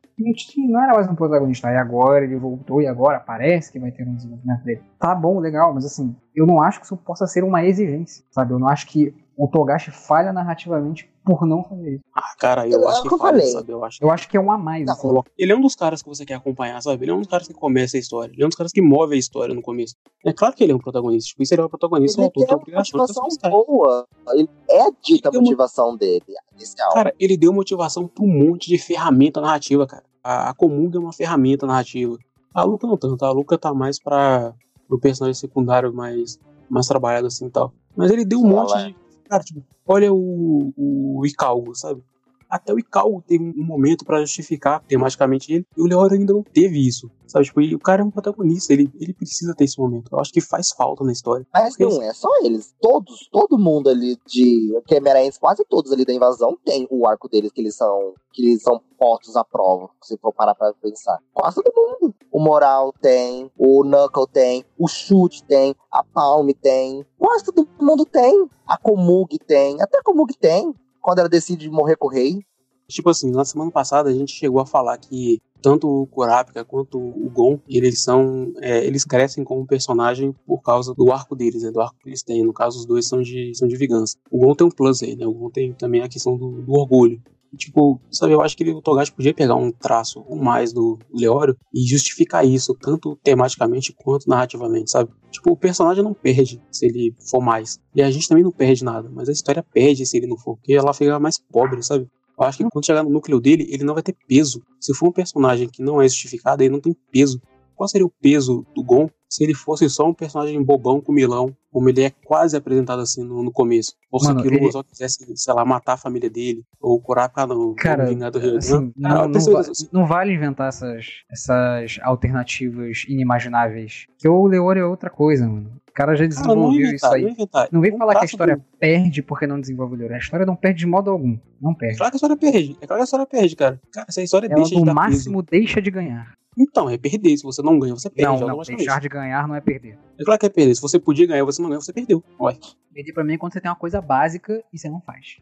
não 0.69 0.83
era 0.83 0.95
mais 0.95 1.09
um 1.09 1.15
protagonista. 1.15 1.69
Aí 1.69 1.77
agora 1.77 2.25
ele 2.25 2.35
voltou 2.35 2.83
e 2.83 2.89
agora 2.89 3.21
parece 3.21 3.71
que 3.71 3.79
vai 3.79 3.93
ter 3.93 4.03
um 4.03 4.17
desenvolvimento 4.17 4.65
dele. 4.65 4.83
Tá 4.99 5.15
bom, 5.15 5.39
legal, 5.39 5.73
mas 5.73 5.85
assim, 5.85 6.17
eu 6.35 6.45
não 6.45 6.61
acho 6.61 6.81
que 6.81 6.87
isso 6.87 6.97
possa 6.97 7.25
ser 7.29 7.45
uma 7.45 7.65
exigência, 7.65 8.25
sabe? 8.33 8.53
Eu 8.53 8.59
não 8.59 8.69
acho 8.69 8.85
que 8.89 9.15
o 9.37 9.47
Togashi 9.47 9.93
falha 9.93 10.33
narrativamente 10.33 11.09
por 11.29 11.47
não 11.47 11.63
fazer 11.63 11.97
isso. 11.97 12.05
Ah, 12.15 12.35
cara, 12.39 12.67
eu, 12.67 12.81
eu 12.81 12.89
acho 12.89 13.03
que, 13.03 13.09
que 13.11 13.19
falha, 13.19 13.43
sabe? 13.43 13.71
Eu 13.71 13.85
acho, 13.85 14.03
eu 14.03 14.11
acho 14.11 14.27
que 14.27 14.35
é 14.35 14.41
um 14.41 14.51
a 14.51 14.57
mais. 14.57 14.89
Assim. 14.89 15.09
Ele 15.37 15.53
é 15.53 15.57
um 15.57 15.61
dos 15.61 15.75
caras 15.75 16.01
que 16.01 16.09
você 16.09 16.25
quer 16.25 16.37
acompanhar, 16.37 16.81
sabe? 16.81 17.05
Ele 17.05 17.11
é 17.11 17.15
um 17.15 17.19
dos 17.19 17.29
caras 17.29 17.47
que 17.47 17.53
começa 17.53 17.99
a 17.99 18.01
história. 18.01 18.33
Ele 18.33 18.43
é 18.43 18.47
um 18.47 18.49
dos 18.49 18.57
caras 18.57 18.73
que 18.73 18.81
move 18.81 19.15
a 19.15 19.19
história 19.19 19.55
no 19.55 19.61
começo. 19.61 19.95
É 20.25 20.33
claro 20.33 20.57
que 20.57 20.65
ele 20.65 20.73
é 20.73 20.75
um 20.75 20.79
protagonista. 20.79 21.29
Tipo, 21.29 21.43
isso 21.43 21.53
ele 21.53 21.61
é 21.61 21.65
um 21.67 21.69
protagonista, 21.69 22.23
ele 22.23 22.31
tem 22.31 22.47
uma 22.49 22.79
motivação 22.79 23.29
boa. 23.51 24.07
Ele 24.31 24.49
é 24.71 24.81
a 24.81 24.91
dita 25.03 25.29
a 25.29 25.33
motivação 25.33 25.89
uma... 25.91 25.99
dele, 25.99 26.25
inicial. 26.55 26.93
Cara, 26.95 27.15
ele 27.21 27.37
deu 27.37 27.53
motivação 27.53 28.09
pra 28.09 28.25
um 28.25 28.29
monte 28.29 28.69
de 28.69 28.79
ferramenta 28.79 29.39
narrativa, 29.43 29.87
cara. 29.87 30.05
A, 30.25 30.49
a 30.49 30.55
Comunga 30.55 30.97
é 30.97 31.01
uma 31.01 31.13
ferramenta 31.13 31.67
narrativa. 31.67 32.17
A 32.55 32.65
Luca 32.65 32.87
não 32.87 32.97
tanto, 32.97 33.23
a 33.23 33.31
Luca 33.31 33.59
tá 33.59 33.75
mais 33.75 34.01
pra 34.01 34.55
o 34.89 34.99
personagem 34.99 35.39
secundário 35.39 35.93
mais, 35.93 36.39
mais 36.71 36.87
trabalhado 36.87 37.27
assim 37.27 37.47
e 37.47 37.51
tal. 37.51 37.73
Mas 37.95 38.11
ele 38.11 38.25
deu 38.25 38.41
um 38.41 38.47
monte 38.47 38.75
de 38.79 38.97
Cara, 39.29 39.45
tipo, 39.45 39.63
olha 39.87 40.13
o, 40.13 40.73
o 40.77 41.27
Icalgo, 41.27 41.75
sabe? 41.75 42.03
Até 42.49 42.73
o 42.73 42.79
Icalgo 42.79 43.23
teve 43.27 43.45
um 43.45 43.65
momento 43.65 44.05
para 44.05 44.21
justificar 44.21 44.83
tematicamente 44.87 45.53
ele, 45.53 45.67
e 45.77 45.83
o 45.83 45.87
Leório 45.87 46.19
ainda 46.19 46.33
não 46.33 46.43
teve 46.43 46.87
isso. 46.87 47.11
Sabe, 47.27 47.45
tipo, 47.45 47.61
o 47.61 47.79
cara 47.79 48.01
é 48.01 48.05
um 48.05 48.11
protagonista, 48.11 48.73
ele, 48.73 48.91
ele 48.99 49.13
precisa 49.13 49.55
ter 49.55 49.65
esse 49.65 49.79
momento. 49.79 50.09
Eu 50.11 50.19
acho 50.19 50.33
que 50.33 50.41
faz 50.41 50.69
falta 50.75 51.05
na 51.05 51.13
história. 51.13 51.47
Mas 51.53 51.77
Porque 51.77 51.85
não 51.85 52.03
é 52.03 52.15
só 52.15 52.29
eles. 52.43 52.75
Todos, 52.81 53.29
todo 53.31 53.59
mundo 53.59 53.91
ali 53.91 54.17
de 54.27 54.81
Quemeraenses, 54.87 55.39
quase 55.39 55.63
todos 55.69 55.93
ali 55.93 56.07
da 56.07 56.13
invasão, 56.15 56.57
tem 56.65 56.89
o 56.91 57.07
arco 57.07 57.29
deles 57.29 57.53
que 57.53 57.61
eles 57.61 57.77
são 57.77 58.15
que 58.33 58.47
eles 58.47 58.63
são 58.63 58.81
postos 58.97 59.37
à 59.37 59.45
prova, 59.45 59.91
se 60.03 60.17
for 60.19 60.33
parar 60.33 60.55
pra 60.55 60.73
pensar. 60.75 61.19
Quase 61.33 61.57
todo 61.57 61.75
mundo. 61.75 62.15
O 62.31 62.41
Moral 62.41 62.95
tem, 63.01 63.51
o 63.59 63.83
Knuckle 63.83 64.27
tem, 64.33 64.65
o 64.79 64.87
Chute 64.89 65.45
tem, 65.45 65.75
a 65.91 66.05
Palme 66.05 66.55
tem. 66.55 67.05
Quase 67.19 67.45
todo 67.45 67.69
mundo 67.81 68.07
tem. 68.07 68.49
A 68.67 68.79
Komug 68.79 69.39
tem, 69.39 69.81
até 69.83 69.99
a 69.99 70.03
Komug 70.03 70.33
tem 70.39 70.75
quando 71.01 71.21
ela 71.21 71.29
decide 71.29 71.69
morrer 71.71 71.97
com 71.97 72.07
o 72.07 72.11
rei. 72.11 72.41
Tipo 72.89 73.11
assim, 73.11 73.31
na 73.31 73.45
semana 73.45 73.71
passada 73.71 74.09
a 74.09 74.13
gente 74.13 74.33
chegou 74.33 74.61
a 74.61 74.67
falar 74.67 74.97
que 74.97 75.43
tanto 75.61 75.89
o 75.89 76.07
Kurapika 76.07 76.65
quanto 76.65 76.99
o 76.99 77.29
Gon, 77.31 77.61
eles 77.69 78.03
são, 78.03 78.53
é, 78.61 78.85
eles 78.87 79.05
crescem 79.05 79.45
como 79.45 79.67
personagem 79.67 80.35
por 80.47 80.63
causa 80.63 80.95
do 80.95 81.13
arco 81.13 81.37
deles, 81.37 81.63
né, 81.63 81.71
do 81.71 81.81
arco 81.81 81.97
que 82.03 82.09
eles 82.09 82.23
têm. 82.23 82.45
No 82.45 82.53
caso, 82.53 82.79
os 82.79 82.87
dois 82.87 83.07
são 83.07 83.21
de, 83.21 83.53
são 83.55 83.69
de 83.69 83.77
vingança. 83.77 84.17
O 84.31 84.39
Gon 84.39 84.55
tem 84.55 84.67
um 84.67 84.71
plus 84.71 85.03
aí, 85.03 85.17
né, 85.17 85.27
o 85.27 85.35
Gon 85.35 85.51
tem 85.51 85.73
também 85.73 86.01
a 86.01 86.09
questão 86.09 86.37
do, 86.37 86.63
do 86.63 86.73
orgulho. 86.73 87.21
Tipo, 87.57 88.01
sabe, 88.11 88.33
eu 88.33 88.41
acho 88.41 88.57
que 88.57 88.69
o 88.71 88.83
Togashi 88.83 89.13
podia 89.13 89.33
pegar 89.33 89.55
um 89.55 89.73
traço 89.73 90.25
mais 90.35 90.73
do 90.73 90.99
Leório 91.13 91.57
e 91.75 91.81
justificar 91.87 92.47
isso, 92.47 92.75
tanto 92.75 93.17
tematicamente 93.23 93.93
quanto 93.93 94.29
narrativamente, 94.29 94.91
sabe? 94.91 95.11
Tipo, 95.31 95.53
o 95.53 95.57
personagem 95.57 96.05
não 96.05 96.15
perde 96.15 96.61
se 96.71 96.87
ele 96.87 97.15
for 97.31 97.41
mais. 97.41 97.79
E 97.95 98.03
a 98.03 98.11
gente 98.11 98.29
também 98.29 98.45
não 98.45 98.53
perde 98.53 98.85
nada, 98.85 99.11
mas 99.13 99.29
a 99.29 99.33
história 99.33 99.63
perde 99.63 100.05
se 100.05 100.17
ele 100.17 100.27
não 100.27 100.37
for, 100.37 100.57
porque 100.57 100.75
ela 100.75 100.93
fica 100.93 101.19
mais 101.19 101.39
pobre, 101.39 101.83
sabe? 101.83 102.09
Eu 102.39 102.45
acho 102.45 102.59
que 102.59 102.65
quando 102.71 102.87
chegar 102.87 103.03
no 103.03 103.11
núcleo 103.11 103.41
dele, 103.41 103.67
ele 103.69 103.83
não 103.83 103.95
vai 103.95 104.03
ter 104.03 104.17
peso. 104.27 104.63
Se 104.81 104.95
for 104.95 105.09
um 105.09 105.13
personagem 105.13 105.69
que 105.69 105.83
não 105.83 106.01
é 106.01 106.09
justificado, 106.09 106.63
ele 106.63 106.73
não 106.73 106.81
tem 106.81 106.95
peso. 107.11 107.41
Qual 107.75 107.89
seria 107.89 108.07
o 108.07 108.13
peso 108.21 108.65
do 108.75 108.83
Gon 108.83 109.09
se 109.29 109.45
ele 109.45 109.55
fosse 109.55 109.89
só 109.91 110.09
um 110.09 110.15
personagem 110.15 110.63
bobão 110.63 111.01
com 111.01 111.13
milão, 111.13 111.55
como 111.79 111.89
ele 111.91 112.03
é 112.03 112.11
quase 112.25 112.57
apresentado 112.57 113.01
assim 113.01 113.23
no, 113.23 113.41
no 113.41 113.53
começo. 113.53 113.95
Ou 114.11 114.21
Mano, 114.21 114.41
se 114.41 114.47
aquilo 114.49 114.65
ele... 114.65 114.73
só 114.73 114.83
quisesse, 114.83 115.25
sei 115.37 115.55
lá, 115.55 115.65
matar 115.65 115.93
a 115.93 115.97
família 115.97 116.29
dele, 116.29 116.65
ou 116.81 117.01
curar 117.01 117.29
pra 117.29 117.47
não, 117.47 117.73
cara. 117.73 118.03
Assim, 118.03 118.93
não, 118.97 119.29
não, 119.29 119.29
não, 119.29 119.63
não, 119.93 120.07
vale 120.07 120.33
inventar 120.33 120.71
essas, 120.71 121.07
essas 121.31 122.01
alternativas 122.03 123.05
inimagináveis. 123.09 124.07
Que 124.19 124.29
o 124.29 124.45
Leore 124.49 124.81
é 124.81 124.85
outra 124.85 125.09
coisa, 125.09 125.47
mano. 125.47 125.71
O 125.89 125.93
cara 125.93 126.17
já 126.17 126.27
desenvolveu 126.27 126.81
inventar, 126.81 126.95
isso 126.95 127.07
aí. 127.07 127.23
Não, 127.23 127.69
não 127.71 127.81
vem 127.81 127.97
falar 127.97 128.15
que 128.17 128.23
a 128.23 128.25
história 128.25 128.57
do... 128.57 128.65
perde 128.81 129.23
porque 129.23 129.47
não 129.47 129.61
desenvolve 129.61 129.95
o 129.95 129.99
Leore. 129.99 130.15
A 130.15 130.19
história 130.19 130.45
não 130.45 130.57
perde 130.57 130.81
de 130.81 130.87
modo 130.87 131.11
algum. 131.11 131.39
Não 131.63 131.75
perde. 131.75 131.95
É 131.95 131.99
claro 131.99 132.11
que 132.11 132.17
a 132.17 132.19
história 132.19 132.37
perde. 132.37 132.77
É 132.81 132.87
claro 132.89 132.99
que 132.99 133.03
a 133.03 133.05
história 133.05 133.27
perde, 133.27 133.55
cara. 133.55 133.81
Cara, 133.93 134.07
essa 134.09 134.21
história 134.21 134.49
Ela 134.49 134.57
deixa 134.57 134.75
de 134.75 134.85
no 134.85 134.95
máximo 134.95 135.43
deixa 135.43 135.81
de 135.81 135.93
ganhar. 135.93 136.37
Então, 136.59 136.91
é 136.91 136.99
perder. 136.99 137.37
Se 137.37 137.45
você 137.45 137.63
não 137.63 137.79
ganha, 137.79 137.95
você 137.95 138.11
perde. 138.11 138.41
Não, 138.41 138.49
não, 138.49 138.63
deixar 138.63 139.01
de 139.01 139.09
ganhar 139.09 139.47
não 139.47 139.55
é 139.55 139.61
perder. 139.61 139.97
É 140.19 140.25
claro 140.25 140.41
que 140.41 140.47
é 140.47 140.49
perder. 140.49 140.75
Se 140.75 140.83
você 140.83 140.99
podia 140.99 141.27
ganhar 141.27 141.45
você 141.45 141.63
não 141.63 141.68
ganha, 141.69 141.81
você 141.81 141.93
perdeu. 141.93 142.23
Ué. 142.41 142.57
Perder 142.93 143.13
pra 143.13 143.25
mim 143.25 143.35
é 143.35 143.39
quando 143.39 143.53
você 143.53 143.61
tem 143.61 143.71
uma 143.71 143.77
coisa 143.77 144.01
básica 144.01 144.63
e 144.73 144.79
você 144.79 144.89
não 144.89 145.01
faz. 145.01 145.39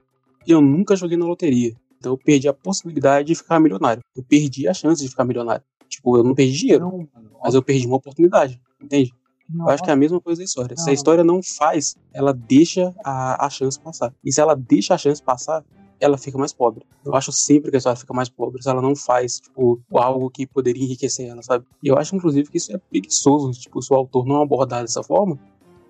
Eu 0.46 0.60
nunca 0.60 0.94
joguei 0.96 1.16
na 1.16 1.26
loteria. 1.26 1.74
Então 1.98 2.12
eu 2.12 2.18
perdi 2.18 2.48
a 2.48 2.52
possibilidade 2.52 3.28
de 3.28 3.34
ficar 3.34 3.58
milionário. 3.58 4.02
Eu 4.14 4.22
perdi 4.22 4.68
a 4.68 4.74
chance 4.74 5.02
de 5.02 5.08
ficar 5.08 5.24
milionário. 5.24 5.64
Tipo, 5.88 6.18
eu 6.18 6.24
não 6.24 6.34
perdi 6.34 6.58
dinheiro, 6.58 6.84
não, 6.84 7.08
mas 7.42 7.54
eu 7.54 7.62
perdi 7.62 7.86
uma 7.86 7.96
oportunidade. 7.96 8.60
Entende? 8.80 9.12
Não, 9.48 9.66
eu 9.66 9.70
acho 9.70 9.82
que 9.82 9.90
é 9.90 9.92
a 9.92 9.96
mesma 9.96 10.20
coisa 10.20 10.40
da 10.40 10.44
história. 10.44 10.74
Não, 10.76 10.84
se 10.84 10.90
a 10.90 10.92
história 10.92 11.24
não 11.24 11.40
faz, 11.42 11.94
ela 12.12 12.32
deixa 12.32 12.94
a, 13.04 13.46
a 13.46 13.50
chance 13.50 13.78
passar. 13.80 14.12
E 14.24 14.32
se 14.32 14.40
ela 14.40 14.54
deixa 14.54 14.94
a 14.94 14.98
chance 14.98 15.22
passar, 15.22 15.64
ela 16.00 16.18
fica 16.18 16.36
mais 16.36 16.52
pobre. 16.52 16.84
Eu 17.04 17.14
acho 17.14 17.32
sempre 17.32 17.70
que 17.70 17.76
a 17.76 17.78
história 17.78 17.98
fica 17.98 18.12
mais 18.12 18.28
pobre 18.28 18.62
se 18.62 18.68
ela 18.68 18.82
não 18.82 18.94
faz, 18.94 19.40
tipo, 19.40 19.80
algo 19.92 20.28
que 20.30 20.46
poderia 20.46 20.84
enriquecer 20.84 21.28
ela, 21.28 21.42
sabe? 21.42 21.64
E 21.82 21.88
eu 21.88 21.96
acho, 21.96 22.14
inclusive, 22.14 22.50
que 22.50 22.58
isso 22.58 22.74
é 22.74 22.78
preguiçoso, 22.78 23.52
tipo, 23.52 23.80
se 23.80 23.92
o 23.92 23.96
autor 23.96 24.26
não 24.26 24.42
abordar 24.42 24.82
dessa 24.82 25.02
forma, 25.02 25.38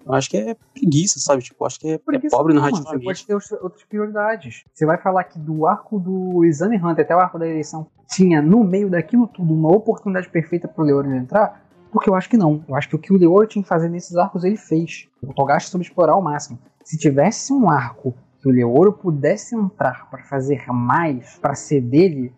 eu 0.06 0.14
acho 0.14 0.30
que 0.30 0.36
é 0.36 0.56
preguiça, 0.72 1.18
sabe? 1.18 1.42
Tipo, 1.42 1.66
acho 1.66 1.80
que 1.80 1.88
é, 1.88 1.94
é 1.94 2.28
pobre 2.30 2.54
narrativamente. 2.54 2.98
Você 2.98 3.26
pode 3.26 3.26
ter 3.26 3.56
outras 3.56 3.84
prioridades. 3.84 4.62
Você 4.72 4.86
vai 4.86 4.96
falar 4.98 5.24
que 5.24 5.36
do 5.38 5.66
arco 5.66 5.98
do 5.98 6.44
Exame 6.44 6.76
Hunter 6.76 7.04
até 7.04 7.14
o 7.14 7.18
arco 7.18 7.38
da 7.38 7.46
eleição 7.46 7.88
tinha, 8.08 8.40
no 8.40 8.62
meio 8.62 8.88
daquilo 8.88 9.26
tudo, 9.26 9.52
uma 9.52 9.74
oportunidade 9.74 10.28
perfeita 10.28 10.68
pro 10.68 10.84
Leoro 10.84 11.12
entrar? 11.12 11.60
Porque 11.90 12.08
eu 12.08 12.14
acho 12.14 12.28
que 12.28 12.36
não. 12.36 12.64
Eu 12.68 12.76
acho 12.76 12.88
que 12.88 12.94
o 12.94 12.98
que 12.98 13.12
o 13.12 13.18
Leoro 13.18 13.48
tinha 13.48 13.62
que 13.62 13.68
fazer 13.68 13.88
nesses 13.88 14.16
arcos, 14.16 14.44
ele 14.44 14.56
fez. 14.56 15.08
O 15.20 15.34
Togashi 15.34 15.68
soube 15.68 15.84
explorar 15.84 16.12
ao 16.12 16.22
máximo. 16.22 16.58
Se 16.84 16.96
tivesse 16.96 17.52
um 17.52 17.68
arco 17.68 18.14
que 18.40 18.48
o 18.48 18.52
Leoro 18.52 18.92
pudesse 18.92 19.56
entrar 19.56 20.08
para 20.08 20.22
fazer 20.22 20.66
mais, 20.68 21.36
para 21.38 21.54
ser 21.54 21.80
dele, 21.80 22.32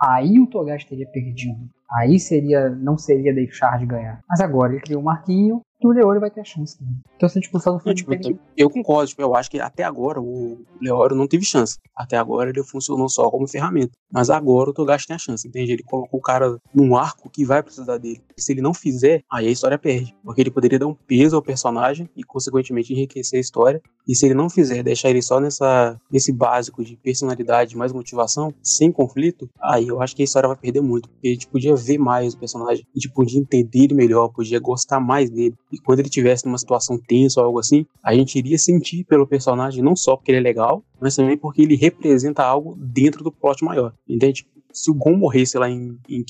aí 0.00 0.38
o 0.38 0.46
Togashi 0.46 0.86
teria 0.86 1.06
perdido. 1.06 1.68
Aí 1.90 2.20
seria, 2.20 2.68
não 2.68 2.96
seria 2.96 3.34
deixar 3.34 3.78
de 3.78 3.86
ganhar. 3.86 4.20
Mas 4.28 4.40
agora 4.40 4.72
ele 4.72 4.82
criou 4.82 5.00
o 5.00 5.04
Marquinho, 5.04 5.62
que 5.78 5.86
o 5.86 5.90
Leoro 5.90 6.20
vai 6.20 6.30
ter 6.30 6.40
a 6.40 6.44
chance 6.44 6.76
também. 6.76 6.96
Então 7.16 7.26
essa 7.26 7.38
discussão 7.40 7.74
não 7.74 7.80
foi 7.80 7.94
tipo, 7.94 8.10
Eu 8.56 8.68
concordo, 8.68 9.08
tipo, 9.08 9.22
eu 9.22 9.34
acho 9.34 9.50
que 9.50 9.60
até 9.60 9.84
agora 9.84 10.20
o 10.20 10.64
Leoro 10.80 11.14
não 11.14 11.26
teve 11.26 11.44
chance. 11.44 11.78
Até 11.94 12.16
agora 12.16 12.50
ele 12.50 12.62
funcionou 12.64 13.08
só 13.08 13.30
como 13.30 13.46
ferramenta. 13.46 13.92
Mas 14.12 14.30
agora 14.30 14.70
o 14.70 14.72
Togashi 14.72 15.06
tem 15.06 15.16
a 15.16 15.18
chance, 15.18 15.46
entende? 15.46 15.72
Ele 15.72 15.82
colocou 15.82 16.18
o 16.18 16.22
cara 16.22 16.58
num 16.74 16.96
arco 16.96 17.30
que 17.30 17.44
vai 17.44 17.62
precisar 17.62 17.98
dele. 17.98 18.22
Se 18.36 18.52
ele 18.52 18.60
não 18.60 18.74
fizer, 18.74 19.22
aí 19.30 19.46
a 19.46 19.50
história 19.50 19.78
perde. 19.78 20.14
Porque 20.24 20.40
ele 20.40 20.50
poderia 20.50 20.78
dar 20.78 20.86
um 20.86 20.94
peso 20.94 21.36
ao 21.36 21.42
personagem 21.42 22.08
e, 22.16 22.24
consequentemente, 22.24 22.92
enriquecer 22.92 23.38
a 23.38 23.40
história. 23.40 23.82
E 24.08 24.14
se 24.14 24.24
ele 24.24 24.34
não 24.34 24.48
fizer, 24.48 24.82
deixar 24.82 25.10
ele 25.10 25.20
só 25.20 25.38
nessa, 25.38 26.00
nesse 26.10 26.32
básico 26.32 26.82
de 26.82 26.96
personalidade 26.96 27.76
mais 27.76 27.92
motivação, 27.92 28.54
sem 28.62 28.90
conflito, 28.90 29.48
aí 29.60 29.86
eu 29.86 30.00
acho 30.00 30.16
que 30.16 30.22
a 30.22 30.24
história 30.24 30.48
vai 30.48 30.56
perder 30.56 30.80
muito. 30.80 31.10
Porque 31.10 31.28
a 31.28 31.32
gente 31.32 31.46
podia 31.46 31.76
ver 31.76 31.98
mais 31.98 32.32
o 32.32 32.38
personagem, 32.38 32.86
a 32.94 32.98
gente 32.98 33.12
podia 33.12 33.38
entender 33.38 33.84
ele 33.84 33.94
melhor, 33.94 34.28
podia 34.28 34.58
gostar 34.58 34.98
mais 34.98 35.28
dele. 35.28 35.54
E 35.70 35.78
quando 35.78 36.00
ele 36.00 36.08
tivesse 36.08 36.46
numa 36.46 36.56
situação 36.56 36.98
tensa 36.98 37.40
ou 37.40 37.46
algo 37.46 37.58
assim, 37.58 37.84
a 38.02 38.14
gente 38.14 38.38
iria 38.38 38.58
sentir 38.58 39.04
pelo 39.04 39.26
personagem 39.26 39.82
não 39.82 39.94
só 39.94 40.16
porque 40.16 40.30
ele 40.30 40.38
é 40.38 40.42
legal, 40.42 40.82
mas 40.98 41.14
também 41.14 41.36
porque 41.36 41.62
ele 41.62 41.76
representa 41.76 42.42
algo 42.42 42.76
dentro 42.78 43.22
do 43.22 43.30
plot 43.30 43.62
maior. 43.62 43.92
Entende? 44.08 44.46
Se 44.78 44.90
o 44.90 44.94
Gon 44.94 45.16
morresse 45.16 45.58
lá 45.58 45.68
em, 45.68 45.98
em 46.08 46.24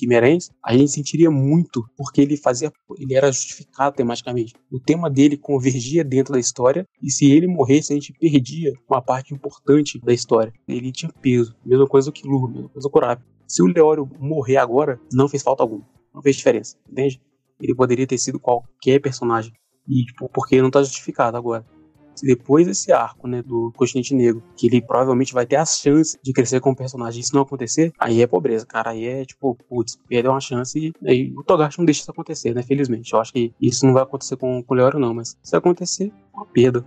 a 0.65 0.77
gente 0.77 0.91
sentiria 0.91 1.31
muito, 1.31 1.85
porque 1.97 2.23
ele 2.23 2.37
fazia. 2.37 2.73
ele 2.99 3.15
era 3.15 3.31
justificado 3.31 3.95
tematicamente. 3.95 4.55
O 4.73 4.81
tema 4.81 5.11
dele 5.11 5.37
convergia 5.37 6.03
dentro 6.03 6.33
da 6.33 6.41
história, 6.41 6.87
e 7.03 7.11
se 7.11 7.31
ele 7.31 7.47
morresse, 7.47 7.93
a 7.93 7.97
gente 7.97 8.13
perdia 8.15 8.73
uma 8.89 9.03
parte 9.03 9.35
importante 9.35 10.01
da 10.01 10.15
história. 10.15 10.53
Ele 10.67 10.91
tinha 10.91 11.13
peso. 11.21 11.55
Mesma 11.65 11.87
coisa 11.87 12.11
que 12.11 12.27
Lu, 12.27 12.49
mesma 12.49 12.69
coisa 12.71 12.89
que 12.89 12.93
Kurapika. 12.93 13.29
Se 13.47 13.63
o 13.63 13.67
Leório 13.67 14.09
morrer 14.19 14.57
agora, 14.57 14.99
não 15.13 15.29
fez 15.29 15.43
falta 15.43 15.63
alguma. 15.63 15.87
Não 16.15 16.23
fez 16.23 16.37
diferença, 16.37 16.77
entende? 16.91 17.21
Ele 17.61 17.75
poderia 17.75 18.07
ter 18.07 18.19
sido 18.19 18.41
qualquer 18.41 18.99
personagem. 19.01 19.53
E, 19.87 20.05
tipo, 20.05 20.29
porque 20.29 20.61
não 20.61 20.71
tá 20.71 20.83
justificado 20.83 21.37
agora. 21.37 21.67
Depois 22.27 22.67
desse 22.67 22.93
arco, 22.93 23.27
né, 23.27 23.43
do 23.43 23.73
Continente 23.77 24.15
Negro, 24.15 24.43
que 24.57 24.67
ele 24.67 24.81
provavelmente 24.81 25.33
vai 25.33 25.47
ter 25.47 25.57
a 25.57 25.65
chance 25.65 26.19
de 26.23 26.33
crescer 26.33 26.61
como 26.61 26.77
personagem. 26.77 27.23
Se 27.23 27.35
não 27.35 27.43
acontecer, 27.43 27.93
aí 27.99 28.23
é 28.23 28.27
pobreza, 28.27 28.67
cara. 28.67 28.91
Aí 28.91 29.07
é 29.07 29.25
tipo, 29.25 29.57
putz, 29.69 29.99
perdeu 30.09 30.33
uma 30.33 30.41
chance 30.41 30.79
e 30.79 30.93
aí, 31.07 31.33
o 31.37 31.43
Togashi 31.43 31.79
não 31.79 31.85
deixa 31.85 32.03
isso 32.03 32.11
acontecer, 32.11 32.55
né? 32.55 32.63
Felizmente. 32.63 33.13
Eu 33.13 33.21
acho 33.21 33.33
que 33.33 33.53
isso 33.61 33.87
não 33.87 33.93
vai 33.93 34.03
acontecer 34.03 34.37
com, 34.37 34.63
com 34.63 34.75
o 34.75 34.77
Leoro, 34.77 34.99
não. 34.99 35.15
Mas 35.15 35.37
se 35.43 35.57
acontecer, 35.57 36.13
uma 36.35 36.47
perda. 36.47 36.85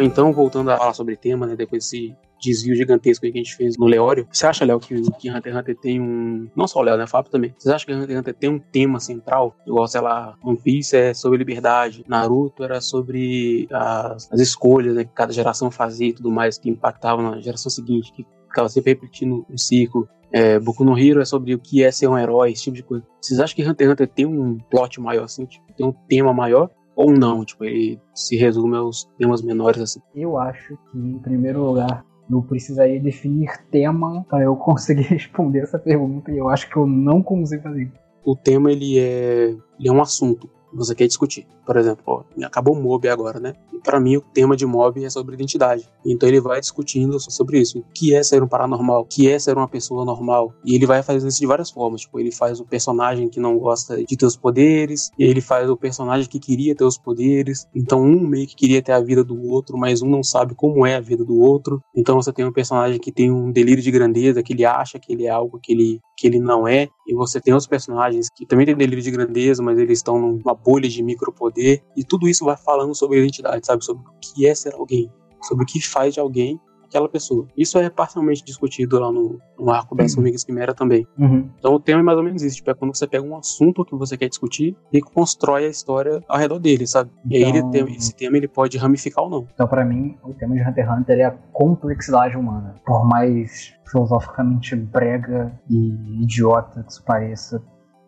Então, 0.00 0.32
voltando 0.32 0.70
a 0.70 0.76
falar 0.76 0.94
sobre 0.94 1.16
tema, 1.16 1.46
né, 1.46 1.56
depois 1.56 1.84
desse 1.84 2.14
desvio 2.40 2.76
gigantesco 2.76 3.22
que 3.22 3.32
a 3.32 3.36
gente 3.36 3.56
fez 3.56 3.76
no 3.76 3.86
Leório, 3.86 4.28
você 4.30 4.46
acha, 4.46 4.64
Léo, 4.64 4.78
que, 4.78 4.94
que 5.18 5.30
Hunter 5.30 5.52
x 5.52 5.60
Hunter 5.60 5.76
tem 5.76 6.00
um... 6.00 6.48
Não 6.54 6.68
só 6.68 6.80
o 6.80 6.82
Léo, 6.82 6.96
né, 6.96 7.06
Fábio 7.06 7.30
também. 7.30 7.54
Você 7.58 7.72
acha 7.72 7.84
que 7.84 7.92
Hunter 7.92 8.10
x 8.10 8.18
Hunter 8.20 8.34
tem 8.34 8.50
um 8.50 8.58
tema 8.58 9.00
central? 9.00 9.56
Igual, 9.66 9.88
sei 9.88 10.00
lá, 10.00 10.36
One 10.42 10.58
Piece 10.58 10.96
é 10.96 11.14
sobre 11.14 11.38
liberdade, 11.38 12.04
Naruto 12.06 12.62
era 12.62 12.80
sobre 12.80 13.66
as, 13.72 14.30
as 14.32 14.40
escolhas 14.40 14.94
né, 14.94 15.04
que 15.04 15.12
cada 15.12 15.32
geração 15.32 15.70
fazia 15.70 16.08
e 16.08 16.12
tudo 16.12 16.30
mais, 16.30 16.58
que 16.58 16.70
impactavam 16.70 17.30
na 17.30 17.40
geração 17.40 17.70
seguinte, 17.70 18.12
que 18.12 18.24
ficava 18.46 18.68
sempre 18.68 18.92
repetindo 18.92 19.44
um 19.50 19.58
ciclo. 19.58 20.08
É, 20.30 20.58
Boku 20.58 20.84
no 20.84 20.98
Hero 20.98 21.20
é 21.20 21.24
sobre 21.24 21.54
o 21.54 21.58
que 21.58 21.82
é 21.82 21.90
ser 21.90 22.06
um 22.06 22.18
herói, 22.18 22.52
esse 22.52 22.64
tipo 22.64 22.76
de 22.76 22.82
coisa. 22.82 23.04
Vocês 23.20 23.40
acham 23.40 23.56
que 23.56 23.62
Hunter 23.62 23.86
x 23.86 23.92
Hunter 23.92 24.08
tem 24.08 24.26
um 24.26 24.58
plot 24.70 25.00
maior, 25.00 25.24
assim, 25.24 25.46
tipo, 25.46 25.64
tem 25.72 25.86
um 25.86 25.94
tema 26.06 26.32
maior? 26.32 26.70
Ou 26.98 27.12
não, 27.12 27.44
tipo, 27.44 27.64
ele 27.64 28.00
se 28.12 28.36
resume 28.36 28.76
aos 28.76 29.04
temas 29.16 29.40
menores 29.40 29.80
assim. 29.80 30.00
Eu 30.16 30.36
acho 30.36 30.76
que, 30.90 30.98
em 30.98 31.16
primeiro 31.20 31.64
lugar, 31.64 32.04
eu 32.28 32.42
precisaria 32.42 33.00
definir 33.00 33.56
tema 33.70 34.26
para 34.28 34.42
eu 34.42 34.56
conseguir 34.58 35.02
responder 35.02 35.60
essa 35.60 35.78
pergunta 35.78 36.32
e 36.32 36.38
eu 36.38 36.48
acho 36.48 36.68
que 36.68 36.76
eu 36.76 36.88
não 36.88 37.22
consigo 37.22 37.62
fazer. 37.62 37.92
O 38.24 38.34
tema 38.34 38.72
ele 38.72 38.98
é, 38.98 39.50
ele 39.78 39.88
é 39.88 39.92
um 39.92 40.02
assunto 40.02 40.50
você 40.72 40.94
quer 40.94 41.06
discutir. 41.06 41.46
Por 41.66 41.76
exemplo, 41.76 42.02
ó, 42.06 42.22
acabou 42.44 42.74
o 42.74 42.82
MOB 42.82 43.08
agora, 43.08 43.40
né? 43.40 43.54
para 43.88 44.00
mim 44.00 44.16
o 44.16 44.20
tema 44.20 44.56
de 44.56 44.66
Mob 44.66 45.02
é 45.02 45.10
sobre 45.10 45.34
identidade. 45.34 45.88
Então 46.04 46.28
ele 46.28 46.40
vai 46.40 46.60
discutindo 46.60 47.18
sobre 47.18 47.60
isso. 47.60 47.78
O 47.78 47.84
que 47.94 48.14
é 48.14 48.22
ser 48.22 48.42
um 48.42 48.48
paranormal? 48.48 49.02
O 49.02 49.04
que 49.04 49.30
é 49.30 49.38
ser 49.38 49.56
uma 49.56 49.68
pessoa 49.68 50.04
normal? 50.04 50.52
E 50.64 50.74
ele 50.74 50.86
vai 50.86 51.02
fazendo 51.02 51.30
isso 51.30 51.40
de 51.40 51.46
várias 51.46 51.70
formas. 51.70 52.02
Tipo, 52.02 52.20
ele 52.20 52.30
faz 52.30 52.60
o 52.60 52.64
personagem 52.64 53.28
que 53.28 53.40
não 53.40 53.58
gosta 53.58 53.96
de 53.96 54.16
ter 54.16 54.26
os 54.26 54.36
poderes, 54.36 55.10
e 55.18 55.24
ele 55.24 55.40
faz 55.40 55.70
o 55.70 55.76
personagem 55.76 56.28
que 56.28 56.38
queria 56.38 56.74
ter 56.74 56.84
os 56.84 56.98
poderes. 56.98 57.66
Então 57.74 58.02
um 58.02 58.26
meio 58.26 58.46
que 58.46 58.54
queria 58.54 58.82
ter 58.82 58.92
a 58.92 59.00
vida 59.00 59.24
do 59.24 59.40
outro, 59.48 59.78
mas 59.78 60.02
um 60.02 60.08
não 60.08 60.22
sabe 60.22 60.54
como 60.54 60.86
é 60.86 60.96
a 60.96 61.00
vida 61.00 61.24
do 61.24 61.38
outro. 61.38 61.80
Então 61.96 62.16
você 62.16 62.32
tem 62.32 62.44
um 62.44 62.52
personagem 62.52 62.98
que 62.98 63.12
tem 63.12 63.30
um 63.30 63.50
delírio 63.50 63.82
de 63.82 63.90
grandeza, 63.90 64.42
que 64.42 64.52
ele 64.52 64.64
acha 64.64 64.98
que 64.98 65.12
ele 65.12 65.26
é 65.26 65.30
algo 65.30 65.58
que 65.62 65.72
ele, 65.72 66.00
que 66.16 66.26
ele 66.26 66.38
não 66.38 66.66
é. 66.66 66.88
E 67.06 67.14
você 67.14 67.40
tem 67.40 67.54
outros 67.54 67.66
personagens 67.66 68.28
que 68.34 68.44
também 68.44 68.66
têm 68.66 68.76
delírio 68.76 69.02
de 69.02 69.10
grandeza, 69.10 69.62
mas 69.62 69.78
eles 69.78 69.98
estão 69.98 70.18
numa 70.18 70.54
bolha 70.64 70.88
de 70.88 71.02
micropoder. 71.02 71.82
E 71.96 72.04
tudo 72.04 72.28
isso 72.28 72.44
vai 72.44 72.56
falando 72.56 72.94
sobre 72.94 73.18
identidade, 73.18 73.66
sabe? 73.66 73.84
Sobre 73.84 74.02
o 74.02 74.12
que 74.20 74.46
é 74.46 74.54
ser 74.54 74.74
alguém, 74.74 75.10
sobre 75.42 75.64
o 75.64 75.66
que 75.66 75.80
faz 75.80 76.14
de 76.14 76.20
alguém 76.20 76.60
aquela 76.88 77.08
pessoa. 77.08 77.46
Isso 77.56 77.78
é 77.78 77.88
parcialmente 77.88 78.42
discutido 78.42 78.98
lá 78.98 79.12
no, 79.12 79.38
no 79.58 79.70
arco 79.70 79.94
das 79.94 80.10
uhum. 80.10 80.16
Formigas 80.16 80.42
Quimera 80.42 80.74
também. 80.74 81.06
Uhum. 81.18 81.48
Então 81.58 81.74
o 81.74 81.80
tema 81.80 82.00
é 82.00 82.02
mais 82.02 82.18
ou 82.18 82.24
menos 82.24 82.42
isso, 82.42 82.56
tipo, 82.56 82.70
é 82.70 82.74
quando 82.74 82.96
você 82.96 83.06
pega 83.06 83.24
um 83.24 83.36
assunto 83.36 83.84
que 83.84 83.94
você 83.94 84.16
quer 84.16 84.28
discutir 84.28 84.76
e 84.92 85.00
constrói 85.00 85.66
a 85.66 85.68
história 85.68 86.22
ao 86.26 86.38
redor 86.38 86.58
dele, 86.58 86.86
sabe? 86.86 87.10
Então... 87.24 87.30
E 87.30 87.44
aí 87.44 87.48
ele 87.48 87.58
então 87.58 87.70
tem, 87.70 87.94
esse 87.94 88.14
tema 88.14 88.36
ele 88.36 88.48
pode 88.48 88.76
ramificar 88.78 89.24
ou 89.24 89.30
não. 89.30 89.46
Então 89.52 89.68
para 89.68 89.84
mim, 89.84 90.16
o 90.24 90.32
tema 90.32 90.54
de 90.54 90.62
Hunter 90.62 90.84
x 90.84 90.98
Hunter 90.98 91.18
é 91.18 91.24
a 91.24 91.30
complexidade 91.52 92.36
humana. 92.36 92.74
Por 92.84 93.06
mais 93.06 93.74
filosoficamente 93.90 94.74
brega 94.74 95.52
e 95.68 96.22
idiota 96.22 96.82
que 96.82 96.92
isso 96.92 97.04
pareça, 97.04 97.62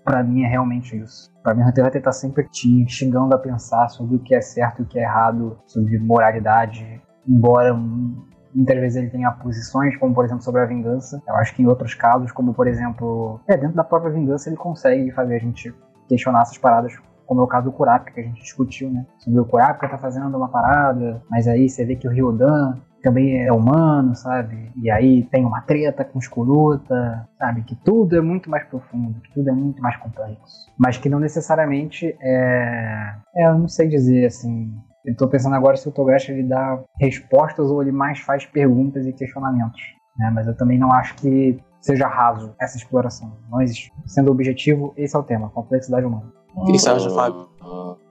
para 0.04 0.22
mim 0.22 0.42
é 0.42 0.48
realmente 0.48 0.96
isso. 0.96 1.30
Pra 1.42 1.54
mim, 1.54 1.62
x 1.62 1.78
Hunter 1.78 2.02
tá 2.02 2.12
sempre 2.12 2.48
te 2.48 2.68
instigando 2.68 3.34
a 3.34 3.38
pensar 3.38 3.88
sobre 3.88 4.16
o 4.16 4.18
que 4.18 4.34
é 4.34 4.40
certo 4.40 4.80
e 4.80 4.82
o 4.82 4.86
que 4.86 4.98
é 4.98 5.02
errado, 5.02 5.58
sobre 5.66 5.98
moralidade, 5.98 7.00
embora 7.26 7.74
muitas 7.74 8.76
vezes 8.78 8.96
ele 8.96 9.10
tenha 9.10 9.30
posições, 9.30 9.96
como 9.96 10.14
por 10.14 10.24
exemplo 10.24 10.42
sobre 10.42 10.60
a 10.60 10.66
vingança. 10.66 11.22
Eu 11.26 11.36
acho 11.36 11.54
que 11.54 11.62
em 11.62 11.66
outros 11.66 11.94
casos, 11.94 12.32
como 12.32 12.52
por 12.52 12.66
exemplo, 12.66 13.40
é, 13.46 13.56
dentro 13.56 13.76
da 13.76 13.84
própria 13.84 14.12
vingança, 14.12 14.48
ele 14.48 14.56
consegue 14.56 15.10
fazer 15.12 15.36
a 15.36 15.38
gente 15.38 15.74
questionar 16.08 16.42
essas 16.42 16.58
paradas 16.58 16.92
como 17.30 17.42
é 17.42 17.44
o 17.44 17.46
caso 17.46 17.66
do 17.66 17.72
Kurapika, 17.72 18.10
que 18.10 18.20
a 18.20 18.24
gente 18.24 18.42
discutiu, 18.42 18.90
né? 18.90 19.06
Sobre 19.18 19.38
o 19.38 19.44
Kurapika 19.44 19.88
tá 19.88 19.96
fazendo 19.96 20.36
uma 20.36 20.48
parada, 20.48 21.22
mas 21.30 21.46
aí 21.46 21.68
você 21.68 21.84
vê 21.84 21.94
que 21.94 22.08
o 22.08 22.10
Ryodan 22.10 22.74
também 23.00 23.44
é 23.44 23.52
humano, 23.52 24.14
sabe? 24.14 24.70
E 24.76 24.90
aí 24.90 25.24
tem 25.24 25.44
uma 25.44 25.60
treta 25.62 26.04
com 26.04 26.18
os 26.18 26.28
Kuruta, 26.28 27.28
sabe? 27.38 27.62
Que 27.62 27.74
tudo 27.74 28.16
é 28.16 28.20
muito 28.20 28.50
mais 28.50 28.64
profundo, 28.64 29.20
que 29.20 29.32
tudo 29.32 29.48
é 29.48 29.52
muito 29.52 29.82
mais 29.82 29.96
complexo. 29.96 30.70
Mas 30.78 30.96
que 30.96 31.08
não 31.08 31.18
necessariamente 31.18 32.16
é. 32.20 33.14
É, 33.34 33.46
eu 33.46 33.58
não 33.58 33.68
sei 33.68 33.88
dizer 33.88 34.26
assim. 34.26 34.72
Eu 35.04 35.16
tô 35.16 35.26
pensando 35.28 35.56
agora 35.56 35.76
se 35.76 35.88
o 35.88 35.92
Togashi 35.92 36.32
ele 36.32 36.42
dá 36.42 36.78
respostas 37.00 37.70
ou 37.70 37.80
ele 37.80 37.92
mais 37.92 38.18
faz 38.18 38.44
perguntas 38.44 39.06
e 39.06 39.12
questionamentos. 39.12 39.80
Né? 40.18 40.30
Mas 40.34 40.46
eu 40.46 40.54
também 40.54 40.78
não 40.78 40.92
acho 40.92 41.14
que 41.16 41.58
seja 41.80 42.06
raso 42.06 42.54
essa 42.60 42.76
exploração. 42.76 43.32
Mas, 43.48 43.88
sendo 44.04 44.30
objetivo, 44.30 44.92
esse 44.96 45.16
é 45.16 45.18
o 45.18 45.22
tema, 45.22 45.48
complexidade 45.50 46.04
humana. 46.04 46.30
O 46.54 46.64
que 46.64 46.78
você 46.78 46.90
acha, 46.90 47.10
Fábio? 47.10 47.48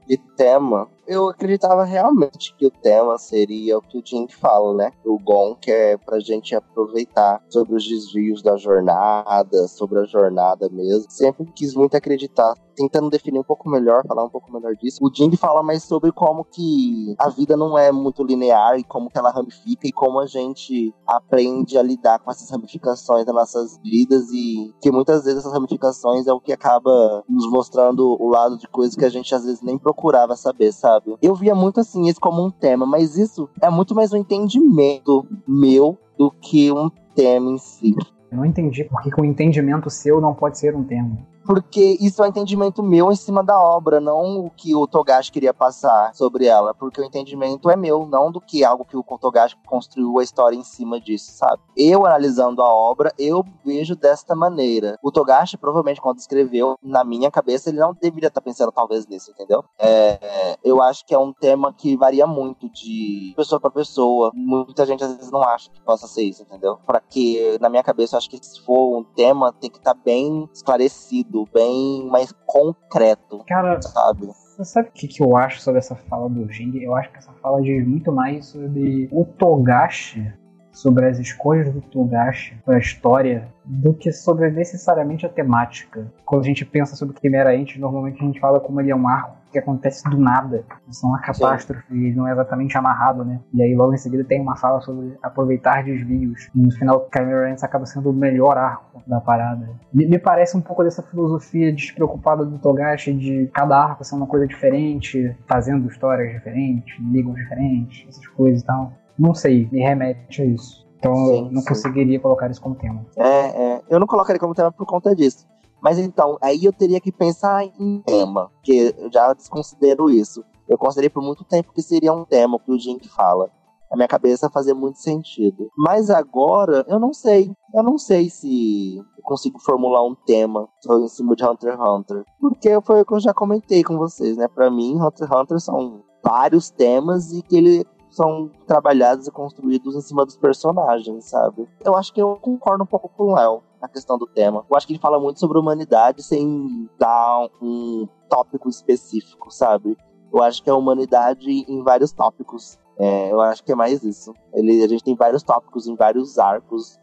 De 0.08 0.18
tema, 0.40 0.88
eu 1.10 1.28
acreditava 1.28 1.84
realmente 1.84 2.56
que 2.56 2.68
o 2.68 2.72
tema 2.72 3.18
seria 3.18 3.80
o 3.80 3.82
que 3.82 3.98
o 3.98 4.04
Jim 4.06 4.28
fala, 4.30 4.76
né? 4.76 4.92
O 5.04 5.18
Gon, 5.18 5.56
que 5.56 5.72
é 5.72 5.98
pra 5.98 6.20
gente 6.20 6.56
aproveitar 6.56 7.44
sobre 7.50 7.76
os 7.76 7.84
desvios 7.84 8.44
da 8.44 8.56
jornada, 8.56 9.68
sobre 9.68 10.00
a 10.00 10.06
jornada 10.06 10.70
mesmo. 10.70 11.10
Sempre 11.10 11.52
quis 11.56 11.74
muito 11.74 11.98
acreditar, 11.98 12.54
tentando 12.76 13.10
definir 13.10 13.40
um 13.40 13.44
pouco 13.44 13.68
melhor, 13.68 14.06
falar 14.08 14.24
um 14.24 14.30
pouco 14.30 14.54
melhor 14.54 14.76
disso. 14.76 15.00
O 15.02 15.12
Jim 15.12 15.36
fala 15.36 15.64
mais 15.64 15.84
sobre 15.84 16.12
como 16.12 16.46
que 16.46 17.16
a 17.18 17.28
vida 17.30 17.58
não 17.58 17.76
é 17.76 17.92
muito 17.92 18.24
linear 18.24 18.78
e 18.78 18.84
como 18.84 19.10
que 19.10 19.18
ela 19.18 19.32
ramifica 19.32 19.88
e 19.88 19.92
como 19.92 20.20
a 20.20 20.28
gente 20.28 20.94
aprende 21.08 21.76
a 21.76 21.82
lidar 21.82 22.20
com 22.20 22.30
essas 22.30 22.52
ramificações 22.52 23.26
das 23.26 23.34
nossas 23.34 23.80
vidas 23.82 24.30
e 24.32 24.72
que 24.80 24.92
muitas 24.92 25.24
vezes 25.24 25.40
essas 25.40 25.54
ramificações 25.54 26.28
é 26.28 26.32
o 26.32 26.40
que 26.40 26.54
acaba 26.54 27.24
nos 27.28 27.50
mostrando 27.50 28.16
o 28.22 28.30
lado 28.30 28.60
de 28.60 28.68
coisas 28.68 28.96
que 28.96 29.06
a 29.06 29.10
gente 29.10 29.34
às 29.34 29.44
vezes 29.44 29.64
nem 29.64 29.78
procurava 29.78 30.29
saber, 30.36 30.72
sabe? 30.72 31.16
Eu 31.22 31.36
via 31.36 31.56
muito 31.56 31.80
assim 31.80 32.08
isso 32.08 32.20
como 32.20 32.46
um 32.46 32.52
tema, 32.52 32.86
mas 32.86 33.18
isso 33.18 33.50
é 33.62 33.70
muito 33.70 33.96
mais 33.96 34.14
um 34.14 34.18
entendimento 34.18 35.26
meu 35.48 35.98
do 36.18 36.32
que 36.32 36.72
um 36.72 36.90
tema 37.16 37.52
em 37.52 37.58
si. 37.58 37.96
Eu 38.32 38.38
não 38.38 38.46
entendi 38.46 38.84
por 38.84 39.02
que, 39.02 39.10
que 39.10 39.20
o 39.22 39.26
entendimento 39.26 39.90
seu 39.90 40.22
não 40.22 40.34
pode 40.34 40.60
ser 40.60 40.76
um 40.76 40.84
tema 40.84 41.18
porque 41.46 41.98
isso 42.00 42.22
é 42.22 42.26
um 42.26 42.30
entendimento 42.30 42.84
meu 42.84 43.12
em 43.12 43.16
cima 43.16 43.44
da 43.44 43.60
obra, 43.60 44.00
não 44.00 44.46
o 44.46 44.50
que 44.50 44.76
o 44.76 44.88
Togashi 44.88 45.32
queria 45.32 45.54
passar 45.54 46.14
sobre 46.14 46.46
ela, 46.46 46.74
porque 46.74 47.02
o 47.02 47.04
entendimento 47.04 47.70
é 47.70 47.76
meu, 47.76 48.06
não 48.06 48.32
do 48.32 48.40
que 48.42 48.64
algo 48.64 48.86
que 48.86 48.98
o 48.98 49.04
Togashi 49.04 49.56
construiu 49.66 50.20
a 50.20 50.24
história 50.24 50.56
em 50.56 50.64
cima 50.64 51.00
disso, 51.00 51.32
sabe? 51.32 51.62
Eu 51.76 52.06
analisando 52.06 52.62
a 52.62 52.70
obra, 52.70 53.14
eu 53.18 53.44
vejo 53.66 53.96
desta 53.96 54.36
maneira. 54.36 54.98
O 55.04 55.12
Togashi 55.12 55.58
provavelmente 55.58 56.02
quando 56.02 56.20
escreveu, 56.20 56.78
na 56.82 57.04
minha 57.04 57.32
cabeça, 57.32 57.70
ele 57.70 57.80
não 57.80 57.94
deveria 57.94 58.28
estar 58.28 58.42
pensando 58.42 58.72
talvez 58.72 59.08
nisso, 59.08 59.32
entendeu? 59.32 59.64
É, 59.78 60.58
eu 60.64 60.82
acho 60.82 61.06
que 61.06 61.14
é 61.14 61.18
um 61.18 61.34
tema 61.34 61.74
que 61.74 61.96
varia 61.98 62.26
muito 62.26 62.70
de 62.70 63.34
pessoa 63.36 63.60
para 63.60 63.72
pessoa. 63.72 64.32
Muita 64.34 64.86
gente 64.86 65.04
às 65.04 65.16
vezes 65.16 65.32
não 65.32 65.42
acha 65.42 65.70
que 65.70 65.82
possa 65.82 66.08
ser 66.08 66.24
isso, 66.24 66.44
entendeu? 66.44 66.78
Para 66.86 67.00
que 67.00 67.58
na 67.60 67.70
minha 67.70 67.84
cabeça 67.84 68.16
eu 68.16 68.18
acho 68.18 68.30
que 68.30 68.44
se 68.44 68.62
for 68.62 68.98
um 68.98 69.04
tema 69.04 69.54
tem 69.54 69.70
que 69.70 69.78
estar 69.78 69.94
tá 69.94 70.00
bem 70.04 70.50
esclarecido 70.54 71.39
bem 71.54 72.08
mais 72.08 72.32
concreto. 72.46 73.44
Cara, 73.48 73.82
sabe? 73.82 74.28
Você 74.28 74.66
sabe 74.66 74.90
o 74.90 74.92
que, 74.92 75.08
que 75.08 75.24
eu 75.24 75.38
acho 75.38 75.62
sobre 75.62 75.80
essa 75.80 75.96
fala 75.96 76.30
do 76.30 76.52
Jing? 76.52 76.78
Eu 76.82 76.96
acho 76.96 77.12
que 77.12 77.18
essa 77.18 77.32
fala 77.42 77.62
diz 77.62 77.86
muito 77.88 78.12
mais 78.12 78.48
sobre 78.48 79.08
o 79.12 79.24
Togashi, 79.24 80.34
sobre 80.72 81.06
as 81.08 81.20
escolhas 81.20 81.72
do 81.74 81.82
Togashi 81.82 82.56
para 82.66 82.76
a 82.76 82.80
história, 82.80 83.48
do 83.66 83.94
que 83.94 84.12
sobre 84.12 84.50
necessariamente 84.50 85.26
a 85.26 85.30
temática. 85.30 86.12
Quando 86.26 86.42
a 86.42 86.46
gente 86.46 86.66
pensa 86.66 86.96
sobre 86.96 87.16
o 87.16 87.20
Quimera 87.20 87.56
Entes, 87.56 87.80
normalmente 87.80 88.22
a 88.22 88.26
gente 88.26 88.40
fala 88.40 88.60
como 88.60 88.80
ele 88.80 88.92
é 88.92 88.96
um 88.96 89.08
arco 89.08 89.40
que 89.52 89.58
acontece 89.58 90.08
do 90.10 90.18
nada. 90.18 90.64
Isso 90.88 91.06
é 91.06 91.10
uma 91.10 91.20
catástrofe, 91.20 91.84
Sim. 91.88 92.06
ele 92.06 92.16
não 92.16 92.28
é 92.28 92.32
exatamente 92.32 92.78
amarrado, 92.78 93.26
né? 93.26 93.40
E 93.54 93.62
aí 93.62 93.76
logo 93.76 93.94
em 93.94 93.98
seguida 93.98 94.24
tem 94.24 94.42
uma 94.42 94.56
fala 94.56 94.80
sobre 94.82 95.18
aproveitar 95.22 95.84
desvios. 95.84 96.50
E 96.56 96.60
no 96.60 96.72
final, 96.72 97.02
Cameron 97.12 97.56
acaba 97.62 97.86
sendo 97.86 98.10
o 98.10 98.14
melhor 98.14 98.58
arco 98.58 99.02
da 99.08 99.20
parada. 99.20 99.70
Me, 99.94 100.06
me, 100.08 100.20
parece 100.20 100.56
um 100.56 100.62
pouco 100.62 100.84
dessa 100.84 101.02
filosofia 101.02 101.74
despreocupada 101.74 102.46
do 102.46 102.60
Togashi 102.60 103.14
de 103.14 103.50
cada 103.54 103.78
arco 103.78 104.04
ser 104.04 104.16
uma 104.16 104.28
coisa 104.28 104.48
diferente, 104.48 105.36
fazendo 105.48 105.88
histórias 105.88 106.32
diferentes, 106.32 106.98
inimigos 107.00 107.36
diferentes, 107.36 108.08
essas 108.08 108.28
coisas 108.28 108.62
e 108.62 108.66
tal. 108.66 108.94
Não 109.20 109.34
sei, 109.34 109.68
me 109.72 109.82
remete 109.82 110.42
a 110.42 110.46
isso. 110.46 110.88
Então 110.98 111.14
sim, 111.14 111.46
eu 111.46 111.52
não 111.52 111.62
sim. 111.62 111.68
conseguiria 111.68 112.20
colocar 112.20 112.50
isso 112.50 112.62
como 112.62 112.76
tema. 112.76 113.06
É, 113.18 113.24
é, 113.26 113.82
eu 113.90 114.00
não 114.00 114.08
colocaria 114.08 114.40
como 114.40 114.56
tema 114.56 114.72
por 114.72 114.86
conta 114.86 115.16
disso. 115.16 115.46
Mas 115.82 115.98
então, 115.98 116.38
aí 116.42 116.66
eu 116.66 116.74
teria 116.74 117.00
que 117.00 117.12
pensar 117.12 117.64
em 117.64 118.02
tema, 118.06 118.52
que 118.64 118.94
eu 118.98 119.12
já 119.12 119.34
desconsidero 119.34 120.10
isso. 120.10 120.44
Eu 120.68 120.78
considerei 120.78 121.10
por 121.10 121.24
muito 121.24 121.44
tempo 121.44 121.74
que 121.74 121.82
seria 121.82 122.14
um 122.14 122.26
tema 122.26 122.60
que 122.60 122.72
o 122.72 122.78
Jink 122.78 123.08
fala. 123.10 123.50
Na 123.90 123.96
minha 123.96 124.08
cabeça 124.08 124.52
fazia 124.52 124.76
muito 124.76 125.00
sentido. 125.00 125.72
Mas 125.76 126.12
agora, 126.12 126.86
eu 126.88 127.00
não 127.00 127.12
sei. 127.12 127.52
Eu 127.74 127.82
não 127.82 127.98
sei 127.98 128.30
se 128.30 128.98
eu 128.98 129.24
consigo 129.24 129.58
formular 129.60 130.06
um 130.06 130.14
tema 130.14 130.68
em 130.92 131.08
cima 131.08 131.36
de 131.36 131.44
Hunter 131.44 131.74
x 131.74 131.82
Hunter. 131.82 132.24
Porque 132.40 132.82
foi 132.82 133.02
o 133.02 133.06
que 133.06 133.14
eu 133.16 133.20
já 133.20 133.34
comentei 133.34 133.84
com 133.84 133.98
vocês, 133.98 134.38
né? 134.38 134.48
Pra 134.48 134.70
mim, 134.70 134.96
Hunter 135.02 135.28
x 135.28 135.36
Hunter 135.36 135.60
são 135.60 136.04
vários 136.24 136.70
temas 136.70 137.32
e 137.32 137.42
que 137.42 137.58
ele 137.58 137.86
são 138.20 138.52
trabalhados 138.68 139.28
e 139.28 139.32
construídos 139.32 139.96
em 139.96 140.02
cima 140.02 140.26
dos 140.26 140.36
personagens, 140.36 141.24
sabe? 141.24 141.66
Eu 141.86 141.96
acho 141.96 142.14
que 142.14 142.22
eu 142.22 142.36
concordo 142.36 142.84
um 142.84 142.88
pouco 142.88 143.08
com 143.08 143.32
o 143.32 143.36
Léo 143.36 143.64
na 143.82 143.88
questão 143.88 144.18
do 144.18 144.28
tema. 144.28 144.66
Eu 144.70 144.76
acho 144.76 144.86
que 144.86 144.92
ele 144.92 145.00
fala 145.00 145.18
muito 145.18 145.40
sobre 145.40 145.58
humanidade 145.58 146.22
sem 146.22 146.90
dar 147.00 147.48
um 147.62 148.06
tópico 148.28 148.68
específico, 148.68 149.50
sabe? 149.50 149.98
Eu 150.34 150.44
acho 150.44 150.62
que 150.62 150.70
é 150.70 150.74
a 150.74 150.76
humanidade 150.76 151.50
em 151.50 151.82
vários 151.82 152.12
tópicos. 152.12 152.78
É, 152.98 153.32
eu 153.32 153.40
acho 153.40 153.64
que 153.64 153.72
é 153.72 153.76
mais 153.76 154.04
isso. 154.04 154.34
Ele, 154.54 154.84
a 154.84 154.88
gente 154.88 155.04
tem 155.04 155.16
vários 155.16 155.42
tópicos 155.42 155.88
em 155.88 155.96
vários 155.96 156.38
arcos 156.38 157.00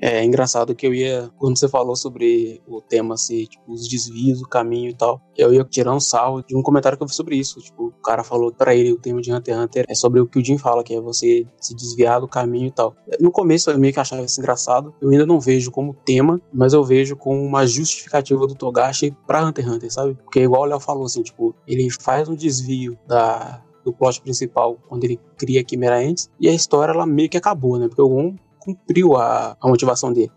é, 0.00 0.24
engraçado 0.24 0.74
que 0.74 0.86
eu 0.86 0.94
ia, 0.94 1.30
quando 1.38 1.58
você 1.58 1.68
falou 1.68 1.96
sobre 1.96 2.62
o 2.66 2.80
tema 2.80 3.16
ser, 3.16 3.46
tipo, 3.46 3.72
os 3.72 3.88
desvios, 3.88 4.40
o 4.40 4.48
caminho 4.48 4.90
e 4.90 4.94
tal, 4.94 5.20
eu 5.36 5.52
ia 5.52 5.64
tirar 5.64 5.94
um 5.94 6.00
salvo 6.00 6.42
de 6.46 6.56
um 6.56 6.62
comentário 6.62 6.96
que 6.96 7.02
eu 7.02 7.08
vi 7.08 7.14
sobre 7.14 7.36
isso. 7.36 7.60
Tipo, 7.60 7.86
o 7.86 8.02
cara 8.02 8.22
falou 8.22 8.52
para 8.52 8.74
ele 8.74 8.92
o 8.92 8.98
tema 8.98 9.20
de 9.20 9.32
Hunter 9.32 9.54
x 9.54 9.64
Hunter 9.64 9.84
é 9.88 9.94
sobre 9.94 10.20
o 10.20 10.26
que 10.26 10.38
o 10.38 10.44
Jim 10.44 10.58
fala, 10.58 10.84
que 10.84 10.94
é 10.94 11.00
você 11.00 11.46
se 11.60 11.74
desviar 11.74 12.20
do 12.20 12.28
caminho 12.28 12.68
e 12.68 12.72
tal. 12.72 12.94
No 13.20 13.30
começo 13.30 13.70
eu 13.70 13.78
meio 13.78 13.92
que 13.92 14.00
achava 14.00 14.22
isso 14.22 14.40
engraçado. 14.40 14.94
Eu 15.00 15.10
ainda 15.10 15.26
não 15.26 15.40
vejo 15.40 15.70
como 15.70 15.94
tema, 15.94 16.40
mas 16.52 16.72
eu 16.72 16.84
vejo 16.84 17.16
como 17.16 17.42
uma 17.42 17.66
justificativa 17.66 18.46
do 18.46 18.54
Togashi 18.54 19.14
pra 19.26 19.44
Hunter 19.44 19.64
x 19.64 19.74
Hunter, 19.74 19.92
sabe? 19.92 20.14
Porque 20.14 20.40
igual 20.40 20.62
o 20.62 20.66
Léo 20.66 20.80
falou, 20.80 21.06
assim, 21.06 21.22
tipo, 21.22 21.54
ele 21.66 21.88
faz 22.00 22.28
um 22.28 22.34
desvio 22.34 22.98
da, 23.06 23.62
do 23.84 23.92
plot 23.92 24.20
principal 24.20 24.78
quando 24.88 25.04
ele 25.04 25.18
cria 25.36 25.60
a 25.60 25.64
Quimera 25.64 25.98
antes, 25.98 26.30
e 26.40 26.48
a 26.48 26.54
história 26.54 26.92
ela 26.92 27.06
meio 27.06 27.28
que 27.28 27.36
acabou, 27.36 27.78
né? 27.78 27.88
Porque 27.88 28.02
o 28.02 28.08
Gon 28.08 28.36
cumpriu 28.58 29.16
a, 29.16 29.56
a 29.60 29.68
motivação 29.68 30.12
dele. 30.12 30.32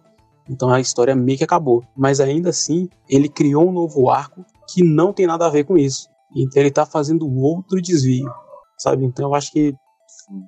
Então 0.50 0.70
a 0.70 0.80
história 0.80 1.16
meio 1.16 1.38
que 1.38 1.44
acabou. 1.44 1.84
Mas 1.96 2.20
ainda 2.20 2.50
assim, 2.50 2.90
ele 3.10 3.30
criou 3.30 3.70
um 3.70 3.72
novo 3.72 4.10
arco 4.10 4.46
que 4.70 4.84
não 4.84 5.14
tem 5.14 5.28
nada 5.28 5.46
a 5.46 5.50
ver 5.50 5.64
com 5.64 5.78
isso. 5.78 6.10
Então 6.36 6.62
ele 6.62 6.72
tá 6.72 6.86
fazendo 6.86 7.30
outro 7.30 7.82
desvio, 7.82 8.30
sabe? 8.78 9.06
Então 9.06 9.30
eu 9.30 9.36
acho 9.36 9.52
que. 9.52 9.74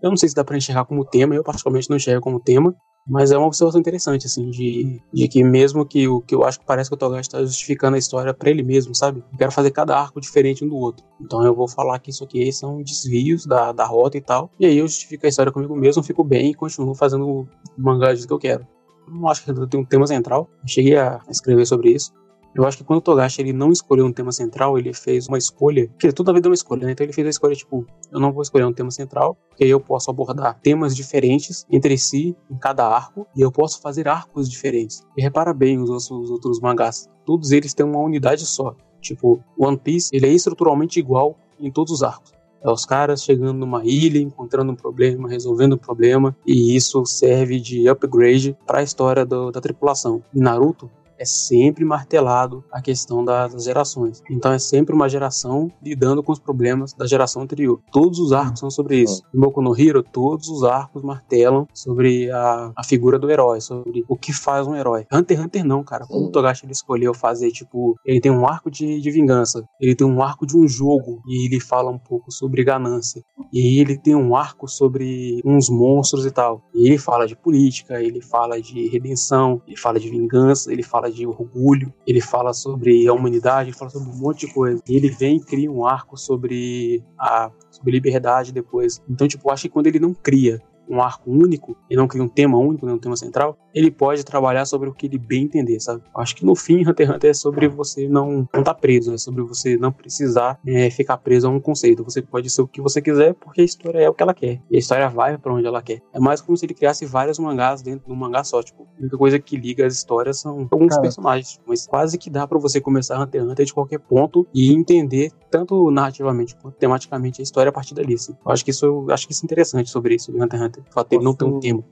Eu 0.02 0.10
não 0.10 0.18
sei 0.18 0.30
se 0.30 0.36
dá 0.36 0.44
pra 0.44 0.56
enxergar 0.58 0.86
como 0.86 1.04
tema, 1.04 1.36
eu 1.36 1.44
particularmente 1.44 1.90
não 1.90 1.98
enxergo 1.98 2.22
como 2.22 2.40
tema, 2.40 2.74
mas 3.06 3.32
é 3.32 3.38
uma 3.38 3.48
observação 3.48 3.80
interessante, 3.80 4.28
assim, 4.28 4.50
de, 4.50 5.02
de 5.14 5.28
que 5.28 5.44
mesmo 5.44 5.86
que 5.86 6.08
o 6.08 6.22
que 6.22 6.34
eu 6.34 6.44
acho 6.44 6.60
que 6.60 6.66
parece 6.66 6.90
que 6.90 6.94
o 6.96 6.98
Togashi 6.98 7.28
está 7.28 7.40
justificando 7.42 7.96
a 7.96 8.00
história 8.00 8.34
para 8.34 8.50
ele 8.50 8.64
mesmo, 8.64 8.96
sabe? 8.96 9.24
Eu 9.32 9.38
quero 9.38 9.52
fazer 9.52 9.72
cada 9.72 9.98
arco 9.98 10.22
diferente 10.22 10.64
um 10.64 10.70
do 10.70 10.78
outro. 10.78 11.06
Então 11.20 11.44
eu 11.44 11.54
vou 11.54 11.68
falar 11.68 12.00
que 12.00 12.12
isso 12.12 12.24
aqui 12.24 12.52
são 12.52 12.82
desvios 12.82 13.46
da, 13.46 13.72
da 13.72 13.86
rota 13.86 14.18
e 14.18 14.22
tal. 14.22 14.50
E 14.60 14.66
aí 14.66 14.78
eu 14.78 14.88
justifico 14.88 15.26
a 15.26 15.30
história 15.30 15.52
comigo 15.52 15.76
mesmo, 15.76 16.02
fico 16.02 16.24
bem 16.24 16.52
e 16.52 16.54
continuo 16.54 16.96
fazendo 16.96 17.28
o 17.28 17.48
mangá 17.78 18.14
do 18.14 18.26
que 18.26 18.34
eu 18.34 18.40
quero. 18.40 18.66
não 19.08 19.28
acho 19.28 19.44
que 19.44 19.68
tem 19.68 19.80
um 19.80 19.86
tema 19.86 20.08
central. 20.08 20.50
Cheguei 20.66 20.96
a 20.98 21.22
escrever 21.30 21.66
sobre 21.66 21.92
isso. 21.92 22.14
Eu 22.56 22.66
acho 22.66 22.78
que 22.78 22.84
quando 22.84 23.00
o 23.00 23.02
Togashi 23.02 23.42
ele 23.42 23.52
não 23.52 23.72
escolheu 23.72 24.06
um 24.06 24.12
tema 24.12 24.32
central, 24.32 24.78
ele 24.78 24.94
fez 24.94 25.28
uma 25.28 25.38
escolha, 25.38 25.90
que 25.98 26.12
toda 26.12 26.34
vida 26.34 26.48
é 26.48 26.50
uma 26.50 26.56
escolha, 26.56 26.86
né? 26.86 26.92
Então 26.92 27.04
ele 27.04 27.14
fez 27.14 27.26
a 27.26 27.30
escolha 27.30 27.56
tipo, 27.56 27.86
eu 28.12 28.20
não 28.20 28.32
vou 28.32 28.44
escolher 28.44 28.66
um 28.66 28.74
tema 28.74 28.92
central, 28.92 29.36
porque 29.50 29.64
aí 29.64 29.70
eu 29.70 29.80
posso 29.80 30.12
abordar 30.12 30.60
temas 30.62 30.96
diferentes 30.96 31.66
entre 31.72 31.98
si 31.98 32.36
em 32.50 32.58
cada 32.58 32.88
arco 32.88 33.26
e 33.36 33.42
eu 33.42 33.52
posso 33.52 33.82
fazer 33.82 34.08
arcos 34.08 34.50
diferentes. 34.50 35.02
E 35.18 35.22
repara 35.22 35.54
bem 35.54 35.80
os, 35.80 35.90
os 35.90 36.30
outros 36.30 36.60
mangás, 36.60 37.10
todos 37.26 37.52
eles 37.52 37.74
têm 37.74 37.86
uma 37.86 38.00
unidade 38.00 38.46
só. 38.46 38.76
Tipo, 39.02 39.44
One 39.60 39.78
Piece, 39.78 40.10
ele 40.14 40.28
é 40.28 40.30
estruturalmente 40.32 41.00
igual 41.00 41.36
em 41.60 41.72
todos 41.72 41.92
os 41.92 42.04
arcos. 42.04 42.32
É 42.64 42.70
os 42.72 42.86
caras 42.86 43.22
chegando 43.22 43.58
numa 43.58 43.84
ilha, 43.84 44.20
encontrando 44.20 44.72
um 44.72 44.76
problema, 44.76 45.28
resolvendo 45.28 45.74
um 45.74 45.78
problema, 45.78 46.34
e 46.48 46.74
isso 46.76 47.06
serve 47.06 47.60
de 47.60 47.90
upgrade 47.90 48.58
para 48.66 48.80
a 48.80 48.84
história 48.84 49.26
do, 49.26 49.52
da 49.52 49.60
tripulação. 49.60 50.24
Em 50.34 50.40
Naruto, 50.40 50.90
é 51.18 51.26
sempre 51.26 51.86
martelado 51.86 52.64
a 52.72 52.82
questão 52.82 53.24
das 53.24 53.64
gerações. 53.64 54.22
Então 54.30 54.52
é 54.52 54.60
sempre 54.60 54.94
uma 54.94 55.10
geração 55.10 55.72
lidando 55.82 56.24
com 56.24 56.32
os 56.32 56.40
problemas 56.40 56.94
da 56.94 57.06
geração 57.06 57.42
anterior. 57.42 57.82
Todos 57.92 58.20
os 58.20 58.32
arcos 58.34 58.60
são 58.60 58.70
sobre 58.70 58.98
isso. 58.98 59.24
Em 59.34 59.40
Boku 59.40 59.62
no 59.62 59.80
Hero, 59.80 60.04
todos 60.04 60.48
os 60.50 60.64
arcos 60.64 61.04
martelam 61.04 61.68
sobre 61.74 62.30
a, 62.32 62.72
a 62.76 62.84
figura 62.84 63.20
do 63.20 63.30
herói, 63.30 63.62
sobre 63.62 64.04
o 64.08 64.16
que 64.16 64.34
faz 64.34 64.68
um 64.68 64.76
herói. 64.76 65.06
Hunter 65.12 65.38
x 65.38 65.46
Hunter 65.46 65.66
não, 65.66 65.84
cara. 65.84 66.06
Como 66.06 66.28
o 66.28 66.32
Togashi 66.32 66.66
ele 66.66 66.74
escolheu 66.74 67.14
fazer, 67.14 67.52
tipo, 67.52 67.96
ele 68.06 68.20
tem 68.20 68.32
um 68.32 68.46
arco 68.46 68.70
de, 68.70 69.00
de 69.00 69.12
vingança, 69.12 69.64
ele 69.80 69.96
tem 69.96 70.06
um 70.06 70.22
arco 70.22 70.46
de 70.46 70.58
um 70.58 70.68
jogo 70.68 71.22
e 71.28 71.46
ele 71.46 71.60
fala 71.60 71.90
um 71.92 72.00
pouco 72.00 72.32
sobre 72.32 72.64
ganância. 72.64 73.24
E 73.52 73.80
ele 73.80 73.98
tem 73.98 74.16
um 74.16 74.36
arco 74.36 74.68
sobre 74.68 75.42
uns 75.46 75.70
monstros 75.70 76.26
e 76.26 76.32
tal. 76.32 76.62
E 76.74 76.88
ele 76.88 76.98
fala 76.98 77.28
de 77.28 77.36
política, 77.36 78.02
ele 78.02 78.22
fala 78.22 78.62
de 78.62 78.88
redenção, 78.88 79.62
ele 79.68 79.78
fala 79.78 80.00
de 80.00 80.10
vingança, 80.10 80.72
ele 80.72 80.84
fala 80.84 81.03
de 81.10 81.26
orgulho, 81.26 81.94
ele 82.06 82.22
fala 82.22 82.54
sobre 82.54 83.08
a 83.08 83.14
humanidade, 83.14 83.70
ele 83.70 83.78
fala 83.78 83.92
sobre 83.92 84.10
um 84.10 84.18
monte 84.18 84.48
de 84.48 84.54
coisa. 84.54 84.82
E 84.88 84.96
ele 84.96 85.10
vem 85.10 85.38
e 85.38 85.44
cria 85.44 85.72
um 85.72 85.86
arco 85.86 86.18
sobre 86.18 87.04
a 87.18 87.52
sobre 87.72 87.92
liberdade 87.92 88.52
depois. 88.52 89.02
Então, 89.10 89.28
tipo, 89.28 89.50
acho 89.52 89.64
que 89.64 89.70
quando 89.70 89.88
ele 89.88 90.00
não 90.00 90.14
cria 90.14 90.62
um 90.90 91.02
arco 91.02 91.32
único 91.32 91.78
e 91.90 91.96
não 91.96 92.08
cria 92.08 92.24
um 92.24 92.28
tema 92.28 92.58
único, 92.58 92.86
né, 92.86 92.94
um 92.94 93.00
tema 93.00 93.16
central, 93.16 93.58
ele 93.74 93.90
pode 93.92 94.24
trabalhar 94.24 94.66
sobre 94.66 94.90
o 94.90 94.94
que 94.94 95.08
ele 95.08 95.18
bem 95.18 95.44
entender, 95.44 95.80
sabe? 95.80 96.04
Acho 96.16 96.36
que 96.36 96.46
no 96.46 96.56
fim, 96.56 96.88
Hunter 96.88 97.08
x 97.08 97.16
Hunter 97.16 97.30
é 97.32 97.34
sobre 97.34 97.68
você 97.68 98.08
não 98.08 98.44
estar 98.44 98.64
tá 98.64 98.74
preso, 98.74 99.14
é 99.14 99.18
sobre 99.18 99.42
você 99.42 99.78
não 99.78 99.92
precisar 99.92 100.60
é, 100.66 100.90
ficar 100.90 101.18
preso 101.18 101.48
a 101.48 101.50
um 101.50 101.60
conceito. 101.60 102.04
Você 102.04 102.22
pode 102.22 102.50
ser 102.50 102.62
o 102.62 102.68
que 102.68 102.82
você 102.82 103.02
quiser 103.02 103.34
porque 103.34 103.62
a 103.62 103.64
história 103.64 104.00
é 104.00 104.10
o 104.10 104.14
que 104.14 104.22
ela 104.22 104.34
quer. 104.34 104.62
E 104.70 104.76
a 104.76 104.80
história 104.80 105.10
vai 105.10 105.38
para 105.38 105.54
onde 105.54 105.66
ela 105.66 105.82
quer. 105.82 106.02
É 106.14 106.20
mais 106.20 106.42
como 106.42 106.58
se 106.58 106.66
ele 106.66 106.74
criasse 106.74 107.06
vários 107.06 107.40
mangás 107.40 107.82
dentro 107.82 108.06
de 108.08 108.12
um 108.12 108.16
mangá 108.16 108.44
só. 108.44 108.62
Tipo, 108.62 108.84
a 108.84 109.02
única 109.02 109.18
coisa 109.18 109.40
que 109.40 109.58
liga 109.58 109.86
as 109.86 109.96
histórias 109.96 110.40
são 110.40 110.68
alguns 110.72 110.90
Cara. 110.90 111.02
personagens. 111.02 111.60
Mas 111.66 111.88
quase 111.88 112.18
que 112.18 112.30
dá 112.30 112.48
para 112.48 112.60
você 112.60 112.80
começar 112.80 113.20
Hunter 113.20 113.42
x 113.42 113.52
Hunter 113.52 113.66
de 113.66 113.74
qualquer 113.74 114.00
ponto 114.00 114.48
e 114.54 114.74
entender 114.74 115.32
tanto 115.50 115.90
narrativamente 115.92 116.56
quanto 116.56 116.76
tematicamente 116.76 117.42
a 117.42 117.44
história 117.44 117.70
a 117.70 117.74
partir 117.74 117.94
dali. 117.96 118.14
Assim. 118.14 118.36
Eu 118.46 118.52
acho 118.52 118.64
que 118.64 118.72
isso, 118.72 119.06
acho 119.10 119.28
que 119.28 119.34
isso 119.34 119.44
é 119.44 119.46
interessante 119.46 119.90
sobre 119.90 120.16
isso, 120.16 120.32
Hunter 120.32 120.60
x 120.60 120.62
Hunter. 120.62 120.84
O 120.90 120.94
fato 120.94 121.10
dele 121.10 121.24
não 121.24 121.34
ter 121.34 121.46
um 121.46 121.60
tema 121.60 121.84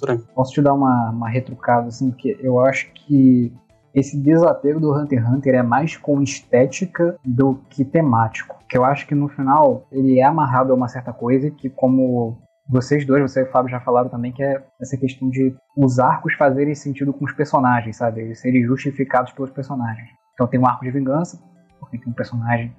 pra 0.00 0.14
mim. 0.14 0.24
Posso 0.34 0.52
te 0.52 0.62
dar 0.62 0.74
uma, 0.74 1.10
uma 1.10 1.28
retrucada, 1.28 1.88
assim, 1.88 2.10
porque 2.10 2.38
eu 2.40 2.60
acho 2.60 2.92
que 2.92 3.52
esse 3.94 4.16
desapego 4.16 4.78
do 4.78 4.92
Hunter 4.94 5.20
x 5.20 5.28
Hunter 5.28 5.54
é 5.54 5.62
mais 5.62 5.96
com 5.96 6.22
estética 6.22 7.16
do 7.24 7.60
que 7.68 7.84
temático. 7.84 8.56
Que 8.68 8.76
eu 8.76 8.84
acho 8.84 9.06
que 9.06 9.14
no 9.14 9.28
final 9.28 9.86
ele 9.90 10.20
é 10.20 10.24
amarrado 10.24 10.72
a 10.72 10.76
uma 10.76 10.88
certa 10.88 11.12
coisa 11.12 11.50
que, 11.50 11.68
como 11.70 12.38
vocês 12.68 13.06
dois, 13.06 13.22
você 13.22 13.40
e 13.40 13.44
o 13.44 13.50
Fábio 13.50 13.70
já 13.70 13.80
falaram 13.80 14.10
também, 14.10 14.30
que 14.30 14.42
é 14.42 14.62
essa 14.80 14.96
questão 14.96 15.30
de 15.30 15.56
os 15.76 15.98
arcos 15.98 16.34
fazerem 16.34 16.74
sentido 16.74 17.12
com 17.12 17.24
os 17.24 17.32
personagens, 17.32 17.96
sabe? 17.96 18.20
Eles 18.20 18.40
serem 18.40 18.62
justificados 18.62 19.32
pelos 19.32 19.50
personagens. 19.50 20.08
Então 20.34 20.46
tem 20.46 20.60
um 20.60 20.66
arco 20.66 20.84
de 20.84 20.90
vingança, 20.90 21.40
porque 21.80 21.98
tem 21.98 22.08
um 22.08 22.14
personagem 22.14 22.72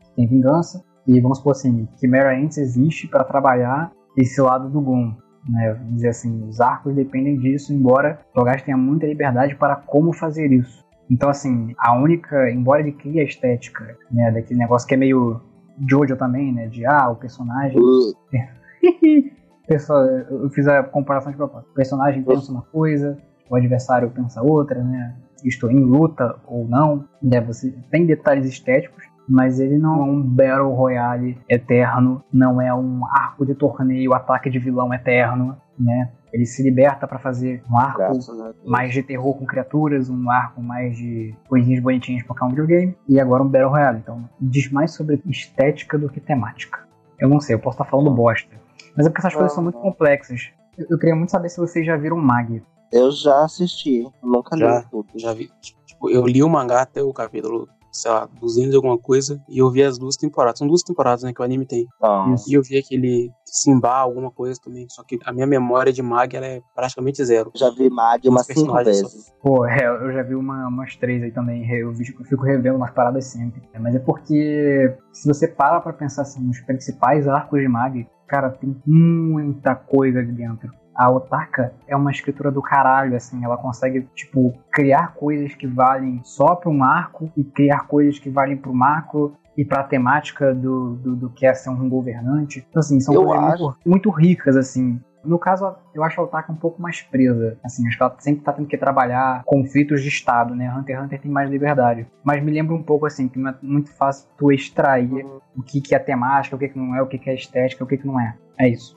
que 0.00 0.14
tem 0.16 0.26
vingança, 0.26 0.82
e 1.06 1.20
vamos 1.20 1.38
supor 1.38 1.52
assim, 1.52 1.86
que 1.98 2.08
Mera 2.08 2.36
Ants 2.36 2.56
existe 2.56 3.06
para 3.06 3.22
trabalhar 3.22 3.92
esse 4.16 4.40
lado 4.40 4.70
do 4.70 4.80
Gon 4.80 5.14
né? 5.48 5.74
Vamos 5.74 5.94
dizer 5.94 6.08
assim, 6.08 6.48
os 6.48 6.60
arcos 6.60 6.94
dependem 6.94 7.38
disso, 7.38 7.72
embora 7.72 8.20
Togashi 8.34 8.64
tenha 8.64 8.76
muita 8.76 9.06
liberdade 9.06 9.54
para 9.54 9.76
como 9.76 10.12
fazer 10.12 10.52
isso. 10.52 10.84
Então, 11.10 11.28
assim, 11.28 11.74
a 11.78 11.96
única, 11.96 12.50
embora 12.50 12.80
ele 12.80 12.92
crie 12.92 13.20
a 13.20 13.24
estética, 13.24 13.96
né, 14.10 14.30
daquele 14.32 14.58
negócio 14.58 14.88
que 14.88 14.94
é 14.94 14.96
meio 14.96 15.40
Jojo 15.88 16.16
também, 16.16 16.52
né, 16.52 16.66
de 16.66 16.84
ah, 16.84 17.10
o 17.10 17.16
personagem. 17.16 17.78
Pessoal, 19.68 20.04
eu 20.04 20.48
fiz 20.50 20.66
a 20.68 20.82
comparação 20.82 21.30
de 21.30 21.36
propósito. 21.36 21.70
O 21.70 21.74
personagem 21.74 22.22
pensa 22.22 22.52
uma 22.52 22.62
coisa, 22.62 23.18
o 23.50 23.56
adversário 23.56 24.10
pensa 24.10 24.40
outra, 24.40 24.82
né? 24.82 25.16
Isto 25.44 25.68
em 25.68 25.80
luta 25.80 26.36
ou 26.46 26.66
não, 26.68 27.04
né? 27.20 27.40
Você 27.40 27.74
tem 27.90 28.06
detalhes 28.06 28.46
estéticos, 28.46 29.04
mas 29.28 29.60
ele 29.60 29.78
não 29.78 30.00
é 30.00 30.04
um 30.04 30.22
Battle 30.22 30.72
Royale 30.72 31.38
eterno, 31.48 32.22
não 32.32 32.60
é 32.60 32.72
um 32.72 33.04
arco 33.06 33.44
de 33.44 33.54
torneio, 33.54 34.14
ataque 34.14 34.48
de 34.50 34.58
vilão 34.58 34.92
eterno, 34.92 35.56
né? 35.78 36.12
Ele 36.32 36.44
se 36.44 36.62
liberta 36.62 37.06
para 37.06 37.18
fazer 37.18 37.62
um 37.70 37.78
arco 37.78 38.18
mais 38.64 38.92
de 38.92 39.02
terror 39.02 39.34
com 39.38 39.46
criaturas, 39.46 40.10
um 40.10 40.30
arco 40.30 40.60
mais 40.60 40.96
de 40.96 41.34
coisinhas 41.48 41.82
bonitinhas 41.82 42.22
pra 42.22 42.46
um 42.46 42.50
videogame, 42.50 42.96
e 43.08 43.18
agora 43.18 43.42
um 43.42 43.48
Battle 43.48 43.70
Royale. 43.70 43.98
Então, 43.98 44.28
diz 44.40 44.70
mais 44.70 44.92
sobre 44.92 45.20
estética 45.26 45.98
do 45.98 46.08
que 46.08 46.20
temática. 46.20 46.86
Eu 47.18 47.28
não 47.28 47.40
sei, 47.40 47.54
eu 47.54 47.58
posso 47.58 47.76
estar 47.76 47.90
falando 47.90 48.10
bosta. 48.10 48.54
Mas 48.96 49.06
é 49.06 49.08
porque 49.08 49.20
essas 49.20 49.34
coisas 49.34 49.52
são 49.52 49.62
muito 49.62 49.78
complexas. 49.78 50.50
Eu, 50.76 50.86
eu 50.90 50.98
queria 50.98 51.14
muito 51.14 51.30
saber 51.30 51.48
se 51.48 51.58
vocês 51.58 51.86
já 51.86 51.96
viram 51.96 52.18
Mag. 52.18 52.62
Eu 52.92 53.10
já 53.10 53.44
assisti, 53.44 54.06
nunca 54.22 54.56
já, 54.56 54.78
li 54.78 54.84
tudo. 54.90 55.08
Já 55.16 55.32
vi. 55.32 55.50
Tipo, 55.60 56.10
eu 56.10 56.26
li 56.26 56.42
o 56.42 56.48
mangá 56.48 56.82
até 56.82 57.02
o 57.02 57.12
capítulo 57.12 57.68
sei 58.00 58.10
lá, 58.10 58.28
200 58.40 58.72
e 58.72 58.76
alguma 58.76 58.98
coisa, 58.98 59.40
e 59.48 59.58
eu 59.58 59.70
vi 59.70 59.82
as 59.82 59.98
duas 59.98 60.16
temporadas. 60.16 60.58
São 60.58 60.68
duas 60.68 60.82
temporadas, 60.82 61.22
né, 61.22 61.32
que 61.32 61.40
o 61.40 61.44
anime 61.44 61.66
tem. 61.66 61.86
Ah. 62.02 62.34
E 62.48 62.54
eu 62.54 62.62
vi 62.62 62.78
aquele 62.78 63.30
Simba, 63.44 63.90
alguma 63.90 64.30
coisa 64.30 64.60
também, 64.62 64.86
só 64.88 65.02
que 65.02 65.18
a 65.24 65.32
minha 65.32 65.46
memória 65.46 65.92
de 65.92 66.02
Mag, 66.02 66.36
ela 66.36 66.46
é 66.46 66.60
praticamente 66.74 67.24
zero. 67.24 67.50
Já 67.54 67.70
vi 67.70 67.88
Mag 67.88 68.28
umas 68.28 68.46
cinco 68.46 68.74
vezes. 68.84 69.26
Só. 69.26 69.32
Pô, 69.42 69.66
é, 69.66 69.86
eu 69.86 70.12
já 70.12 70.22
vi 70.22 70.34
uma, 70.34 70.68
umas 70.68 70.96
três 70.96 71.22
aí 71.22 71.30
também, 71.30 71.68
eu, 71.70 71.90
eu 71.90 72.24
fico 72.24 72.42
revendo 72.42 72.76
umas 72.76 72.90
paradas 72.90 73.24
sempre. 73.26 73.62
Mas 73.78 73.94
é 73.94 73.98
porque, 73.98 74.94
se 75.12 75.26
você 75.26 75.48
para 75.48 75.80
pra 75.80 75.92
pensar 75.92 76.22
assim, 76.22 76.42
nos 76.42 76.60
principais 76.60 77.26
arcos 77.28 77.60
de 77.60 77.68
Mag, 77.68 78.06
cara, 78.26 78.50
tem 78.50 78.76
muita 78.86 79.74
coisa 79.74 80.18
ali 80.18 80.32
dentro 80.32 80.70
a 80.96 81.10
Otaka 81.10 81.72
é 81.86 81.94
uma 81.94 82.10
escritura 82.10 82.50
do 82.50 82.62
caralho, 82.62 83.16
assim, 83.16 83.44
ela 83.44 83.56
consegue, 83.56 84.08
tipo, 84.14 84.54
criar 84.70 85.14
coisas 85.14 85.54
que 85.54 85.66
valem 85.66 86.20
só 86.24 86.54
para 86.54 86.70
um 86.70 86.82
arco 86.82 87.30
e 87.36 87.44
criar 87.44 87.86
coisas 87.86 88.18
que 88.18 88.30
valem 88.30 88.56
para 88.56 88.70
o 88.70 88.74
macro 88.74 89.36
e 89.56 89.64
para 89.64 89.80
a 89.80 89.84
temática 89.84 90.54
do, 90.54 90.94
do, 90.96 91.16
do, 91.16 91.30
que 91.30 91.46
é 91.46 91.54
ser 91.54 91.70
um 91.70 91.88
governante. 91.88 92.64
Então, 92.68 92.80
assim, 92.80 93.00
são 93.00 93.14
eu 93.14 93.24
coisas 93.24 93.60
muito, 93.60 93.78
muito, 93.84 94.10
ricas, 94.10 94.56
assim. 94.56 95.00
No 95.24 95.38
caso, 95.38 95.74
eu 95.92 96.04
acho 96.04 96.20
a 96.20 96.24
Otaka 96.24 96.52
um 96.52 96.56
pouco 96.56 96.80
mais 96.80 97.02
presa. 97.02 97.58
Assim, 97.64 97.86
acho 97.88 97.96
que 97.96 98.02
ela 98.02 98.14
sempre 98.18 98.44
tá 98.44 98.52
tendo 98.52 98.68
que 98.68 98.78
trabalhar 98.78 99.42
conflitos 99.44 100.02
de 100.02 100.08
Estado, 100.08 100.54
né? 100.54 100.72
Hunter 100.72 100.96
x 100.96 101.04
Hunter 101.04 101.20
tem 101.20 101.30
mais 101.30 101.50
liberdade. 101.50 102.06
Mas 102.22 102.42
me 102.44 102.52
lembra 102.52 102.74
um 102.74 102.82
pouco, 102.82 103.06
assim, 103.06 103.28
que 103.28 103.38
não 103.38 103.50
é 103.50 103.54
muito 103.60 103.90
fácil 103.92 104.28
tu 104.36 104.52
extrair 104.52 105.10
uhum. 105.10 105.40
o 105.56 105.62
que, 105.62 105.80
que 105.80 105.94
é 105.94 105.98
temática, 105.98 106.54
o 106.54 106.58
que, 106.58 106.68
que 106.68 106.78
não 106.78 106.94
é, 106.94 107.02
o 107.02 107.06
que, 107.06 107.18
que 107.18 107.28
é 107.28 107.34
estética, 107.34 107.82
o 107.82 107.86
que, 107.86 107.96
que 107.96 108.06
não 108.06 108.20
é. 108.20 108.36
É 108.58 108.68
isso. 108.68 108.96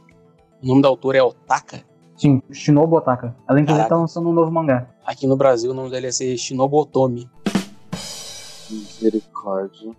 O 0.62 0.68
nome 0.68 0.82
da 0.82 0.90
autora 0.90 1.18
é 1.18 1.24
Otaka? 1.24 1.89
Sim, 2.20 2.42
Shinobu 2.52 2.98
Otaka. 2.98 3.34
Ela 3.48 3.62
inclusive 3.62 3.88
tá 3.88 3.96
lançando 3.96 4.30
um 4.30 4.34
novo 4.34 4.52
mangá. 4.52 4.90
Aqui 5.06 5.26
no 5.26 5.38
Brasil 5.38 5.72
o 5.72 5.74
nome 5.74 5.90
dele 5.90 6.08
ia 6.08 6.12
ser 6.12 6.38
Shinobu 6.38 6.78
Otomi. 6.78 7.30
Misericórdia. 8.70 9.96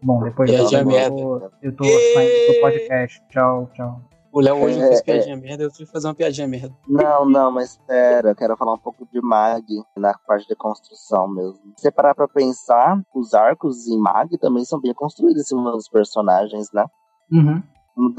Bom, 0.00 0.22
depois 0.22 0.50
eu, 0.50 0.86
merda. 0.86 1.20
eu, 1.20 1.50
eu 1.62 1.76
tô 1.76 1.84
saindo 1.84 2.54
do 2.54 2.60
podcast. 2.60 3.22
Tchau, 3.28 3.68
tchau. 3.74 4.00
O 4.32 4.40
Léo 4.40 4.62
hoje 4.62 4.80
é, 4.80 4.86
fez 4.88 5.02
piadinha 5.02 5.34
é... 5.34 5.40
merda, 5.40 5.64
eu 5.64 5.70
fui 5.72 5.86
fazer 5.86 6.06
uma 6.06 6.14
piadinha 6.14 6.46
merda. 6.46 6.72
Não, 6.88 7.24
não, 7.28 7.50
mas 7.50 7.70
espera, 7.70 8.30
eu 8.30 8.36
quero 8.36 8.56
falar 8.56 8.74
um 8.74 8.78
pouco 8.78 9.06
de 9.12 9.20
Mag 9.20 9.64
na 9.96 10.14
parte 10.26 10.46
de 10.46 10.54
construção 10.54 11.26
mesmo. 11.28 11.60
Se 11.76 11.82
você 11.82 11.90
parar 11.90 12.14
pra 12.14 12.28
pensar, 12.28 13.00
os 13.14 13.34
arcos 13.34 13.88
em 13.88 13.98
Mag 13.98 14.36
também 14.38 14.64
são 14.64 14.80
bem 14.80 14.94
construídos 14.94 15.42
em 15.42 15.44
cima 15.46 15.72
dos 15.72 15.88
personagens, 15.88 16.68
né? 16.72 16.84
Uhum. 17.32 17.62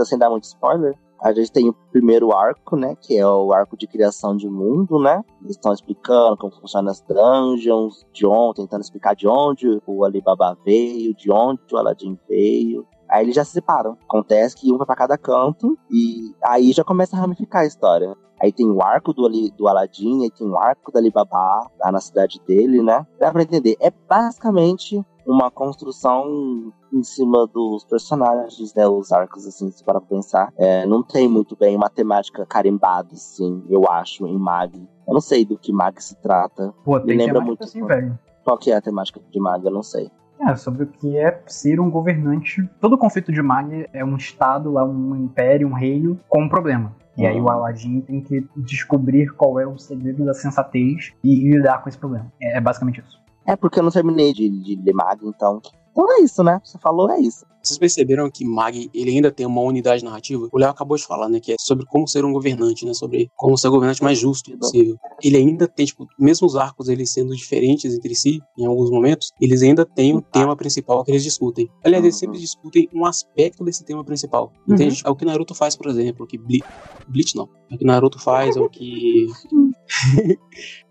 Sem 0.05 0.17
dar 0.17 0.29
muito 0.29 0.45
spoiler. 0.45 0.97
A 1.21 1.33
gente 1.33 1.51
tem 1.51 1.69
o 1.69 1.73
primeiro 1.91 2.31
arco, 2.33 2.75
né? 2.75 2.95
Que 3.01 3.17
é 3.17 3.25
o 3.25 3.53
arco 3.53 3.77
de 3.77 3.87
criação 3.87 4.35
de 4.35 4.47
mundo, 4.47 4.99
né? 4.99 5.23
Eles 5.41 5.55
estão 5.55 5.73
explicando 5.73 6.37
como 6.37 6.53
funcionam 6.53 6.91
as 6.91 7.01
dungeons, 7.01 8.05
de 8.13 8.25
onde, 8.25 8.61
tentando 8.61 8.81
explicar 8.81 9.15
de 9.15 9.27
onde 9.27 9.81
o 9.87 10.03
Alibaba 10.03 10.57
veio, 10.63 11.15
de 11.15 11.31
onde 11.31 11.61
o 11.71 11.77
Aladdin 11.77 12.19
veio. 12.27 12.85
Aí 13.09 13.23
eles 13.23 13.35
já 13.35 13.43
se 13.43 13.51
separam. 13.51 13.97
Acontece 14.03 14.55
que 14.55 14.71
um 14.71 14.77
vai 14.77 14.85
pra 14.85 14.95
cada 14.95 15.17
canto 15.17 15.77
e 15.89 16.33
aí 16.43 16.71
já 16.71 16.83
começa 16.83 17.15
a 17.15 17.19
ramificar 17.19 17.63
a 17.63 17.65
história. 17.65 18.15
Aí 18.41 18.51
tem 18.51 18.69
o 18.69 18.81
arco 18.81 19.13
do, 19.13 19.29
do 19.51 19.67
Aladdin, 19.67 20.23
aí 20.23 20.31
tem 20.31 20.47
o 20.47 20.57
arco 20.57 20.91
da 20.91 20.99
Alibaba 20.99 21.69
lá 21.79 21.91
na 21.91 22.01
cidade 22.01 22.39
dele, 22.45 22.81
né? 22.81 23.05
Dá 23.19 23.31
pra 23.31 23.43
entender. 23.43 23.77
É 23.79 23.89
basicamente 23.89 25.01
uma 25.25 25.49
construção 25.49 26.71
em 26.93 27.03
cima 27.03 27.47
dos 27.47 27.83
personagens, 27.85 28.73
né? 28.73 28.87
Os 28.87 29.11
arcos, 29.11 29.47
assim, 29.47 29.71
se 29.71 29.83
para 29.83 30.01
pensar. 30.01 30.51
É, 30.57 30.85
não 30.85 31.01
tem 31.01 31.27
muito 31.27 31.55
bem 31.55 31.77
matemática 31.77 32.45
carimbada, 32.45 33.13
assim, 33.13 33.63
eu 33.69 33.89
acho, 33.89 34.27
em 34.27 34.37
Mag. 34.37 34.75
Eu 35.07 35.13
não 35.13 35.21
sei 35.21 35.45
do 35.45 35.57
que 35.57 35.71
Mag 35.71 36.01
se 36.01 36.15
trata. 36.21 36.73
Pô, 36.83 36.99
tem 36.99 37.17
Me 37.17 37.25
lembra 37.25 37.41
muito 37.41 37.63
assim, 37.63 37.83
velho. 37.85 38.19
Qual 38.43 38.57
que 38.57 38.71
é 38.71 38.75
a 38.75 38.81
temática 38.81 39.19
de 39.31 39.39
Mag? 39.39 39.65
Eu 39.65 39.71
não 39.71 39.83
sei. 39.83 40.11
É, 40.45 40.55
sobre 40.55 40.83
o 40.83 40.87
que 40.87 41.17
é 41.17 41.41
ser 41.47 41.79
um 41.79 41.89
governante. 41.89 42.67
Todo 42.79 42.97
conflito 42.97 43.31
de 43.31 43.41
Mag 43.41 43.87
é 43.91 44.05
um 44.05 44.15
estado, 44.15 44.71
lá 44.71 44.85
um 44.85 45.15
império, 45.15 45.67
um 45.67 45.73
reino, 45.73 46.19
com 46.29 46.43
um 46.43 46.49
problema. 46.49 46.95
E 47.17 47.25
aí 47.25 47.39
o 47.39 47.43
uhum. 47.43 47.49
Aladdin 47.49 48.01
tem 48.01 48.21
que 48.21 48.45
descobrir 48.57 49.33
qual 49.33 49.59
é 49.59 49.65
o 49.65 49.77
segredo 49.77 50.25
da 50.25 50.33
sensatez 50.33 51.13
e 51.23 51.35
lidar 51.49 51.81
com 51.81 51.89
esse 51.89 51.97
problema. 51.97 52.31
É, 52.41 52.57
é 52.57 52.61
basicamente 52.61 52.99
isso. 52.99 53.19
É 53.45 53.55
porque 53.55 53.79
eu 53.79 53.83
não 53.83 53.91
terminei 53.91 54.33
de, 54.33 54.49
de 54.49 54.75
ler 54.75 54.93
Mag, 54.93 55.19
então 55.23 55.61
Então 55.95 56.11
é 56.17 56.21
isso, 56.21 56.43
né? 56.43 56.59
Você 56.61 56.77
falou, 56.77 57.09
é 57.09 57.19
isso. 57.21 57.45
Vocês 57.63 57.79
perceberam 57.79 58.29
que 58.29 58.45
Mag 58.45 58.91
ele 58.93 59.09
ainda 59.09 59.31
tem 59.31 59.45
uma 59.45 59.61
unidade 59.61 60.03
narrativa? 60.03 60.47
O 60.51 60.57
Léo 60.59 60.69
acabou 60.69 60.95
de 60.95 61.03
falar, 61.03 61.27
né? 61.27 61.39
Que 61.39 61.53
é 61.53 61.55
sobre 61.59 61.85
como 61.85 62.07
ser 62.07 62.23
um 62.23 62.31
governante, 62.31 62.85
né? 62.85 62.93
Sobre 62.93 63.31
como 63.35 63.57
ser 63.57 63.69
o 63.69 63.71
governante 63.71 64.03
mais 64.03 64.19
justo 64.19 64.55
possível. 64.55 64.97
Ele 65.23 65.37
ainda 65.37 65.67
tem, 65.67 65.85
tipo, 65.85 66.05
mesmo 66.19 66.45
os 66.45 66.55
arcos 66.55 66.89
eles 66.89 67.11
sendo 67.11 67.35
diferentes 67.35 67.91
entre 67.95 68.13
si, 68.13 68.39
em 68.55 68.65
alguns 68.65 68.91
momentos, 68.91 69.31
eles 69.41 69.63
ainda 69.63 69.83
têm 69.83 70.15
o 70.15 70.21
tema 70.21 70.55
principal 70.55 71.03
que 71.03 71.11
eles 71.11 71.23
discutem. 71.23 71.67
Aliás, 71.83 72.03
eles 72.03 72.17
sempre 72.17 72.37
discutem 72.37 72.87
um 72.93 73.03
aspecto 73.03 73.63
desse 73.63 73.83
tema 73.83 74.03
principal. 74.03 74.51
Entende? 74.67 75.01
É 75.03 75.09
o 75.09 75.15
que 75.15 75.25
Naruto 75.25 75.55
faz, 75.55 75.75
por 75.75 75.87
exemplo, 75.87 76.27
que 76.27 76.37
Bleach, 76.37 76.67
Bleach 77.07 77.35
não. 77.35 77.49
É 77.71 77.75
o 77.75 77.77
que 77.79 77.85
Naruto 77.85 78.19
faz, 78.19 78.55
é 78.55 78.59
o 78.59 78.69
que 78.69 79.25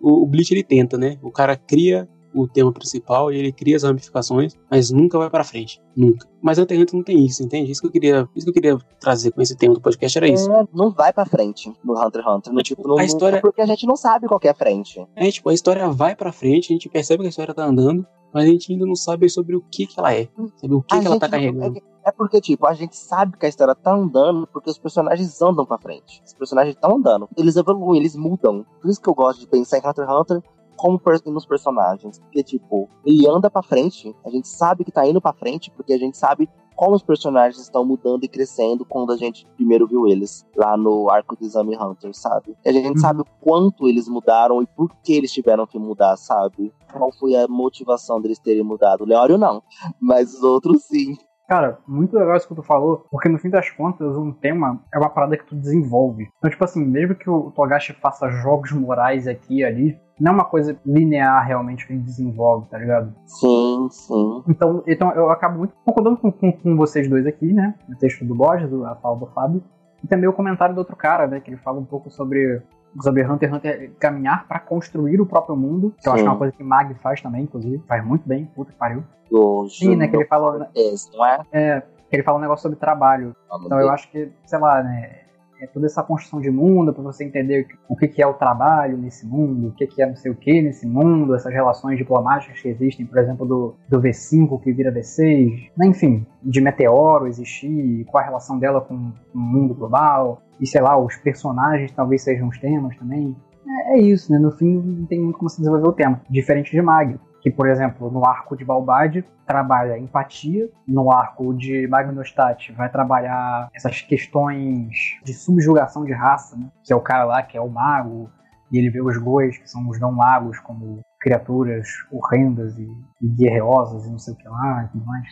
o, 0.01 0.23
o 0.23 0.27
Bleach 0.27 0.53
ele 0.53 0.65
tenta, 0.65 0.99
né? 0.99 1.19
O 1.23 1.31
cara 1.31 1.57
cria 1.57 2.09
o 2.35 2.49
tema 2.49 2.73
principal 2.73 3.33
e 3.33 3.39
ele 3.39 3.53
cria 3.53 3.77
as 3.77 3.83
ramificações, 3.83 4.55
mas 4.71 4.91
nunca 4.91 5.19
vai 5.19 5.31
para 5.31 5.45
frente. 5.45 5.81
Nunca. 5.97 6.29
Mas 6.43 6.59
Hunter 6.59 6.85
não 6.93 7.03
tem 7.03 7.25
isso, 7.25 7.43
entende? 7.43 7.71
Isso 7.71 7.81
que 7.81 7.87
eu 7.87 7.93
queria, 7.93 8.29
isso 8.35 8.45
que 8.45 8.51
eu 8.51 8.55
queria 8.55 8.79
trazer 9.01 9.31
com 9.31 9.41
esse 9.41 9.57
tema 9.57 9.75
do 9.75 9.81
podcast 9.81 10.19
era 10.19 10.29
isso. 10.29 10.51
É, 10.53 10.67
não 10.75 10.91
vai 10.91 11.13
para 11.13 11.25
frente 11.25 11.73
no 11.83 11.95
Hunter 11.95 12.23
x 12.23 12.31
Hunter. 12.31 12.53
No, 12.53 12.63
tipo, 12.63 12.87
no, 12.87 12.99
a 12.99 13.05
história... 13.05 13.41
porque 13.41 13.61
a 13.61 13.67
gente 13.67 13.87
não 13.87 13.97
sabe 13.97 14.27
qual 14.27 14.41
é 14.43 14.49
a 14.49 14.55
frente. 14.55 15.07
É, 15.15 15.31
tipo, 15.31 15.49
a 15.49 15.55
história 15.55 15.89
vai 15.89 16.17
para 16.17 16.33
frente, 16.33 16.73
a 16.73 16.75
gente 16.75 16.89
percebe 16.89 17.23
que 17.23 17.27
a 17.27 17.31
história 17.31 17.55
tá 17.55 17.65
andando, 17.65 18.07
mas 18.33 18.45
a 18.45 18.49
gente 18.49 18.73
ainda 18.73 18.85
não 18.85 18.97
sabe 18.97 19.29
sobre 19.29 19.55
o 19.55 19.63
que 19.71 19.87
que 19.87 19.99
ela 19.99 20.13
é. 20.13 20.29
Sabe 20.57 20.75
o 20.75 20.83
que, 20.83 20.99
que 20.99 21.07
ela 21.07 21.21
tá 21.21 21.29
carregando. 21.29 21.81
É 22.05 22.13
porque, 22.13 22.39
tipo, 22.41 22.67
a 22.67 22.75
gente 22.75 22.97
sabe 22.97 23.39
que 23.39 23.47
a 23.47 23.49
história 23.49 23.75
tá 23.75 23.95
andando 23.95 24.47
porque 24.49 24.69
os 24.69 24.79
personagens 24.79 25.41
andam 25.41 25.65
pra 25.65 25.79
frente. 25.79 26.21
Os 26.27 26.35
personagens 26.35 26.75
estão 26.75 26.97
andando. 26.97 27.29
Eles 27.35 27.57
evoluem, 27.57 28.01
eles 28.01 28.15
mudam. 28.15 28.67
Por 28.83 28.91
isso 28.91 29.01
que 29.01 29.09
eu 29.09 29.15
gosto 29.15 29.41
de 29.41 29.47
pensar 29.47 29.79
em 29.79 29.81
Hunter 29.81 30.05
x 30.05 30.15
Hunter 30.15 30.43
como 30.77 31.01
nos 31.27 31.47
personagens. 31.47 32.19
Porque, 32.19 32.43
tipo, 32.43 32.89
ele 33.05 33.29
anda 33.29 33.51
pra 33.51 33.63
frente, 33.63 34.15
a 34.25 34.31
gente 34.31 34.49
sabe 34.49 34.85
que 34.85 34.93
tá 34.93 35.07
indo 35.07 35.21
pra 35.21 35.33
frente, 35.33 35.71
porque 35.71 35.93
a 35.93 35.99
gente 35.99 36.17
sabe 36.17 36.49
como 36.77 36.97
os 36.97 37.03
personagens 37.03 37.63
estão 37.63 37.85
mudando 37.85 38.25
e 38.25 38.29
crescendo 38.29 38.85
quando 38.85 39.13
a 39.13 39.17
gente 39.17 39.47
primeiro 39.57 39.87
viu 39.87 40.07
eles 40.09 40.45
lá 40.57 40.77
no 40.77 41.09
arco 41.09 41.37
do 41.37 41.45
Exame 41.45 41.77
Hunter, 41.77 42.13
sabe? 42.15 42.57
E 42.65 42.69
a 42.69 42.73
gente 42.73 42.97
uhum. 42.97 42.99
sabe 42.99 43.21
o 43.21 43.27
quanto 43.41 43.89
eles 43.89 44.09
mudaram 44.09 44.63
e 44.63 44.67
por 44.67 44.91
que 45.03 45.15
eles 45.15 45.33
tiveram 45.33 45.67
que 45.67 45.79
mudar, 45.79 46.17
sabe? 46.17 46.73
Qual 46.93 47.13
foi 47.13 47.37
a 47.37 47.47
motivação 47.47 48.21
deles 48.21 48.39
terem 48.39 48.65
mudado? 48.65 49.03
O 49.03 49.07
Leório 49.07 49.39
não, 49.39 49.63
mas 50.01 50.35
os 50.35 50.43
outros 50.43 50.83
sim. 50.83 51.17
Cara, 51.49 51.79
muito 51.87 52.17
legal 52.17 52.37
isso 52.37 52.49
que 52.49 52.55
tu 52.55 52.63
falou, 52.63 53.07
porque 53.11 53.29
no 53.29 53.39
fim 53.39 53.51
das 53.51 53.69
contas, 53.71 54.17
um 54.17 54.33
tema 54.33 54.81
é 54.93 54.99
uma 54.99 55.11
parada 55.11 55.37
que 55.37 55.45
tu 55.45 55.55
desenvolve. 55.55 56.29
Então, 56.39 56.51
tipo 56.51 56.65
assim, 56.65 56.85
mesmo 56.85 57.15
que 57.15 57.29
o 57.29 57.51
Togashi 57.51 57.93
faça 57.93 58.31
jogos 58.31 58.73
morais 58.73 59.27
aqui 59.27 59.59
e 59.59 59.65
ali, 59.65 60.01
não 60.19 60.33
é 60.33 60.35
uma 60.37 60.45
coisa 60.45 60.79
linear 60.87 61.45
realmente 61.47 61.87
que 61.87 61.93
ele 61.93 62.03
desenvolve, 62.03 62.69
tá 62.69 62.79
ligado? 62.79 63.15
Sim, 63.27 63.89
sim. 63.91 64.45
Então, 64.49 64.83
então 64.87 65.13
eu 65.13 65.31
acabo 65.31 65.59
muito 65.59 65.75
concordando 65.85 66.17
com, 66.17 66.33
com, 66.33 66.53
com 66.53 66.77
vocês 66.77 67.09
dois 67.09 67.27
aqui, 67.27 67.53
né? 67.53 67.75
O 67.91 67.97
texto 67.97 68.25
do 68.25 68.35
Borges, 68.35 68.73
a 68.73 68.95
fala 68.97 69.17
do 69.17 69.27
Fábio, 69.27 69.63
e 70.03 70.07
também 70.07 70.29
o 70.29 70.33
comentário 70.33 70.75
do 70.75 70.79
outro 70.79 70.97
cara, 70.97 71.27
né? 71.27 71.41
Que 71.41 71.51
ele 71.51 71.57
fala 71.59 71.79
um 71.79 71.85
pouco 71.85 72.11
sobre 72.11 72.63
sobre 73.03 73.25
Hunter 73.25 73.49
x 73.49 73.57
Hunter 73.57 73.93
caminhar 73.99 74.47
para 74.47 74.61
construir 74.61 75.21
o 75.21 75.27
próprio 75.27 75.57
mundo, 75.57 75.95
que 76.01 76.09
eu 76.09 76.13
acho 76.13 76.23
que 76.23 76.29
é 76.29 76.31
uma 76.31 76.39
coisa 76.39 76.53
que 76.53 76.63
Mag 76.63 76.95
faz 76.95 77.21
também, 77.21 77.43
inclusive, 77.43 77.83
faz 77.87 78.05
muito 78.05 78.29
bem, 78.29 78.47
puta 78.55 78.73
que 78.73 78.79
pariu. 78.79 79.03
Do 79.31 79.69
Sim, 79.69 79.97
né, 79.97 80.09
que 80.09 80.17
ele 80.17 80.27
falou... 80.27 80.59
não 80.59 81.27
é? 81.27 81.41
É, 81.53 81.81
que 82.09 82.17
ele 82.17 82.23
fala 82.23 82.39
um 82.39 82.41
negócio 82.41 82.63
sobre 82.63 82.79
trabalho. 82.79 83.35
então 83.65 83.81
eu 83.81 83.91
acho 83.91 84.11
que, 84.11 84.31
sei 84.45 84.59
lá, 84.59 84.83
né, 84.83 85.25
é 85.61 85.67
toda 85.67 85.87
essa 85.87 86.03
construção 86.03 86.41
de 86.41 86.51
mundo 86.51 86.93
para 86.93 87.03
você 87.03 87.25
entender 87.25 87.67
o 87.89 87.97
que, 87.97 88.09
que 88.09 88.23
é 88.23 88.27
o 88.27 88.35
trabalho 88.35 88.97
nesse 88.97 89.27
mundo, 89.27 89.69
o 89.69 89.73
que, 89.73 89.87
que 89.87 90.03
é 90.03 90.07
não 90.07 90.17
sei 90.17 90.31
o 90.31 90.35
que 90.35 90.61
nesse 90.61 90.87
mundo, 90.87 91.35
essas 91.35 91.53
relações 91.53 91.97
diplomáticas 91.97 92.61
que 92.61 92.69
existem, 92.69 93.07
por 93.07 93.19
exemplo, 93.19 93.47
do, 93.47 93.75
do 93.89 94.01
V5 94.01 94.61
que 94.63 94.73
vira 94.73 94.93
V6, 94.93 95.71
né, 95.77 95.87
enfim, 95.87 96.27
de 96.43 96.61
Meteoro 96.61 97.27
existir, 97.27 98.05
qual 98.07 98.23
a 98.23 98.27
relação 98.27 98.59
dela 98.59 98.81
com 98.81 98.95
o 98.95 99.39
mundo 99.39 99.75
global, 99.75 100.43
e 100.61 100.67
sei 100.67 100.81
lá, 100.81 100.97
os 100.99 101.17
personagens 101.17 101.93
talvez 101.93 102.23
sejam 102.23 102.49
os 102.49 102.59
temas 102.59 102.97
também. 102.97 103.37
É, 103.67 103.95
é 103.95 103.99
isso, 104.01 104.33
né? 104.33 104.39
No 104.39 104.53
fim, 104.53 104.81
não 104.81 105.07
tem 105.07 105.21
muito 105.21 105.39
como 105.39 105.49
se 105.49 105.59
desenvolver 105.59 105.89
o 105.89 105.93
tema. 105.93 106.21
Diferente 106.29 106.71
de 106.71 106.83
Mag, 106.83 107.19
que, 107.41 107.51
por 107.51 107.69
exemplo, 107.69 108.11
no 108.11 108.25
arco 108.25 108.57
de 108.57 108.65
Balbade 108.65 109.25
trabalha 109.47 109.99
empatia, 109.99 110.69
no 110.89 111.13
arco 111.13 111.53
de 111.53 111.87
Magnostat 111.87 112.73
vai 112.73 112.91
trabalhar 112.91 113.69
essas 113.75 114.01
questões 114.01 114.89
de 115.23 115.35
subjugação 115.35 116.05
de 116.05 116.13
raça, 116.13 116.57
né? 116.57 116.71
que 116.83 116.93
é 116.93 116.97
o 116.97 117.01
cara 117.01 117.25
lá 117.25 117.43
que 117.43 117.57
é 117.57 117.61
o 117.61 117.69
mago, 117.69 118.31
e 118.73 118.79
ele 118.79 118.91
vê 118.91 119.03
os 119.03 119.19
gois, 119.19 119.59
que 119.59 119.69
são 119.69 119.87
os 119.89 120.01
não 120.01 120.11
magos, 120.11 120.59
como 120.61 121.01
criaturas 121.25 121.89
horrendas 122.13 122.77
e, 122.77 122.87
e 123.23 123.29
guerreosas 123.29 124.05
e 124.05 124.11
não 124.11 124.19
sei 124.19 124.35
o 124.35 124.37
que 124.37 124.47
lá 124.47 124.85
e 124.85 124.89
tudo 124.93 125.07
mais. 125.07 125.27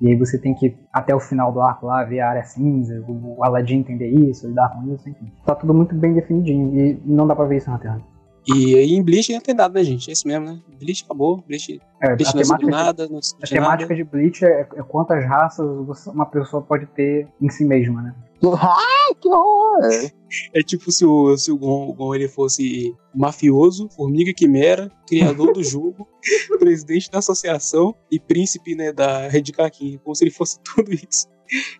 E 0.00 0.08
aí 0.08 0.16
você 0.16 0.38
tem 0.38 0.54
que, 0.54 0.74
até 0.90 1.14
o 1.14 1.20
final 1.20 1.52
do 1.52 1.60
arco 1.60 1.86
lá, 1.86 2.02
ver 2.02 2.20
a 2.20 2.30
área 2.30 2.44
cinza, 2.44 3.04
o 3.06 3.44
Aladdin 3.44 3.76
entender 3.76 4.08
isso, 4.08 4.48
lidar 4.48 4.70
com 4.70 4.92
isso, 4.94 5.06
enfim. 5.06 5.30
Tá 5.44 5.54
tudo 5.54 5.74
muito 5.74 5.94
bem 5.94 6.14
definidinho 6.14 6.74
e 6.74 7.02
não 7.04 7.26
dá 7.26 7.36
pra 7.36 7.44
ver 7.44 7.58
isso 7.58 7.70
na 7.70 7.78
Terra. 7.78 8.00
E 8.46 8.76
aí 8.76 8.92
em 8.92 9.02
Bleach 9.02 9.32
não 9.32 9.40
tem 9.40 9.54
nada, 9.54 9.78
né, 9.78 9.84
gente? 9.84 10.10
É 10.10 10.12
isso 10.12 10.26
mesmo, 10.28 10.44
né? 10.46 10.60
Bleach 10.78 11.04
acabou, 11.04 11.42
Bleach, 11.46 11.80
é, 12.00 12.14
Bleach 12.14 12.34
não 12.34 12.42
é 12.42 12.44
sobre 12.44 12.66
nada, 12.66 13.08
não 13.08 13.20
A 13.42 13.46
temática 13.46 13.94
de 13.94 14.04
Bleach 14.04 14.44
é, 14.44 14.60
é, 14.60 14.82
quantas 14.82 15.24
raças 15.24 16.06
uma 16.06 16.26
pessoa 16.26 16.62
pode 16.62 16.86
ter 16.86 17.26
em 17.40 17.48
si 17.48 17.64
mesma, 17.64 18.02
né? 18.02 18.14
Ai, 18.42 19.14
que 19.20 19.28
horror! 19.28 20.10
É 20.52 20.62
tipo 20.62 20.92
se 20.92 21.06
o, 21.06 21.36
se 21.36 21.50
o 21.50 21.56
Gon, 21.56 21.88
o 21.88 21.94
Gon 21.94 22.14
ele 22.14 22.28
fosse 22.28 22.94
mafioso, 23.14 23.88
formiga 23.90 24.34
quimera, 24.34 24.90
criador 25.08 25.52
do 25.52 25.62
jogo, 25.62 26.06
presidente 26.58 27.10
da 27.10 27.18
associação 27.18 27.94
e 28.10 28.20
príncipe 28.20 28.74
né, 28.74 28.92
da 28.92 29.28
Red 29.28 29.44
Kakin, 29.44 29.98
como 30.02 30.14
se 30.14 30.24
ele 30.24 30.30
fosse 30.30 30.58
tudo 30.74 30.92
isso. 30.92 31.26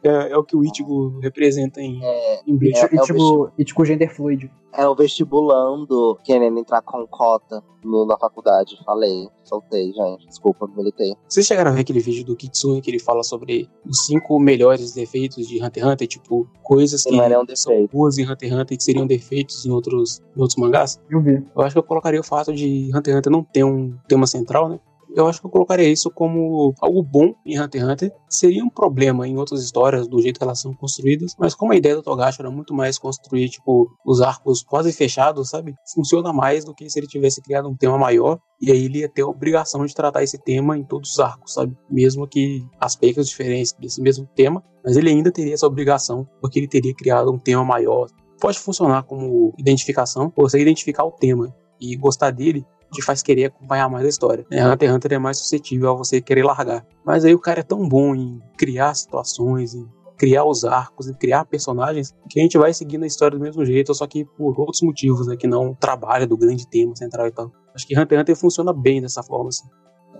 É, 0.03 0.33
é, 0.33 0.37
o 0.37 0.45
que 0.45 0.57
o 0.57 0.65
Ichigo 0.65 1.19
representa 1.21 1.81
em, 1.81 1.99
é, 2.03 2.41
em 2.47 2.57
Bleach. 2.57 2.79
É, 2.79 3.03
Ichigo, 3.03 3.53
é 3.59 3.63
Ichigo 3.63 3.85
gender 3.85 4.15
fluid. 4.15 4.51
É 4.73 4.87
o 4.89 4.95
vestibulando 4.95 6.19
querendo 6.25 6.59
entrar 6.59 6.83
com 6.83 7.07
cota 7.07 7.63
no, 7.85 8.05
na 8.07 8.19
faculdade. 8.19 8.77
Falei, 8.85 9.29
soltei, 9.45 9.93
gente. 9.93 10.27
Desculpa, 10.27 10.67
militei. 10.67 11.15
Vocês 11.29 11.47
chegaram 11.47 11.71
a 11.71 11.75
ver 11.75 11.83
aquele 11.83 12.01
vídeo 12.01 12.25
do 12.25 12.35
Kitsune 12.35 12.83
que 12.83 12.91
ele 12.91 12.99
fala 12.99 13.23
sobre 13.23 13.69
os 13.87 14.05
cinco 14.07 14.39
melhores 14.41 14.93
defeitos 14.93 15.47
de 15.47 15.63
Hunter 15.63 15.85
x 15.85 15.93
Hunter? 15.93 16.09
Tipo, 16.09 16.49
coisas 16.63 17.05
que 17.05 17.15
um 17.15 17.57
são 17.57 17.87
boas 17.87 18.19
em 18.19 18.29
Hunter 18.29 18.49
x 18.49 18.59
Hunter 18.59 18.75
e 18.75 18.77
que 18.77 18.83
seriam 18.83 19.07
defeitos 19.07 19.65
em 19.65 19.71
outros, 19.71 20.21
em 20.37 20.41
outros 20.41 20.57
mangás? 20.57 21.01
Eu 21.09 21.21
vi. 21.21 21.45
Eu 21.55 21.63
acho 21.63 21.75
que 21.75 21.79
eu 21.79 21.83
colocaria 21.85 22.21
o 22.21 22.25
fato 22.25 22.53
de 22.53 22.91
Hunter 22.93 23.13
x 23.13 23.19
Hunter 23.19 23.33
não 23.33 23.45
ter 23.45 23.63
um 23.63 23.97
tema 24.09 24.27
central, 24.27 24.69
né? 24.69 24.81
Eu 25.15 25.27
acho 25.29 25.41
que 25.41 25.47
eu 25.47 25.51
colocaria 25.51 25.89
isso 25.89 26.11
como 26.11 26.75
algo 26.81 27.03
bom 27.03 27.35
em 27.47 27.61
Hunter 27.61 27.83
x 27.83 27.91
Hunter. 27.91 28.13
Seria 28.29 28.65
um 28.65 28.69
problema 28.69 29.27
em 29.27 29.37
outras 29.37 29.63
histórias, 29.63 30.09
do 30.09 30.21
jeito 30.21 30.39
que 30.39 30.45
elas 30.45 30.61
são 30.61 30.75
construídas, 30.75 31.35
mas 31.39 31.55
como 31.55 31.73
a 31.73 31.77
ideia 31.77 31.95
do 31.95 32.03
Togashi 32.03 32.41
era 32.41 32.51
muito 32.51 32.75
mais 32.75 32.99
construir, 32.99 33.49
tipo, 33.49 33.89
os 34.05 34.21
arcos 34.21 34.63
quase 34.63 34.93
fechados, 34.93 35.51
sabe? 35.51 35.75
Funciona 35.95 36.33
mais 36.33 36.65
do 36.65 36.75
que 36.75 36.91
se 36.91 36.99
ele 36.99 37.07
tivesse 37.07 37.41
criado 37.41 37.69
um 37.69 37.77
tema 37.77 37.97
maior 37.97 38.39
e 38.61 38.73
aí 38.73 38.85
ele 38.85 39.01
ia 39.01 39.09
ter 39.09 39.23
a 39.23 39.27
obrigação 39.27 39.85
de 39.87 39.95
tratar 39.95 40.23
esse 40.23 40.39
tema 40.39 40.77
em 40.77 40.85
todos 40.85 41.13
os 41.13 41.21
arcos, 41.21 41.53
sabe? 41.53 41.77
Mesmo 41.91 42.27
que 42.27 42.67
aspectos 42.81 43.29
diferentes 43.29 43.73
desse 43.79 44.01
mesmo 44.01 44.27
tema, 44.35 44.63
mas 44.85 44.97
ele 44.97 45.11
ainda 45.11 45.31
teria 45.31 45.55
essa 45.55 45.67
obrigação, 45.67 46.27
porque 46.41 46.59
ele 46.59 46.69
teria 46.69 46.95
criado 46.95 47.31
um 47.33 47.39
tema 47.39 47.65
maior. 47.65 48.09
Pode 48.41 48.59
funcionar 48.59 49.05
como 49.05 49.55
identificação, 49.59 50.33
você 50.37 50.61
identificar 50.61 51.05
o 51.05 51.13
tema 51.13 51.55
e 51.81 51.97
gostar 51.97 52.31
dele, 52.31 52.65
te 52.95 53.03
faz 53.03 53.23
querer 53.23 53.47
acompanhar 53.47 53.89
mais 53.89 54.05
a 54.05 54.09
história. 54.09 54.47
Né? 54.51 54.67
Hunter 54.67 54.89
x 54.89 54.97
Hunter 54.97 55.13
é 55.13 55.19
mais 55.19 55.39
suscetível 55.39 55.91
a 55.91 55.95
você 55.95 56.21
querer 56.21 56.45
largar. 56.45 56.85
Mas 57.05 57.25
aí 57.25 57.35
o 57.35 57.39
cara 57.39 57.61
é 57.61 57.63
tão 57.63 57.89
bom 57.89 58.15
em 58.15 58.41
criar 58.57 58.95
situações, 58.95 59.75
em 59.75 59.87
criar 60.17 60.45
os 60.45 60.65
arcos, 60.65 61.09
em 61.09 61.15
criar 61.15 61.45
personagens, 61.45 62.15
que 62.31 62.41
a 62.41 62.43
gente 62.43 62.57
vai 62.57 62.73
seguindo 62.73 63.05
a 63.05 63.07
história 63.07 63.37
do 63.37 63.43
mesmo 63.43 63.65
jeito, 63.65 63.95
só 63.95 64.07
que 64.07 64.25
por 64.25 64.59
outros 64.59 64.83
motivos, 64.83 65.27
né? 65.27 65.37
Que 65.37 65.47
não 65.47 65.73
o 65.73 65.77
trabalho 65.77 66.27
do 66.27 66.37
grande 66.37 66.67
tema 66.69 66.95
central 66.97 67.27
e 67.27 67.33
tal. 67.33 67.53
Acho 67.75 67.87
que 67.87 67.99
Hunter 67.99 68.19
x 68.19 68.23
Hunter 68.23 68.37
funciona 68.37 68.73
bem 68.73 69.03
dessa 69.03 69.23
forma, 69.23 69.49
assim. 69.49 69.69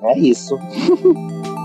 É 0.03 0.19
isso. 0.19 0.59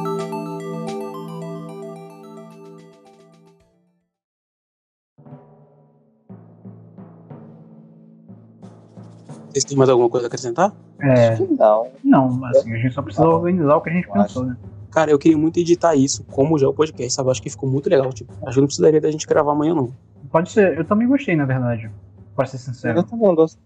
Vocês 9.60 9.66
têm 9.66 9.78
mais 9.78 9.90
alguma 9.90 10.10
coisa 10.10 10.28
a 10.28 10.28
acrescentar? 10.28 10.74
É. 11.02 11.38
Não. 11.58 11.88
Não, 12.02 12.46
assim, 12.46 12.74
a 12.74 12.78
gente 12.78 12.94
só 12.94 13.02
precisa 13.02 13.28
organizar 13.28 13.76
o 13.76 13.82
que 13.82 13.90
a 13.90 13.94
gente 13.94 14.10
pensou, 14.10 14.46
né? 14.46 14.56
Cara, 14.90 15.12
eu 15.12 15.20
queria 15.20 15.38
muito 15.38 15.60
editar 15.60 15.96
isso, 15.96 16.24
como 16.24 16.58
já 16.58 16.68
o 16.68 16.74
podcast, 16.74 17.14
sabe? 17.14 17.30
Acho 17.30 17.42
que 17.42 17.50
ficou 17.50 17.70
muito 17.70 17.90
legal. 17.90 18.12
Tipo, 18.14 18.32
acho 18.44 18.56
que 18.56 18.62
não 18.62 18.68
precisaria 18.68 19.02
da 19.02 19.12
gente 19.12 19.28
gravar 19.28 19.52
amanhã, 19.52 19.76
não. 19.76 19.94
Pode 20.32 20.50
ser, 20.50 20.78
eu 20.78 20.86
também 20.86 21.08
gostei, 21.08 21.36
na 21.36 21.46
verdade. 21.46 21.92
Pra 22.36 22.46
ser 22.46 22.58
sincero. 22.58 23.00
Eu 23.00 23.04
também 23.04 23.36
gostei. 23.36 23.62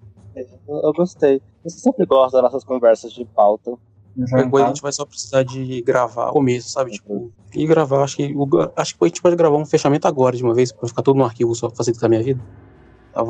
Eu 0.68 0.94
gostei. 0.94 1.42
Você 1.64 1.80
sempre 1.80 2.06
gosta 2.06 2.38
das 2.38 2.52
nossas 2.52 2.64
conversas 2.64 3.14
de 3.14 3.24
pauta. 3.24 3.74
Qualquer 4.30 4.50
coisa 4.50 4.66
a 4.66 4.70
gente 4.70 4.82
vai 4.82 4.92
só 4.92 5.06
precisar 5.06 5.44
de 5.44 5.82
gravar 5.82 6.30
o 6.30 6.34
começo, 6.34 6.70
sabe? 6.70 6.92
Tipo, 6.92 7.32
e 7.54 7.66
gravar, 7.66 8.04
acho 8.04 8.18
que, 8.18 8.36
acho 8.76 8.98
que 8.98 9.04
a 9.04 9.08
gente 9.08 9.22
pode 9.22 9.36
gravar 9.36 9.58
um 9.58 9.66
fechamento 9.66 10.08
agora 10.08 10.36
de 10.36 10.44
uma 10.44 10.54
vez, 10.54 10.72
pra 10.72 10.88
ficar 10.88 11.02
tudo 11.04 11.18
no 11.18 11.26
arquivo 11.26 11.54
só 11.56 11.70
facilitar 11.70 12.06
a 12.06 12.10
minha 12.10 12.24
vida. 12.24 12.42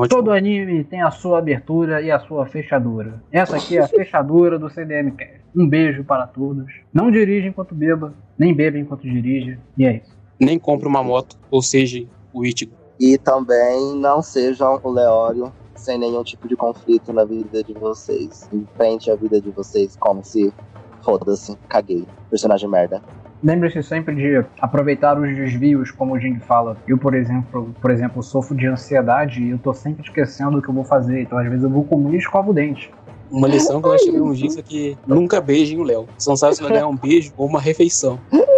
Todo 0.10 0.32
anime 0.32 0.84
tem 0.86 1.02
a 1.02 1.12
sua 1.12 1.40
abertura 1.40 2.02
e 2.02 2.10
a 2.10 2.18
sua 2.20 2.46
fechadura. 2.46 3.22
Essa 3.32 3.58
aqui 3.58 3.78
é 3.78 3.82
a 3.82 3.88
fechadura 3.88 4.58
do 4.58 4.70
CDM 4.70 5.12
Cast. 5.12 5.42
Um 5.56 5.68
beijo 5.68 6.06
para 6.06 6.26
todos. 6.26 6.66
Não 6.94 7.12
dirija 7.12 7.50
enquanto 7.50 7.76
beba, 7.76 8.14
nem 8.38 8.54
beba 8.54 8.78
enquanto 8.78 9.02
dirija. 9.02 9.60
E 9.78 9.86
é 9.86 9.98
isso. 9.98 10.18
Nem 10.40 10.58
compre 10.58 10.88
uma 10.88 11.04
moto, 11.04 11.38
ou 11.52 11.62
seja, 11.62 12.06
o 12.32 12.46
Ichigo. 12.46 12.72
E 13.00 13.18
também 13.18 13.96
não 13.98 14.22
sejam 14.22 14.80
o 14.82 14.90
Leório 14.90 15.52
sem 15.76 15.98
nenhum 15.98 16.24
tipo 16.24 16.48
de 16.48 16.56
conflito 16.56 17.12
na 17.12 17.26
vida 17.26 17.62
de 17.62 17.74
vocês. 17.74 18.50
Enfrente 18.54 19.12
a 19.12 19.16
vida 19.16 19.42
de 19.42 19.50
vocês 19.52 19.98
como 19.98 20.24
se 20.24 20.54
foda-se, 21.02 21.58
caguei. 21.68 22.08
Personagem 22.30 22.70
merda. 22.70 23.02
Lembre-se 23.44 23.84
sempre 23.84 24.16
de 24.16 24.46
aproveitar 24.62 25.20
os 25.20 25.36
desvios, 25.36 25.92
como 25.92 26.14
o 26.14 26.20
Jing 26.20 26.40
fala. 26.40 26.78
Eu, 26.88 26.98
por 26.98 27.14
exemplo, 27.14 27.76
por 27.82 27.92
exemplo, 27.92 28.24
sofro 28.24 28.56
de 28.56 28.68
ansiedade 28.68 29.44
e 29.44 29.50
eu 29.50 29.58
tô 29.58 29.74
sempre 29.74 30.04
esquecendo 30.04 30.60
o 30.60 30.62
que 30.62 30.70
eu 30.70 30.74
vou 30.74 30.86
fazer. 30.86 31.22
Então, 31.22 31.38
às 31.38 31.48
vezes, 31.48 31.64
eu 31.64 31.70
vou 31.70 31.84
comer 31.84 32.14
e 32.14 32.18
escovo 32.18 32.52
o 32.52 32.54
dente. 32.54 32.90
Uma 33.30 33.48
lição 33.48 33.82
que 33.82 33.88
nós 33.88 34.02
tivemos 34.02 34.38
disso 34.38 34.60
é 34.60 34.62
que 34.62 34.98
nunca 35.06 35.42
beijem 35.42 35.80
o 35.80 35.84
Léo. 35.84 36.08
Você 36.18 36.30
não 36.30 36.38
sabe 36.38 36.56
se 36.56 36.62
vai 36.62 36.72
ganhar 36.72 36.88
um 36.88 36.96
beijo 36.96 37.34
ou 37.36 37.48
uma 37.48 37.60
refeição. 37.60 38.20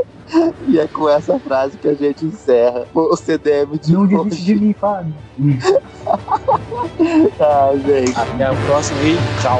E 0.67 0.79
é 0.79 0.87
com 0.87 1.07
essa 1.07 1.37
frase 1.39 1.77
que 1.77 1.87
a 1.87 1.93
gente 1.93 2.25
encerra 2.25 2.87
o 2.93 3.15
CDM 3.15 3.77
de 3.77 3.93
Não 3.93 4.07
desiste 4.07 4.43
de 4.43 4.55
mim, 4.55 4.73
Fábio. 4.73 5.13
ah, 7.39 7.71
gente. 7.85 8.19
Até 8.19 8.45
a 8.45 8.53
próxima 8.65 8.99
e 9.01 9.15
tchau. 9.41 9.59